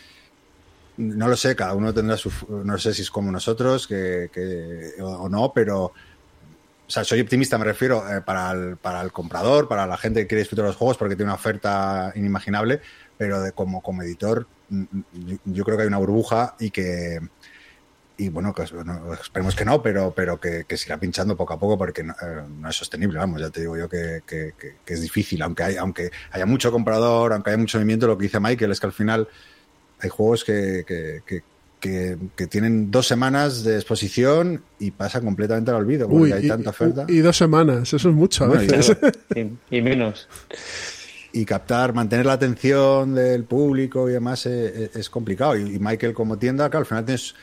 no 0.98 1.28
lo 1.28 1.36
sé, 1.36 1.56
cada 1.56 1.74
uno 1.74 1.94
tendrá 1.94 2.18
su. 2.18 2.32
No 2.64 2.78
sé 2.78 2.94
si 2.94 3.02
es 3.02 3.12
como 3.12 3.32
nosotros 3.32 3.88
que, 3.88 4.30
que 4.34 5.02
o, 5.02 5.30
no, 5.30 5.52
pero. 5.54 5.86
O 5.86 6.94
sea, 6.94 7.06
soy 7.06 7.22
optimista, 7.22 7.58
me 7.58 7.64
refiero, 7.64 8.04
eh, 8.10 8.22
para, 8.22 8.52
el, 8.52 8.76
para 8.76 9.02
el 9.02 9.14
comprador, 9.14 9.70
para 9.70 9.88
la 9.88 9.96
gente 9.96 10.22
que 10.22 10.28
quiere 10.28 10.42
disfrutar 10.42 10.66
los 10.66 10.76
juegos, 10.76 10.98
porque 10.98 11.16
tiene 11.16 11.32
una 11.32 11.36
oferta 11.36 12.12
inimaginable, 12.16 12.82
pero 13.18 13.42
de, 13.42 13.54
como, 13.54 13.82
como 13.82 14.04
editor, 14.04 14.46
yo, 14.70 15.38
yo 15.46 15.64
creo 15.64 15.78
que 15.78 15.84
hay 15.84 15.88
una 15.88 15.98
burbuja 15.98 16.56
y 16.60 16.70
que. 16.70 17.20
Y 18.22 18.30
bueno, 18.30 18.54
que, 18.54 18.64
bueno, 18.72 19.14
esperemos 19.14 19.56
que 19.56 19.66
no, 19.66 19.82
pero, 19.82 20.14
pero 20.16 20.40
que, 20.40 20.66
que 20.68 20.78
se 20.78 20.88
irá 20.88 21.00
pinchando 21.00 21.36
poco 21.36 21.56
a 21.56 21.60
poco 21.60 21.76
porque 21.76 22.04
no, 22.04 22.14
eh, 22.22 22.44
no, 22.60 22.70
es 22.70 22.76
sostenible, 22.76 23.18
vamos, 23.18 23.42
ya 23.42 23.50
te 23.50 23.62
digo 23.62 23.76
yo 23.76 23.90
que, 23.90 24.22
que, 24.28 24.54
que 24.86 24.94
es 24.94 25.02
difícil, 25.02 25.42
aunque, 25.42 25.64
hay, 25.64 25.76
aunque 25.76 26.12
haya 26.30 26.46
mucho 26.46 26.72
comprador, 26.72 27.34
aunque 27.34 27.50
haya 27.50 27.58
mucho 27.58 27.80
movimiento, 27.80 28.06
lo 28.06 28.16
que 28.20 28.26
dice 28.26 28.40
Michael 28.40 28.70
es 28.70 28.80
que 28.80 28.86
al 28.86 28.94
final 28.94 29.28
hay 30.02 30.10
juegos 30.10 30.44
que, 30.44 30.84
que, 30.88 31.24
que, 31.26 31.42
que, 31.80 32.16
que, 32.36 32.46
tienen 32.46 32.92
dos 32.92 33.08
semanas 33.08 33.64
de 33.64 33.78
exposición 33.78 34.62
y 34.78 34.92
pasan 34.92 35.26
completamente 35.26 35.72
al 35.72 35.78
olvido 35.78 36.08
porque 36.08 36.24
Uy, 36.26 36.32
hay 36.32 36.46
y, 36.46 36.48
tanta 36.48 36.70
oferta. 36.70 37.06
Y 37.08 37.22
dos 37.22 37.36
semanas, 37.38 37.92
eso 37.92 38.08
es 38.08 38.16
mucho 38.16 38.44
a 38.44 38.50
bueno, 38.50 38.72
veces. 38.72 38.98
Y, 39.36 39.78
y, 39.78 39.82
menos. 39.82 40.28
Y 41.34 41.44
captar, 41.46 41.96
mantener 41.96 42.28
la 42.28 42.34
atención 42.34 43.16
del 43.16 43.46
público 43.46 44.08
y 44.08 44.14
demás 44.14 44.46
es, 44.46 44.76
eh, 44.76 44.92
es 44.94 45.10
complicado. 45.10 45.58
Y, 45.58 45.80
Michael 45.80 46.14
como 46.14 46.38
tienda, 46.38 46.70
claro, 46.70 46.82
al 46.82 46.86
final 46.86 47.06
tienes... 47.06 47.34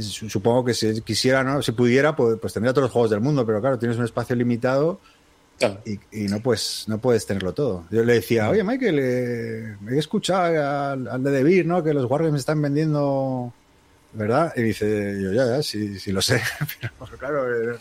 Supongo 0.00 0.64
que 0.64 0.74
si 0.74 1.02
quisiera, 1.02 1.44
¿no? 1.44 1.60
si 1.62 1.72
pudiera, 1.72 2.16
pues, 2.16 2.38
pues, 2.40 2.52
tendría 2.52 2.72
todos 2.72 2.84
los 2.84 2.92
juegos 2.92 3.10
del 3.10 3.20
mundo, 3.20 3.44
pero 3.44 3.60
claro, 3.60 3.78
tienes 3.78 3.98
un 3.98 4.04
espacio 4.04 4.34
limitado 4.34 5.00
Claro. 5.58 5.80
Y, 5.84 6.00
y, 6.10 6.28
no 6.28 6.40
puedes 6.40 6.84
no 6.88 6.98
puedes 6.98 7.26
tenerlo 7.26 7.52
todo. 7.52 7.84
Yo 7.90 8.02
le 8.02 8.14
decía, 8.14 8.48
oye 8.48 8.64
Michael, 8.64 8.98
eh, 8.98 9.76
he 9.90 9.98
escuchado 9.98 10.44
al, 10.44 11.06
al 11.06 11.22
de 11.22 11.30
Debir, 11.30 11.66
¿no? 11.66 11.82
Que 11.82 11.94
los 11.94 12.10
Wargames 12.10 12.40
están 12.40 12.60
vendiendo, 12.60 13.52
¿verdad? 14.12 14.52
Y 14.56 14.62
dice, 14.62 15.20
yo 15.22 15.32
ya, 15.32 15.46
ya, 15.46 15.62
sí, 15.62 15.98
sí 15.98 16.10
lo 16.10 16.22
sé, 16.22 16.42
pero 16.98 17.18
claro, 17.18 17.72
eh, 17.74 17.76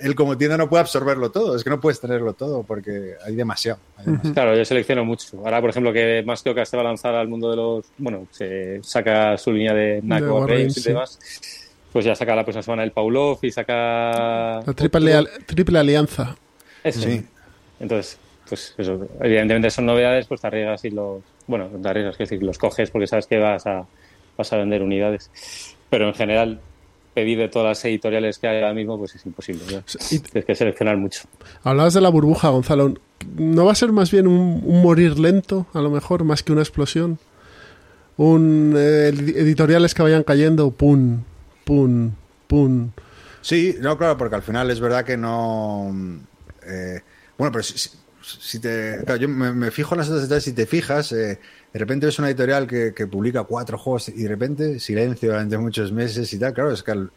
él 0.00 0.14
como 0.14 0.36
tienda 0.36 0.56
no 0.56 0.68
puede 0.68 0.82
absorberlo 0.82 1.30
todo, 1.30 1.56
es 1.56 1.64
que 1.64 1.70
no 1.70 1.80
puedes 1.80 2.00
tenerlo 2.00 2.32
todo 2.32 2.62
porque 2.62 3.14
hay 3.24 3.34
demasiado. 3.34 3.78
Hay 3.96 4.06
demasiado. 4.06 4.34
Claro, 4.34 4.56
yo 4.56 4.64
selecciono 4.64 5.04
mucho. 5.04 5.38
Ahora, 5.44 5.60
por 5.60 5.70
ejemplo, 5.70 5.92
que 5.92 6.22
más 6.26 6.42
que 6.42 6.66
se 6.66 6.76
va 6.76 6.82
a 6.82 6.86
lanzar 6.86 7.14
al 7.14 7.28
mundo 7.28 7.50
de 7.50 7.56
los, 7.56 7.86
bueno, 7.98 8.26
se 8.30 8.82
saca 8.82 9.36
su 9.38 9.52
línea 9.52 9.74
de 9.74 10.00
Naco 10.02 10.46
Games 10.46 10.76
y 10.78 10.82
demás. 10.82 11.18
Pues 11.92 12.04
ya 12.04 12.14
saca 12.16 12.34
la 12.34 12.42
próxima 12.42 12.62
semana 12.62 12.82
el 12.82 12.90
Paulov 12.90 13.38
y 13.42 13.52
saca. 13.52 14.60
La 14.66 14.72
triple, 14.74 15.24
triple 15.46 15.78
alianza. 15.78 16.36
Eso. 16.82 17.02
Sí. 17.02 17.24
Entonces, 17.78 18.18
pues 18.48 18.74
eso, 18.76 19.08
evidentemente 19.20 19.70
son 19.70 19.86
novedades, 19.86 20.26
pues 20.26 20.40
te 20.40 20.46
arriesgas 20.48 20.84
y 20.84 20.90
los, 20.90 21.22
bueno, 21.46 21.68
te 21.68 21.88
arriesgas, 21.88 22.16
que 22.16 22.24
decir, 22.24 22.42
los 22.42 22.58
coges 22.58 22.90
porque 22.90 23.06
sabes 23.06 23.26
que 23.26 23.38
vas 23.38 23.66
a, 23.66 23.86
vas 24.36 24.52
a 24.52 24.56
vender 24.56 24.82
unidades. 24.82 25.30
Pero 25.88 26.08
en 26.08 26.14
general, 26.14 26.60
pedir 27.14 27.38
de 27.38 27.48
todas 27.48 27.68
las 27.68 27.84
editoriales 27.84 28.38
que 28.38 28.48
hay 28.48 28.56
ahora 28.56 28.74
mismo, 28.74 28.98
pues 28.98 29.14
es 29.14 29.24
imposible. 29.24 29.62
¿no? 29.72 29.82
Sí. 29.86 30.20
Tienes 30.20 30.44
que 30.44 30.54
seleccionar 30.54 30.96
mucho. 30.96 31.22
Hablabas 31.62 31.94
de 31.94 32.00
la 32.00 32.08
burbuja, 32.08 32.48
Gonzalo. 32.48 32.94
¿No 33.36 33.64
va 33.64 33.72
a 33.72 33.76
ser 33.76 33.92
más 33.92 34.10
bien 34.10 34.26
un, 34.26 34.60
un 34.64 34.82
morir 34.82 35.18
lento, 35.18 35.66
a 35.72 35.80
lo 35.80 35.90
mejor, 35.90 36.24
más 36.24 36.42
que 36.42 36.52
una 36.52 36.62
explosión? 36.62 37.18
Un 38.16 38.74
eh, 38.76 39.08
editoriales 39.08 39.94
que 39.94 40.02
vayan 40.02 40.22
cayendo, 40.22 40.70
pum, 40.70 41.22
pum, 41.64 42.12
pum. 42.46 42.90
Sí, 43.40 43.76
no, 43.80 43.96
claro, 43.96 44.16
porque 44.16 44.36
al 44.36 44.42
final 44.42 44.70
es 44.70 44.80
verdad 44.80 45.04
que 45.04 45.16
no 45.16 45.92
eh, 46.66 47.00
bueno, 47.36 47.52
pero 47.52 47.62
si, 47.62 47.90
si 48.22 48.58
te. 48.58 49.00
Claro, 49.04 49.20
yo 49.20 49.28
me, 49.28 49.52
me, 49.52 49.70
fijo 49.70 49.94
en 49.94 49.98
las 49.98 50.08
otras 50.08 50.22
editoriales, 50.22 50.44
si 50.44 50.52
te 50.52 50.66
fijas, 50.66 51.12
eh, 51.12 51.40
de 51.74 51.78
repente 51.80 52.06
ves 52.06 52.18
una 52.20 52.28
editorial 52.28 52.66
que, 52.68 52.94
que, 52.94 53.06
publica 53.08 53.42
cuatro 53.42 53.76
juegos 53.76 54.08
y 54.08 54.22
de 54.22 54.28
repente 54.28 54.78
silencio 54.78 55.30
durante 55.30 55.58
muchos 55.58 55.90
meses 55.90 56.32
y 56.32 56.38
tal. 56.38 56.54
Claro, 56.54 56.70
es 56.70 56.84
que 56.84 56.92
al, 56.92 57.10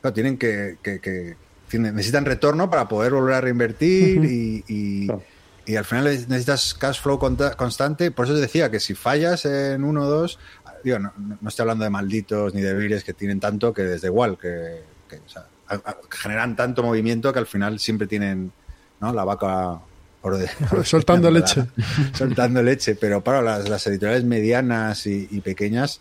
claro, 0.00 0.12
tienen 0.12 0.36
que, 0.36 0.76
que, 0.82 1.36
necesitan 1.78 2.24
retorno 2.24 2.68
para 2.68 2.88
poder 2.88 3.12
volver 3.12 3.34
a 3.36 3.40
reinvertir 3.40 4.24
y, 4.24 4.64
y, 4.66 5.06
Claro. 5.06 5.22
y 5.66 5.76
al 5.76 5.84
final 5.84 6.04
necesitas 6.04 6.74
cash 6.74 7.00
flow 7.00 7.18
conta- 7.20 7.56
constante. 7.56 8.10
Por 8.10 8.24
eso 8.26 8.34
te 8.34 8.40
decía 8.40 8.70
que 8.72 8.80
si 8.80 8.94
fallas 8.94 9.44
en 9.46 9.84
uno 9.84 10.02
o 10.02 10.10
dos, 10.10 10.38
digo, 10.82 10.98
no, 10.98 11.12
no- 11.40 11.48
estoy 11.48 11.62
hablando 11.62 11.84
de 11.84 11.90
malditos 11.90 12.52
ni 12.54 12.60
de 12.60 12.74
vires 12.74 13.04
que 13.04 13.12
tienen 13.14 13.38
tanto 13.38 13.72
que 13.72 13.82
desde 13.82 14.08
igual, 14.08 14.36
que, 14.36 14.82
que, 15.08 15.16
o 15.24 15.28
sea, 15.28 15.46
a- 15.68 15.74
a- 15.76 15.96
generan 16.10 16.56
tanto 16.56 16.82
movimiento 16.82 17.32
que 17.32 17.38
al 17.38 17.46
final 17.46 17.78
siempre 17.78 18.08
tienen 18.08 18.50
¿no? 19.00 19.12
la 19.14 19.22
vaca 19.24 19.80
por 20.22 20.38
de- 20.38 20.48
por 20.70 20.86
Soltando 20.86 21.30
leche. 21.30 21.64
soltando 22.14 22.62
leche, 22.62 22.94
pero 22.94 23.22
para 23.22 23.42
las, 23.42 23.68
las 23.68 23.86
editoriales 23.86 24.24
medianas 24.24 25.06
y, 25.06 25.28
y 25.30 25.40
pequeñas, 25.42 26.00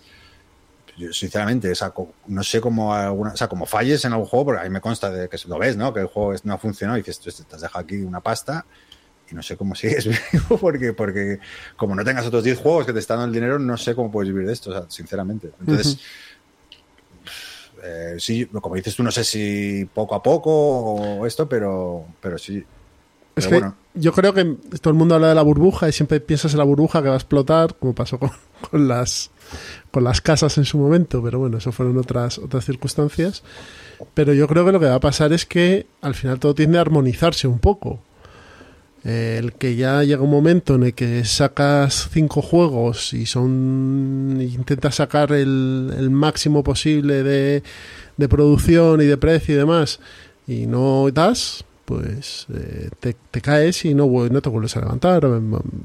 yo 0.97 1.11
sinceramente, 1.11 1.72
o 1.72 1.76
sea, 1.76 1.91
no 2.28 2.43
sé 2.43 2.61
cómo 2.61 2.93
alguna, 2.93 3.34
o 3.34 3.38
sea, 3.38 3.47
como 3.47 3.65
falles 3.65 4.05
en 4.05 4.13
algún 4.13 4.28
juego, 4.28 4.45
porque 4.45 4.61
a 4.61 4.63
mí 4.63 4.69
me 4.69 4.82
consta 4.82 5.09
de 5.09 5.28
que 5.28 5.38
lo 5.47 5.57
ves, 5.57 5.76
¿no? 5.76 5.93
Que 5.93 6.01
el 6.01 6.07
juego 6.07 6.34
no 6.43 6.53
ha 6.53 6.57
funcionado 6.57 6.97
y 6.97 7.01
dices, 7.01 7.19
tú 7.19 7.32
te 7.43 7.55
has 7.55 7.61
dejado 7.61 7.84
aquí 7.84 7.95
una 8.01 8.19
pasta 8.22 8.65
y 9.30 9.34
no 9.34 9.41
sé 9.41 9.57
cómo 9.57 9.74
sigues 9.76 10.05
vivo, 10.07 10.57
porque, 10.59 10.93
porque 10.93 11.39
como 11.76 11.95
no 11.95 12.03
tengas 12.03 12.26
otros 12.28 12.43
10 12.43 12.59
juegos 12.59 12.86
que 12.86 12.93
te 12.93 12.99
están 12.99 13.17
dando 13.17 13.30
el 13.30 13.34
dinero, 13.34 13.57
no 13.57 13.78
sé 13.78 13.95
cómo 13.95 14.11
puedes 14.11 14.32
vivir 14.32 14.45
de 14.47 14.53
esto, 14.53 14.69
o 14.69 14.74
sea, 14.74 14.86
sinceramente. 14.89 15.51
Entonces, 15.61 15.97
eh, 17.84 18.15
sí, 18.19 18.45
como 18.45 18.76
dices 18.76 18.95
tú, 18.95 19.01
no 19.03 19.11
sé 19.11 19.24
si 19.24 19.86
poco 19.91 20.13
a 20.13 20.22
poco 20.22 20.51
o 20.51 21.26
esto, 21.26 21.47
pero, 21.49 22.05
pero 22.22 22.38
sí. 22.38 22.63
Es 23.41 23.47
que 23.47 23.59
bueno. 23.59 23.75
yo 23.93 24.11
creo 24.13 24.33
que 24.33 24.43
todo 24.81 24.91
el 24.91 24.97
mundo 24.97 25.15
habla 25.15 25.29
de 25.29 25.35
la 25.35 25.41
burbuja 25.41 25.89
y 25.89 25.91
siempre 25.91 26.19
piensas 26.19 26.53
en 26.53 26.59
la 26.59 26.63
burbuja 26.63 27.01
que 27.01 27.09
va 27.09 27.15
a 27.15 27.17
explotar, 27.17 27.75
como 27.75 27.93
pasó 27.93 28.19
con, 28.19 28.31
con 28.71 28.87
las 28.87 29.31
con 29.91 30.03
las 30.03 30.21
casas 30.21 30.57
en 30.57 30.65
su 30.65 30.77
momento, 30.77 31.21
pero 31.21 31.39
bueno, 31.39 31.57
eso 31.57 31.71
fueron 31.71 31.97
otras 31.97 32.37
otras 32.37 32.65
circunstancias. 32.65 33.43
Pero 34.13 34.33
yo 34.33 34.47
creo 34.47 34.65
que 34.65 34.71
lo 34.71 34.79
que 34.79 34.87
va 34.87 34.95
a 34.95 34.99
pasar 34.99 35.31
es 35.33 35.45
que 35.45 35.85
al 36.01 36.15
final 36.15 36.39
todo 36.39 36.55
tiende 36.55 36.77
a 36.77 36.81
armonizarse 36.81 37.47
un 37.47 37.59
poco. 37.59 37.99
Eh, 39.03 39.37
el 39.39 39.53
que 39.53 39.75
ya 39.75 40.03
llega 40.03 40.21
un 40.21 40.29
momento 40.29 40.75
en 40.75 40.83
el 40.83 40.93
que 40.93 41.25
sacas 41.25 42.09
cinco 42.11 42.43
juegos 42.43 43.13
y 43.13 43.25
son 43.25 44.37
intentas 44.39 44.95
sacar 44.95 45.31
el, 45.31 45.91
el 45.97 46.11
máximo 46.11 46.63
posible 46.63 47.23
de, 47.23 47.63
de 48.17 48.29
producción 48.29 49.01
y 49.01 49.05
de 49.05 49.17
precio 49.17 49.55
y 49.55 49.57
demás 49.57 49.99
y 50.47 50.67
no 50.67 51.09
das 51.11 51.63
pues 51.91 52.47
eh, 52.53 52.89
te, 52.99 53.15
te 53.31 53.41
caes 53.41 53.83
y 53.85 53.93
no, 53.93 54.05
te 54.41 54.49
vuelves 54.49 54.75
a 54.77 54.81
levantar 54.81 55.21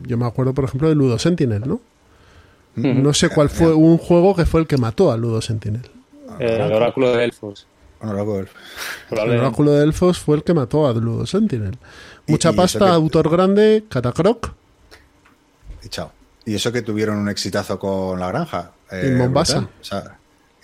yo 0.06 0.16
me 0.18 0.26
acuerdo 0.26 0.54
por 0.54 0.64
ejemplo 0.64 0.88
de 0.88 0.94
Ludo 0.94 1.18
Sentinel 1.18 1.62
¿no? 1.66 1.80
No 2.76 3.14
sé 3.14 3.28
cuál 3.30 3.48
fue 3.48 3.72
un 3.74 3.96
juego 3.98 4.36
que 4.36 4.44
fue 4.46 4.60
el 4.60 4.66
que 4.66 4.76
mató 4.76 5.10
a 5.10 5.16
Ludo 5.16 5.40
Sentinel 5.40 5.88
Eh, 6.38 6.58
el 6.60 6.72
oráculo 6.72 7.12
de 7.16 7.24
Elfos. 7.24 7.66
El- 8.02 9.38
oráculo 9.40 9.72
de 9.72 9.82
Elfos 9.84 10.18
fue 10.18 10.36
el 10.36 10.44
que 10.44 10.52
mató 10.54 10.86
a 10.86 10.92
Ludo 10.92 11.24
Sentinel 11.26 11.78
mucha 12.28 12.50
y 12.50 12.56
pasta 12.56 12.84
que- 12.86 12.90
autor 12.92 13.30
grande 13.30 13.84
Catacroc 13.88 14.52
y 15.82 15.88
chao. 15.88 16.12
Y 16.44 16.54
eso 16.54 16.70
que 16.72 16.82
tuvieron 16.82 17.16
un 17.18 17.28
exitazo 17.28 17.78
con 17.78 18.20
la 18.20 18.28
granja. 18.28 18.72
eh, 18.90 19.00
En 19.04 19.18
Mombasa. 19.18 19.68
O 19.80 19.84
sea, 19.84 20.18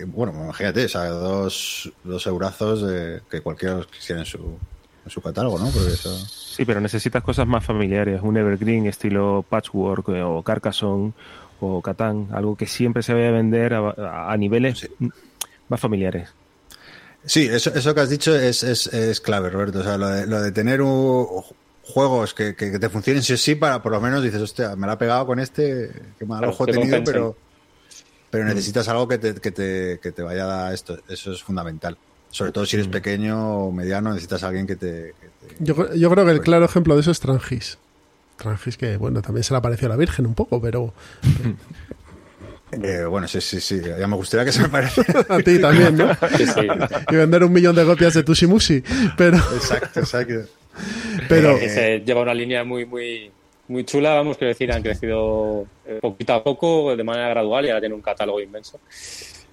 bueno, 0.07 0.33
imagínate, 0.45 0.85
o 0.85 0.89
sea, 0.89 1.07
dos, 1.09 1.93
dos 2.05 2.27
eurazos 2.27 2.83
de, 2.83 3.21
que 3.31 3.41
cualquiera 3.41 3.77
los 3.77 3.87
quisiera 3.87 4.21
en 4.21 4.27
su, 4.27 4.59
en 5.05 5.11
su 5.11 5.21
catálogo, 5.21 5.59
¿no? 5.59 5.69
Porque 5.71 5.89
eso... 5.93 6.17
Sí, 6.27 6.65
pero 6.65 6.81
necesitas 6.81 7.23
cosas 7.23 7.47
más 7.47 7.65
familiares, 7.65 8.21
un 8.23 8.37
evergreen 8.37 8.87
estilo 8.87 9.45
Patchwork 9.49 10.09
eh, 10.11 10.23
o 10.23 10.43
Carcassonne 10.43 11.13
o 11.61 11.81
Catán, 11.81 12.29
algo 12.33 12.57
que 12.57 12.67
siempre 12.67 13.03
se 13.03 13.15
vaya 13.15 13.29
a 13.29 13.33
vender 13.33 13.75
a, 13.75 14.37
niveles 14.37 14.81
Sí. 14.81 14.89
más 15.69 15.81
familiares. 15.81 16.29
Sí, 17.25 17.47
eso, 17.51 17.73
eso 17.75 17.95
que 17.95 18.01
has 18.01 18.11
dicho 18.11 18.35
es, 18.35 18.63
es, 18.65 18.89
es 18.89 19.21
clave, 19.21 19.49
Roberto. 19.49 19.79
O 19.79 19.83
sea, 19.85 19.97
lo 19.97 20.09
de, 20.09 20.27
lo 20.27 20.41
de 20.43 20.51
tener 20.53 20.83
un- 20.83 21.27
juegos 21.85 22.35
que, 22.35 22.55
que, 22.55 22.71
que 22.73 22.79
te 22.79 22.89
funcionen 22.89 23.23
sí 23.23 23.33
o 23.33 23.37
sí 23.37 23.55
para 23.57 23.83
por 23.83 23.93
lo 23.93 24.01
menos 24.01 24.23
dices, 24.23 24.41
hostia, 24.41 24.77
me 24.77 24.87
la 24.87 24.95
ha 24.95 24.99
pegado 24.99 25.27
con 25.27 25.39
este, 25.41 25.91
que 26.19 26.25
mal 26.25 26.45
ojo 26.45 26.65
he 26.69 26.73
tenido, 26.73 27.03
pero, 27.05 27.37
pero 28.31 28.45
necesitas 28.45 28.87
algo 28.89 29.07
que 29.09 29.19
te, 29.19 29.35
que, 29.35 29.51
te, 29.53 29.99
que 30.03 30.13
te 30.13 30.23
vaya 30.23 30.45
a 30.45 30.47
dar 30.47 30.75
esto. 30.75 30.99
Eso 31.09 31.33
es 31.33 31.43
fundamental. 31.43 31.97
Sobre 32.33 32.51
todo 32.51 32.67
si 32.67 32.75
eres 32.77 32.89
pequeño 32.89 33.67
o 33.67 33.71
mediano, 33.73 34.11
necesitas 34.11 34.43
a 34.43 34.49
alguien 34.49 34.67
que 34.67 34.75
te... 34.75 35.15
que 35.21 35.27
te- 35.55 35.65
yo, 35.65 35.95
yo 35.95 36.11
creo 36.11 36.25
que 36.25 36.33
el 36.33 36.41
claro 36.41 36.65
ejemplo 36.65 36.95
de 36.97 37.03
eso 37.03 37.13
es 37.13 37.21
Trangis 37.21 37.79
Trangis 38.37 38.77
que 38.77 38.97
bueno 38.97 39.23
también 39.23 39.45
se 39.45 39.53
le 39.55 39.59
apareció 39.59 39.87
a 39.87 39.91
la 39.91 39.97
Virgen 39.97 40.27
un 40.27 40.35
poco 40.35 40.61
pero 40.61 40.93
Eh, 42.73 43.05
bueno, 43.05 43.29
sí, 43.29 43.41
sí, 43.43 43.61
sí. 43.61 43.81
Ya 43.99 44.07
me 44.09 44.17
gustaría 44.17 44.47
que 44.47 44.53
se 44.53 44.63
me 44.63 44.69
pareciera. 44.71 45.27
a 45.29 45.39
ti 45.45 45.59
también 45.61 45.95
¿no? 45.97 46.09
Sí, 46.39 46.47
sí. 46.47 46.61
y 47.11 47.15
vender 47.15 47.45
un 47.45 47.53
millón 47.53 47.77
de 47.77 47.85
copias 47.85 48.15
de 48.15 48.23
Tushimushi 48.23 48.83
pero 49.17 49.37
exacto, 49.37 50.01
exacto. 50.01 50.35
pero 51.29 51.59
se 51.59 52.01
lleva 52.01 52.23
una 52.23 52.33
línea 52.33 52.65
muy, 52.65 52.87
muy, 52.87 53.31
muy 53.69 53.85
chula, 53.85 54.15
vamos, 54.15 54.39
quiero 54.39 54.49
decir, 54.55 54.73
han 54.73 54.83
crecido 54.83 55.67
eh, 55.85 55.99
poquito 56.01 56.33
a 56.33 56.43
poco, 56.43 56.97
de 56.97 57.05
manera 57.05 57.29
gradual, 57.29 57.67
y 57.67 57.69
ahora 57.69 57.81
tienen 57.81 57.97
un 57.97 58.01
catálogo 58.03 58.41
inmenso. 58.41 58.81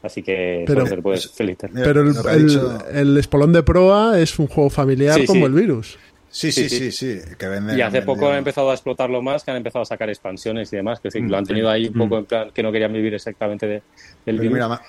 Así 0.02 0.24
que 0.24 0.64
Pero- 0.66 0.82
pues, 0.82 0.90
se 0.90 1.02
puede 1.02 1.20
felicitar. 1.20 1.72
Mira, 1.72 1.84
Pero 1.86 2.02
el, 2.92 3.18
Espolón 3.18 3.52
de 3.54 3.64
Proa 3.64 4.20
es 4.20 4.40
un 4.40 4.48
juego 4.48 4.70
familiar 4.70 5.20
Sí, 5.20 5.26
como 5.26 5.42
sí. 5.42 5.46
el 5.46 5.54
virus. 5.54 5.98
Sí, 6.32 6.52
sí, 6.52 6.70
Sí, 6.70 6.92
sí, 6.92 6.92
sí. 6.92 7.20
Que 7.38 7.48
venden, 7.48 7.78
Y 7.78 7.82
hace 7.82 8.02
poco 8.04 8.30
han 8.30 8.38
empezado 8.38 8.70
a 8.70 8.74
explotarlo 8.74 9.22
más, 9.22 9.44
que 9.44 9.52
han 9.52 9.58
empezado 9.58 9.82
a 9.82 9.86
sacar 9.86 10.10
expansiones 10.10 10.72
y 10.72 10.76
demás, 10.76 11.00
que 11.00 11.10
sí, 11.12 11.20
lo 11.22 11.36
han 11.38 11.44
tenido 11.46 11.70
ahí 11.70 11.88
un 11.88 11.96
Mm. 11.96 12.00
poco 12.00 12.18
en 12.20 12.26
plan 12.26 12.52
que 12.54 12.62
no 12.64 12.72
querían 12.72 12.94
vivir 12.94 13.14
exactamente 13.16 13.66
de, 13.66 13.74
del 13.74 13.82
Pero 14.26 14.38
virus. 14.42 14.54
mira, 14.54 14.68
Ma- 14.70 14.82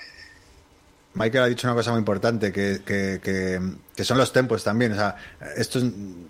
Michael 1.13 1.43
ha 1.43 1.47
dicho 1.47 1.67
una 1.67 1.75
cosa 1.75 1.91
muy 1.91 1.99
importante, 1.99 2.53
que, 2.53 2.79
que, 2.85 3.19
que, 3.21 3.59
que 3.95 4.03
son 4.05 4.17
los 4.17 4.31
tempos 4.31 4.63
también. 4.63 4.93
O 4.93 4.95
sea, 4.95 5.15
estos, 5.57 5.83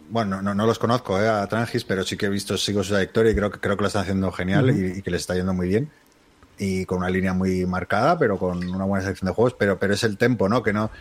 bueno, 0.09 0.41
no, 0.41 0.55
no 0.55 0.65
los 0.65 0.79
conozco 0.79 1.21
eh, 1.21 1.27
a 1.29 1.45
Trangis, 1.45 1.83
pero 1.83 2.03
sí 2.03 2.17
que 2.17 2.25
he 2.25 2.29
visto, 2.29 2.57
sigo 2.57 2.81
su 2.83 2.89
trayectoria 2.93 3.31
y 3.31 3.35
creo, 3.35 3.51
que- 3.51 3.59
creo 3.59 3.77
que 3.77 3.81
lo 3.83 3.87
están 3.87 4.01
haciendo 4.03 4.31
genial 4.31 4.71
y, 4.71 4.97
y 4.99 5.01
que 5.03 5.11
les 5.11 5.21
está 5.21 5.35
yendo 5.35 5.53
muy 5.53 5.67
bien. 5.67 5.89
Y 6.63 6.85
con 6.85 6.99
una 6.99 7.09
línea 7.09 7.33
muy 7.33 7.65
marcada, 7.65 8.19
pero 8.19 8.37
con 8.37 8.63
una 8.69 8.85
buena 8.85 9.01
selección 9.03 9.27
de 9.27 9.33
juegos. 9.33 9.55
Pero, 9.57 9.79
pero 9.79 9.95
es 9.95 10.03
el 10.03 10.17
tempo, 10.17 10.47
¿no? 10.47 10.61
Que 10.61 10.71
no 10.71 10.91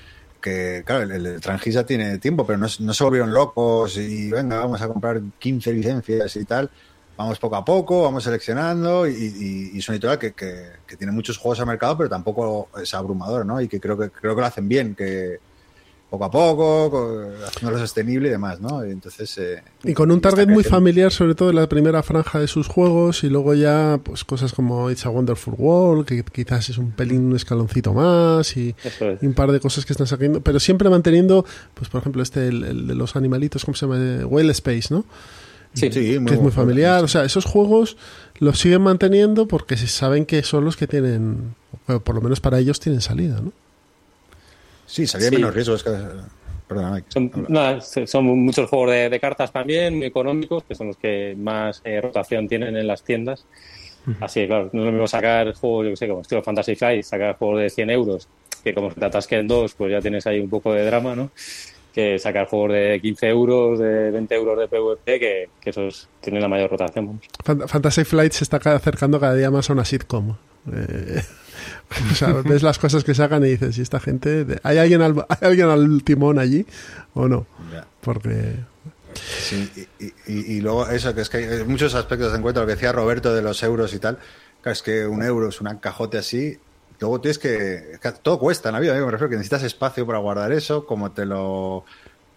que 0.41 0.83
claro, 0.87 1.03
el, 1.03 1.27
el 1.27 1.41
Trangis 1.41 1.75
ya 1.75 1.85
tiene 1.85 2.19
tiempo, 2.19 2.47
pero 2.47 2.59
no, 2.59 2.67
no 2.79 2.95
se 2.95 3.05
volvieron 3.05 3.33
locos 3.33 3.97
y 3.99 4.31
venga, 4.31 4.61
vamos 4.61 4.81
a 4.81 4.89
comprar 4.89 5.21
15 5.39 5.73
licencias 5.73 6.37
y 6.37 6.45
tal. 6.45 6.71
Vamos 7.17 7.39
poco 7.39 7.57
a 7.57 7.65
poco, 7.65 8.05
vamos 8.05 8.25
seleccionando 8.25 9.07
y, 9.07 9.13
y, 9.13 9.71
y 9.75 9.79
es 9.79 9.89
una 9.89 9.97
editorial 9.97 10.19
que, 10.19 10.33
que, 10.33 10.71
que 10.87 10.97
tiene 10.97 11.13
muchos 11.13 11.37
juegos 11.37 11.61
al 11.61 11.67
mercado, 11.67 11.99
pero 11.99 12.09
tampoco 12.09 12.71
es 12.83 12.95
abrumador, 12.95 13.45
¿no? 13.45 13.61
Y 13.61 13.69
que 13.69 13.79
creo 13.79 13.99
que 13.99 14.09
creo 14.09 14.35
que 14.35 14.41
lo 14.41 14.47
hacen 14.47 14.67
bien, 14.67 14.95
que 14.95 15.39
poco 16.11 16.25
a 16.25 16.31
poco, 16.31 16.91
co- 16.91 17.23
haciéndolo 17.47 17.79
sostenible 17.79 18.29
y 18.29 18.31
demás, 18.33 18.61
¿no? 18.61 18.85
Y 18.85 18.91
entonces 18.91 19.39
eh, 19.39 19.63
Y 19.85 19.95
con 19.95 20.11
un 20.11 20.21
target 20.21 20.49
muy 20.49 20.65
familiar, 20.65 21.13
sobre 21.13 21.35
todo 21.37 21.51
en 21.51 21.57
la 21.57 21.69
primera 21.69 22.03
franja 22.03 22.41
de 22.41 22.49
sus 22.49 22.67
juegos, 22.67 23.23
y 23.23 23.29
luego 23.31 23.55
ya 23.55 24.01
pues 24.03 24.25
cosas 24.25 24.53
como 24.53 24.91
It's 24.91 25.07
a 25.07 25.11
Wonderful 25.11 25.55
World, 25.57 26.07
que 26.07 26.25
quizás 26.25 26.69
es 26.69 26.79
un 26.79 26.91
pelín, 26.91 27.27
un 27.27 27.37
escaloncito 27.37 27.95
más, 27.95 28.57
y, 28.57 28.75
Eso 28.83 29.11
es. 29.11 29.23
y 29.23 29.27
un 29.27 29.35
par 29.35 29.53
de 29.53 29.61
cosas 29.61 29.87
que 29.87 29.93
están 29.93 30.09
sacando, 30.09 30.41
pero 30.41 30.59
siempre 30.59 30.91
manteniendo, 30.91 31.45
pues 31.75 31.89
por 31.89 32.01
ejemplo, 32.01 32.23
este, 32.23 32.49
el, 32.49 32.65
el 32.65 32.87
de 32.89 32.95
los 32.97 33.15
animalitos, 33.15 33.65
¿cómo 33.65 33.77
se 33.77 33.87
llama? 33.87 34.27
Whale 34.27 34.51
Space, 34.53 34.93
¿no? 34.93 35.05
Sí, 35.73 35.83
Sí, 35.83 35.91
que 35.91 36.15
es 36.17 36.21
muy 36.21 36.35
bueno, 36.35 36.51
familiar. 36.51 37.05
O 37.05 37.09
sea, 37.09 37.25
esos 37.25 37.45
juegos 37.45 37.97
los 38.41 38.59
siguen 38.59 38.83
manteniendo 38.83 39.47
porque 39.47 39.77
se 39.77 39.87
saben 39.87 40.27
que 40.27 40.43
son 40.43 40.65
los 40.65 40.77
que 40.77 40.89
tienen, 40.89 41.55
o 41.87 42.01
por 42.01 42.17
lo 42.17 42.21
menos 42.21 42.41
para 42.41 42.59
ellos 42.59 42.81
tienen 42.81 43.01
salida, 43.01 43.41
¿no? 43.41 43.53
Sí, 44.91 45.07
salía 45.07 45.29
Sí. 45.29 45.37
menos 45.37 45.55
riesgo. 45.55 45.75
Es 45.77 45.83
que, 45.85 45.91
perdona, 46.69 46.91
Mike. 46.93 47.07
Son, 47.81 48.07
son 48.07 48.25
muchos 48.25 48.69
juegos 48.69 48.91
de, 48.91 49.09
de 49.09 49.21
cartas 49.21 49.53
también, 49.53 49.97
muy 49.97 50.07
económicos, 50.07 50.65
que 50.65 50.75
son 50.75 50.89
los 50.89 50.97
que 50.97 51.35
más 51.39 51.81
eh, 51.85 52.01
rotación 52.01 52.49
tienen 52.49 52.77
en 52.77 52.87
las 52.87 53.03
tiendas. 53.03 53.47
Así 54.21 54.41
que, 54.41 54.47
claro, 54.49 54.71
no 54.73 54.81
es 54.81 54.87
lo 54.87 54.93
mismo 54.93 55.07
sacar 55.07 55.53
juegos, 55.55 55.85
yo 55.85 55.91
que 55.91 55.97
sé, 55.97 56.09
como 56.09 56.23
estilo 56.23 56.43
Fantasy 56.43 56.75
Flight, 56.75 57.05
sacar 57.05 57.37
juegos 57.37 57.61
de 57.61 57.71
100 57.71 57.91
euros, 57.91 58.29
que 58.65 58.73
como 58.75 58.91
se 58.91 58.99
te 58.99 59.05
atasquen 59.07 59.47
dos, 59.47 59.75
pues 59.75 59.93
ya 59.93 60.01
tienes 60.01 60.27
ahí 60.27 60.41
un 60.41 60.49
poco 60.49 60.73
de 60.73 60.85
drama, 60.87 61.15
¿no? 61.15 61.31
Que 61.93 62.19
sacar 62.19 62.47
juegos 62.47 62.73
de 62.73 62.99
15 63.03 63.29
euros, 63.29 63.79
de 63.79 64.11
20 64.11 64.35
euros 64.35 64.59
de 64.59 64.69
PvP, 64.69 65.19
que, 65.21 65.49
que 65.61 65.71
esos 65.71 66.09
tienen 66.21 66.41
la 66.41 66.49
mayor 66.49 66.71
rotación. 66.71 67.21
Fantasy 67.45 68.05
Flight 68.05 68.33
se 68.33 68.45
está 68.45 68.59
ca- 68.59 68.75
acercando 68.77 69.21
cada 69.21 69.35
día 69.35 69.51
más 69.51 69.69
a 69.69 69.75
una 69.75 69.85
sitcom. 69.85 70.35
Eh, 70.73 71.21
o 72.13 72.15
sea, 72.15 72.33
ves 72.45 72.63
las 72.63 72.79
cosas 72.79 73.05
que 73.05 73.15
sacan 73.15 73.45
y 73.45 73.51
dices, 73.51 73.77
¿y 73.79 73.83
esta 73.83 74.01
gente? 74.01 74.47
¿Hay 74.63 74.79
alguien 74.79 75.03
al, 75.03 75.25
¿hay 75.29 75.39
alguien 75.49 75.69
al 75.69 76.03
timón 76.05 76.39
allí 76.39 76.67
o 77.15 77.29
no? 77.29 77.47
Porque 78.01 78.57
Sí, 79.15 79.69
y, 79.99 80.05
y- 80.33 80.57
y- 80.57 80.61
luego 80.61 80.89
eso, 80.89 81.15
que 81.15 81.23
es 81.23 81.29
que 81.29 81.39
hay 81.39 81.65
muchos 81.65 81.95
aspectos 81.95 82.33
en 82.35 82.43
cuenta, 82.43 82.61
lo 82.61 82.67
que 82.67 82.75
decía 82.75 82.93
Roberto 82.93 83.35
de 83.35 83.43
los 83.43 83.63
euros 83.63 83.93
y 83.93 83.99
tal. 83.99 84.19
Es 84.65 84.83
que 84.83 85.07
un 85.07 85.23
euro 85.23 85.49
es 85.49 85.61
un 85.61 85.67
cajote 85.79 86.19
así. 86.19 86.59
Luego 87.01 87.21
tienes 87.21 87.39
que. 87.39 87.99
que 88.01 88.13
todo 88.13 88.39
cuesta 88.39 88.69
en 88.69 88.75
la 88.75 88.81
vida, 88.81 88.97
¿eh? 88.97 89.01
me 89.01 89.11
refiero 89.11 89.29
que 89.31 89.37
necesitas 89.37 89.63
espacio 89.65 90.07
para 90.07 90.19
guardar 90.19 90.53
eso, 90.53 90.87
como 90.87 91.11
te 91.11 91.27
lo. 91.27 91.85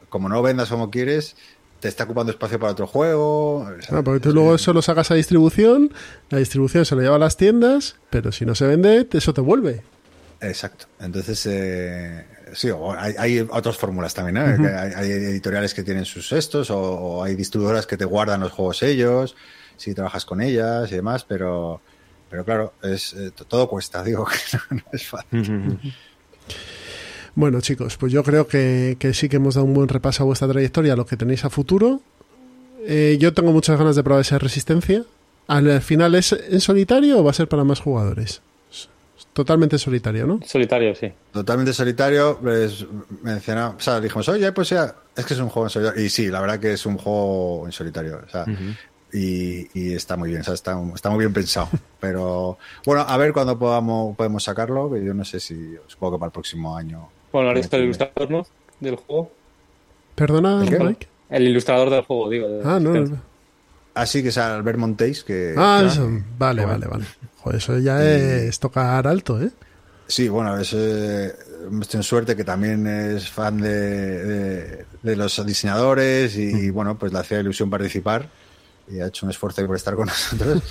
Como 0.10 0.30
no 0.30 0.42
vendas 0.42 0.70
como 0.70 0.90
quieres, 0.90 1.36
te 1.84 1.90
está 1.90 2.06
ocupando 2.06 2.32
espacio 2.32 2.58
para 2.58 2.72
otro 2.72 2.88
juego. 2.88 3.58
o 3.58 3.82
sea, 3.82 3.98
Ah, 3.98 4.04
porque 4.04 4.22
tú 4.22 4.34
luego 4.34 4.56
eso 4.56 4.72
lo 4.72 4.82
sacas 4.82 5.12
a 5.12 5.16
distribución, 5.16 5.94
la 6.30 6.38
distribución 6.38 6.86
se 6.86 6.96
lo 6.96 7.02
lleva 7.02 7.18
a 7.18 7.20
las 7.20 7.36
tiendas, 7.36 7.98
pero 8.10 8.32
si 8.32 8.46
no 8.46 8.56
se 8.56 8.66
vende, 8.68 9.06
eso 9.12 9.34
te 9.34 9.42
vuelve. 9.42 9.84
Exacto. 10.40 10.86
Entonces, 11.02 11.46
eh, 11.46 12.26
sí, 12.54 12.70
hay, 12.98 13.16
hay, 13.18 13.48
otras 13.52 13.76
fórmulas 13.76 14.14
también, 14.14 14.62
¿no? 14.62 14.68
hay, 14.70 15.12
editoriales 15.12 15.74
que 15.74 15.84
tienen 15.84 16.06
sus 16.06 16.32
estos 16.32 16.70
o, 16.72 17.22
hay 17.22 17.36
distribuidoras 17.36 17.86
que 17.86 17.98
te 17.98 18.06
guardan 18.06 18.40
los 18.40 18.54
juegos 18.54 18.82
ellos, 18.82 19.36
si 19.76 19.94
trabajas 19.94 20.24
con 20.24 20.40
ellas 20.40 20.90
y 20.90 20.96
demás, 20.96 21.26
pero, 21.26 21.82
pero 22.30 22.46
claro, 22.46 22.76
es 22.82 23.14
eh, 23.14 23.32
todo 23.32 23.68
cuesta, 23.68 24.04
digo 24.04 24.26
que 24.70 24.76
no, 24.76 24.84
es 24.94 25.06
fácil. 25.06 25.80
Bueno, 27.36 27.62
chicos, 27.62 27.98
pues 27.98 28.12
yo 28.14 28.24
creo 28.24 28.48
que, 28.48 28.98
sí 29.14 29.30
que 29.30 29.38
hemos 29.38 29.56
dado 29.56 29.66
un 29.66 29.74
buen 29.74 29.90
repaso 29.90 30.24
a 30.24 30.26
vuestra 30.26 30.48
trayectoria, 30.48 30.94
a 30.94 30.96
lo 30.96 31.06
que 31.06 31.18
tenéis 31.18 31.46
a 31.46 31.50
futuro. 31.50 32.02
Eh, 32.86 33.18
yo 33.20 33.34
tengo 33.34 33.52
muchas 33.52 33.78
ganas 33.78 33.96
de 33.96 34.04
probar 34.04 34.22
esa 34.22 34.38
resistencia. 34.38 35.04
¿Al 35.48 35.82
final 35.82 36.16
es 36.16 36.32
en 36.32 36.62
solitario 36.62 37.20
o 37.20 37.24
va 37.24 37.32
a 37.32 37.34
ser 37.34 37.48
para 37.50 37.64
más 37.64 37.80
jugadores? 37.80 38.42
Totalmente 39.34 39.80
solitario, 39.80 40.28
¿no? 40.28 40.40
Solitario, 40.46 40.94
sí. 40.96 41.12
Totalmente 41.32 41.74
solitario. 41.74 42.38
Pues 42.40 42.86
menciona, 43.24 43.70
o 43.70 43.80
sea, 43.80 44.00
dijimos, 44.00 44.30
oye, 44.30 44.52
pues 44.52 44.70
ya, 44.70 44.96
es 45.16 45.26
que 45.26 45.34
es 45.34 45.40
un 45.40 45.50
juego 45.50 45.66
en 45.66 45.70
solitario. 45.72 46.04
Y 46.04 46.10
sí, 46.10 46.28
la 46.28 46.40
verdad 46.40 46.60
que 46.60 46.74
es 46.74 46.86
un 46.86 46.98
juego 46.98 47.64
en 47.66 47.72
solitario. 47.72 48.22
O 48.26 48.30
sea, 48.30 48.46
y, 49.12 49.94
está 49.94 50.18
muy 50.18 50.30
bien, 50.30 50.42
o 50.42 50.44
sea, 50.44 50.54
está, 50.54 50.80
está, 50.94 51.10
muy 51.10 51.20
bien 51.20 51.34
pensado. 51.34 51.70
Pero 52.00 52.58
bueno, 52.86 53.06
a 53.08 53.18
ver 53.18 53.34
cuándo 53.34 53.58
podamos, 53.58 54.16
podemos 54.16 54.44
sacarlo. 54.44 54.96
Yo 54.98 55.14
no 55.14 55.26
sé 55.26 55.40
si, 55.40 55.76
supongo 55.88 56.18
que 56.18 56.20
para 56.20 56.28
el 56.28 56.34
próximo 56.34 56.78
año. 56.78 57.10
Bueno, 57.34 57.50
ahora 57.50 57.60
está 57.60 57.78
el 57.78 57.86
ilustrador, 57.86 58.30
¿no? 58.30 58.46
Del 58.80 58.96
juego. 58.96 59.32
¿Perdona, 60.16 60.58
Mike? 60.58 61.08
El 61.30 61.48
ilustrador 61.48 61.90
del 61.90 62.04
juego, 62.04 62.30
digo. 62.30 62.48
ah, 62.64 62.80
no. 62.80 62.94
Así 63.96 64.24
que 64.24 64.30
es 64.30 64.38
Albert 64.38 64.78
Montéis 64.78 65.24
que... 65.24 65.54
Ah, 65.58 65.84
eso. 65.86 66.10
Vale, 66.38 66.66
vale, 66.66 66.88
vale. 66.88 67.06
Joder, 67.40 67.58
eso 67.58 67.78
ya 67.80 68.04
es 68.04 68.60
tocar 68.60 69.08
alto, 69.08 69.42
¿eh? 69.42 69.50
Sí, 70.08 70.30
bueno, 70.30 70.58
es, 70.60 70.74
eh, 70.74 71.34
tengo 71.90 72.04
suerte 72.04 72.36
que 72.36 72.44
también 72.44 72.86
es 72.86 73.30
fan 73.30 73.60
de, 73.60 74.86
de, 75.02 75.16
los 75.16 75.44
diseñadores 75.46 76.36
y, 76.38 76.70
bueno, 76.70 76.98
pues 76.98 77.14
le 77.14 77.20
hacía 77.20 77.40
ilusión 77.40 77.70
participar 77.70 78.30
y 78.88 79.00
ha 79.00 79.08
hecho 79.08 79.26
un 79.26 79.32
esfuerzo 79.32 79.66
por 79.66 79.76
estar 79.76 79.96
con 79.96 80.06
nosotros. 80.08 80.62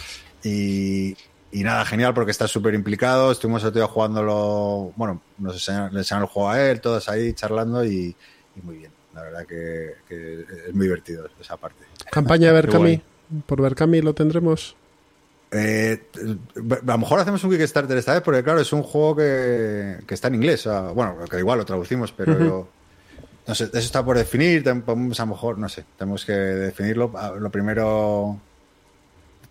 Y, 0.44 1.16
y 1.52 1.62
nada, 1.62 1.84
genial 1.84 2.14
porque 2.14 2.30
está 2.30 2.48
súper 2.48 2.74
implicado. 2.74 3.30
Estuvimos 3.30 3.62
el 3.62 3.72
día 3.72 3.86
jugándolo, 3.86 4.92
bueno, 4.96 5.20
nos 5.38 5.54
enseñaron, 5.54 5.92
le 5.92 6.00
enseñaron 6.00 6.26
el 6.26 6.32
juego 6.32 6.50
a 6.50 6.60
él, 6.62 6.80
todos 6.80 7.08
ahí 7.10 7.34
charlando 7.34 7.84
y, 7.84 8.16
muy 8.62 8.78
bien. 8.78 8.90
La 9.14 9.22
verdad 9.22 9.46
que, 9.46 9.96
es 10.08 10.74
muy 10.74 10.86
divertido 10.86 11.28
esa 11.38 11.58
parte. 11.58 11.84
Campaña 12.10 12.48
de 12.48 12.54
Berkami, 12.54 13.02
por 13.44 13.60
Berkami 13.60 14.00
lo 14.00 14.14
tendremos. 14.14 14.74
Eh, 15.50 16.04
a 16.16 16.92
lo 16.92 16.98
mejor 16.98 17.20
hacemos 17.20 17.44
un 17.44 17.50
Kickstarter 17.50 17.98
esta 17.98 18.14
vez, 18.14 18.22
porque 18.22 18.42
claro, 18.42 18.60
es 18.60 18.72
un 18.72 18.82
juego 18.82 19.16
que, 19.16 19.98
está 20.08 20.28
en 20.28 20.36
inglés. 20.36 20.66
bueno, 20.94 21.18
que 21.30 21.38
igual 21.38 21.58
lo 21.58 21.66
traducimos, 21.66 22.10
pero 22.12 22.68
no 23.46 23.54
sé, 23.54 23.64
eso 23.64 23.78
está 23.78 24.02
por 24.02 24.16
definir. 24.16 24.66
a 24.66 24.74
lo 24.74 25.26
mejor, 25.26 25.58
no 25.58 25.68
sé, 25.68 25.84
tenemos 25.98 26.24
que 26.24 26.32
definirlo. 26.32 27.12
Lo 27.38 27.50
primero, 27.50 28.40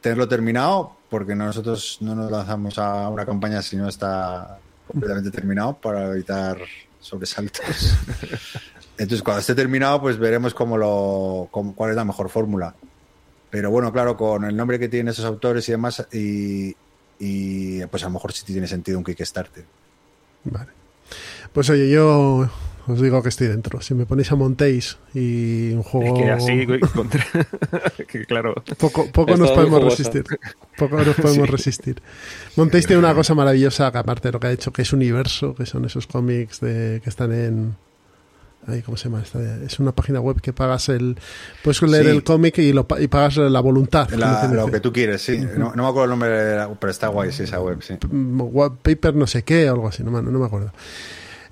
tenerlo 0.02 0.28
terminado, 0.28 0.96
porque 1.12 1.36
nosotros 1.36 1.98
no 2.00 2.16
nos 2.16 2.32
lanzamos 2.32 2.80
a 2.80 3.10
una 3.10 3.26
campaña 3.26 3.62
si 3.62 3.76
no 3.76 3.90
está 3.90 4.58
completamente 4.88 5.30
terminado 5.30 5.74
para 5.74 6.10
evitar 6.10 6.58
sobresaltos. 7.02 7.60
Entonces, 8.98 9.22
cuando 9.22 9.42
esté 9.42 9.54
terminado, 9.54 10.00
pues 10.00 10.18
veremos 10.18 10.54
cómo 10.54 10.78
lo, 10.78 11.50
cuál 11.76 11.90
es 11.90 11.98
la 11.98 12.06
mejor 12.06 12.30
fórmula. 12.30 12.74
Pero 13.50 13.72
bueno, 13.72 13.92
claro, 13.92 14.16
con 14.16 14.46
el 14.46 14.56
nombre 14.56 14.80
que 14.80 14.88
tienen 14.88 15.10
esos 15.10 15.26
autores 15.26 15.68
y 15.68 15.74
demás, 15.74 16.08
y, 16.14 16.78
y 17.20 17.86
pues 17.88 18.04
a 18.04 18.06
lo 18.06 18.14
mejor 18.14 18.32
sí 18.32 18.46
tiene 18.46 18.66
sentido 18.66 18.98
un 18.98 19.04
Kickstarter. 19.04 19.66
Vale. 20.46 20.72
Pues 21.52 21.70
oye, 21.70 21.90
yo 21.90 22.50
os 22.94 23.02
digo 23.02 23.22
que 23.22 23.30
estoy 23.30 23.48
dentro. 23.48 23.82
Si 23.82 23.94
me 23.94 24.06
ponéis 24.06 24.32
a 24.32 24.36
Montéis 24.36 24.98
y 25.14 25.72
un 25.72 25.84
juego. 25.84 26.18
Es 26.18 26.24
que 26.24 26.32
así, 26.32 26.68
contra... 26.94 27.26
que 28.08 28.26
claro. 28.26 28.56
Poco, 28.78 29.08
poco 29.12 29.38
nos 29.38 29.52
podemos 29.52 29.84
resistir. 29.84 30.24
Poco 30.78 31.04
nos 31.04 31.16
podemos 31.16 31.50
resistir. 31.50 32.02
Montéis 32.56 32.88
tiene 32.88 33.00
una 33.00 33.14
cosa 33.14 33.34
maravillosa, 33.34 33.88
aparte 33.88 34.28
de 34.28 34.32
lo 34.34 34.40
que 34.40 34.48
ha 34.48 34.52
hecho, 34.52 34.72
que 34.72 34.82
es 34.82 34.94
Universo, 34.94 35.56
que 35.56 35.66
son 35.66 35.86
esos 35.86 36.08
cómics 36.08 36.60
de, 36.60 37.02
que 37.04 37.10
están 37.10 37.32
en. 37.32 37.76
¿Cómo 38.86 38.96
se 38.96 39.10
llama? 39.10 39.24
Es 39.66 39.80
una 39.80 39.92
página 39.92 40.20
web 40.20 40.40
que 40.40 40.54
pagas 40.54 40.90
el. 40.90 41.18
Puedes 41.64 41.82
leer 41.82 42.08
el 42.08 42.24
cómic 42.24 42.60
y, 42.60 42.74
lo, 42.74 42.86
y 43.00 43.08
pagas 43.08 43.38
la 43.38 43.60
voluntad. 43.60 44.10
lo 44.12 44.68
que 44.68 44.80
tú 44.80 44.94
quieres, 44.94 45.22
sí. 45.22 45.40
No, 45.58 45.74
me 45.76 45.88
acuerdo 45.88 46.04
el 46.04 46.10
nombre, 46.12 46.76
pero 46.80 46.92
está 46.92 47.08
guay, 47.08 47.32
sí, 47.32 47.44
esa 47.44 47.60
web, 47.60 47.82
sí. 47.82 47.96
Paper 48.84 49.16
no 49.16 49.26
sé 49.26 49.44
qué, 49.44 49.70
o 49.70 49.74
algo 49.74 49.88
así, 49.88 50.04
no, 50.04 50.22
no 50.22 50.40
me 50.40 50.46
acuerdo. 50.46 50.72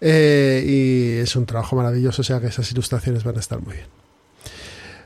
Eh, 0.02 0.64
y 0.66 1.22
es 1.22 1.36
un 1.36 1.45
trabajo 1.45 1.76
maravilloso, 1.76 2.22
o 2.22 2.26
sea 2.26 2.39
que 2.39 2.47
esas 2.47 2.72
ilustraciones 2.72 3.24
van 3.24 3.38
a 3.38 3.39
estar 3.39 3.62
muy 3.62 3.76
bien. 3.76 3.88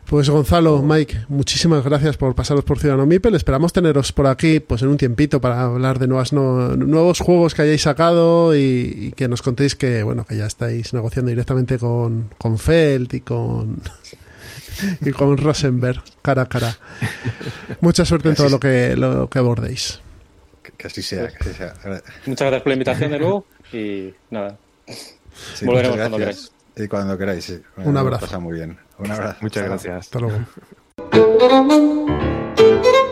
Pues 0.06 0.30
Gonzalo, 0.30 0.82
Mike, 0.82 1.26
muchísimas 1.30 1.84
gracias 1.84 2.18
por 2.18 2.36
pasaros 2.36 2.64
por 2.64 2.78
Ciudadano 2.78 3.06
Mipel. 3.06 3.36
Esperamos 3.36 3.72
teneros 3.72 4.12
por 4.12 4.28
aquí 4.28 4.60
pues 4.60 4.82
en 4.82 4.90
un 4.90 4.98
tiempito 4.98 5.40
para 5.40 5.64
hablar 5.64 5.98
de 5.98 6.08
nuevas, 6.08 6.34
nuevos 6.34 7.20
juegos 7.20 7.56
que 7.56 7.64
hayáis 7.64 7.82
sacado 7.82 8.56
y, 8.56 9.14
que 9.16 9.28
nos 9.28 9.42
contéis 9.42 9.76
que 9.76 10.04
bueno 10.04 10.26
que 10.26 10.38
ya 10.38 10.46
estáis 10.46 10.94
negociando 10.94 11.30
directamente 11.30 11.80
con, 11.80 12.30
con 12.38 12.60
Felt 12.60 13.14
y 13.14 13.22
con 13.22 13.82
y 15.02 15.12
con 15.12 15.38
Rosenberg 15.38 16.04
cara 16.22 16.44
a 16.44 16.50
cara. 16.50 16.78
Mucha 17.82 18.06
suerte 18.06 18.30
en 18.30 18.36
todo 18.36 18.50
lo 18.50 18.60
que 18.60 18.96
lo 18.96 19.30
que 19.30 19.40
abordéis. 19.40 20.02
Que 20.78 20.88
así 20.88 21.02
sea, 21.02 21.30
que 21.30 21.50
así 21.50 21.54
sea. 21.54 21.74
Muchas 22.26 22.48
gracias 22.48 22.62
por 22.62 22.68
la 22.68 22.74
invitación 22.74 23.12
de 23.12 23.20
nuevo 23.20 23.46
y 23.72 24.14
nada, 24.30 24.58
Volveremos 25.64 25.98
cuando 25.98 26.18
queráis. 26.18 26.52
Y 26.76 26.88
cuando 26.88 27.18
queráis, 27.18 27.46
sí. 27.46 27.62
Un 27.78 27.98
abrazo. 27.98 28.26
Pasa 28.26 28.40
muy 28.40 28.56
bien. 28.56 28.78
Un 28.98 29.12
abrazo. 29.12 29.38
Muchas 29.42 29.64
gracias. 29.66 29.96
Hasta 29.96 30.20
luego. 30.20 30.40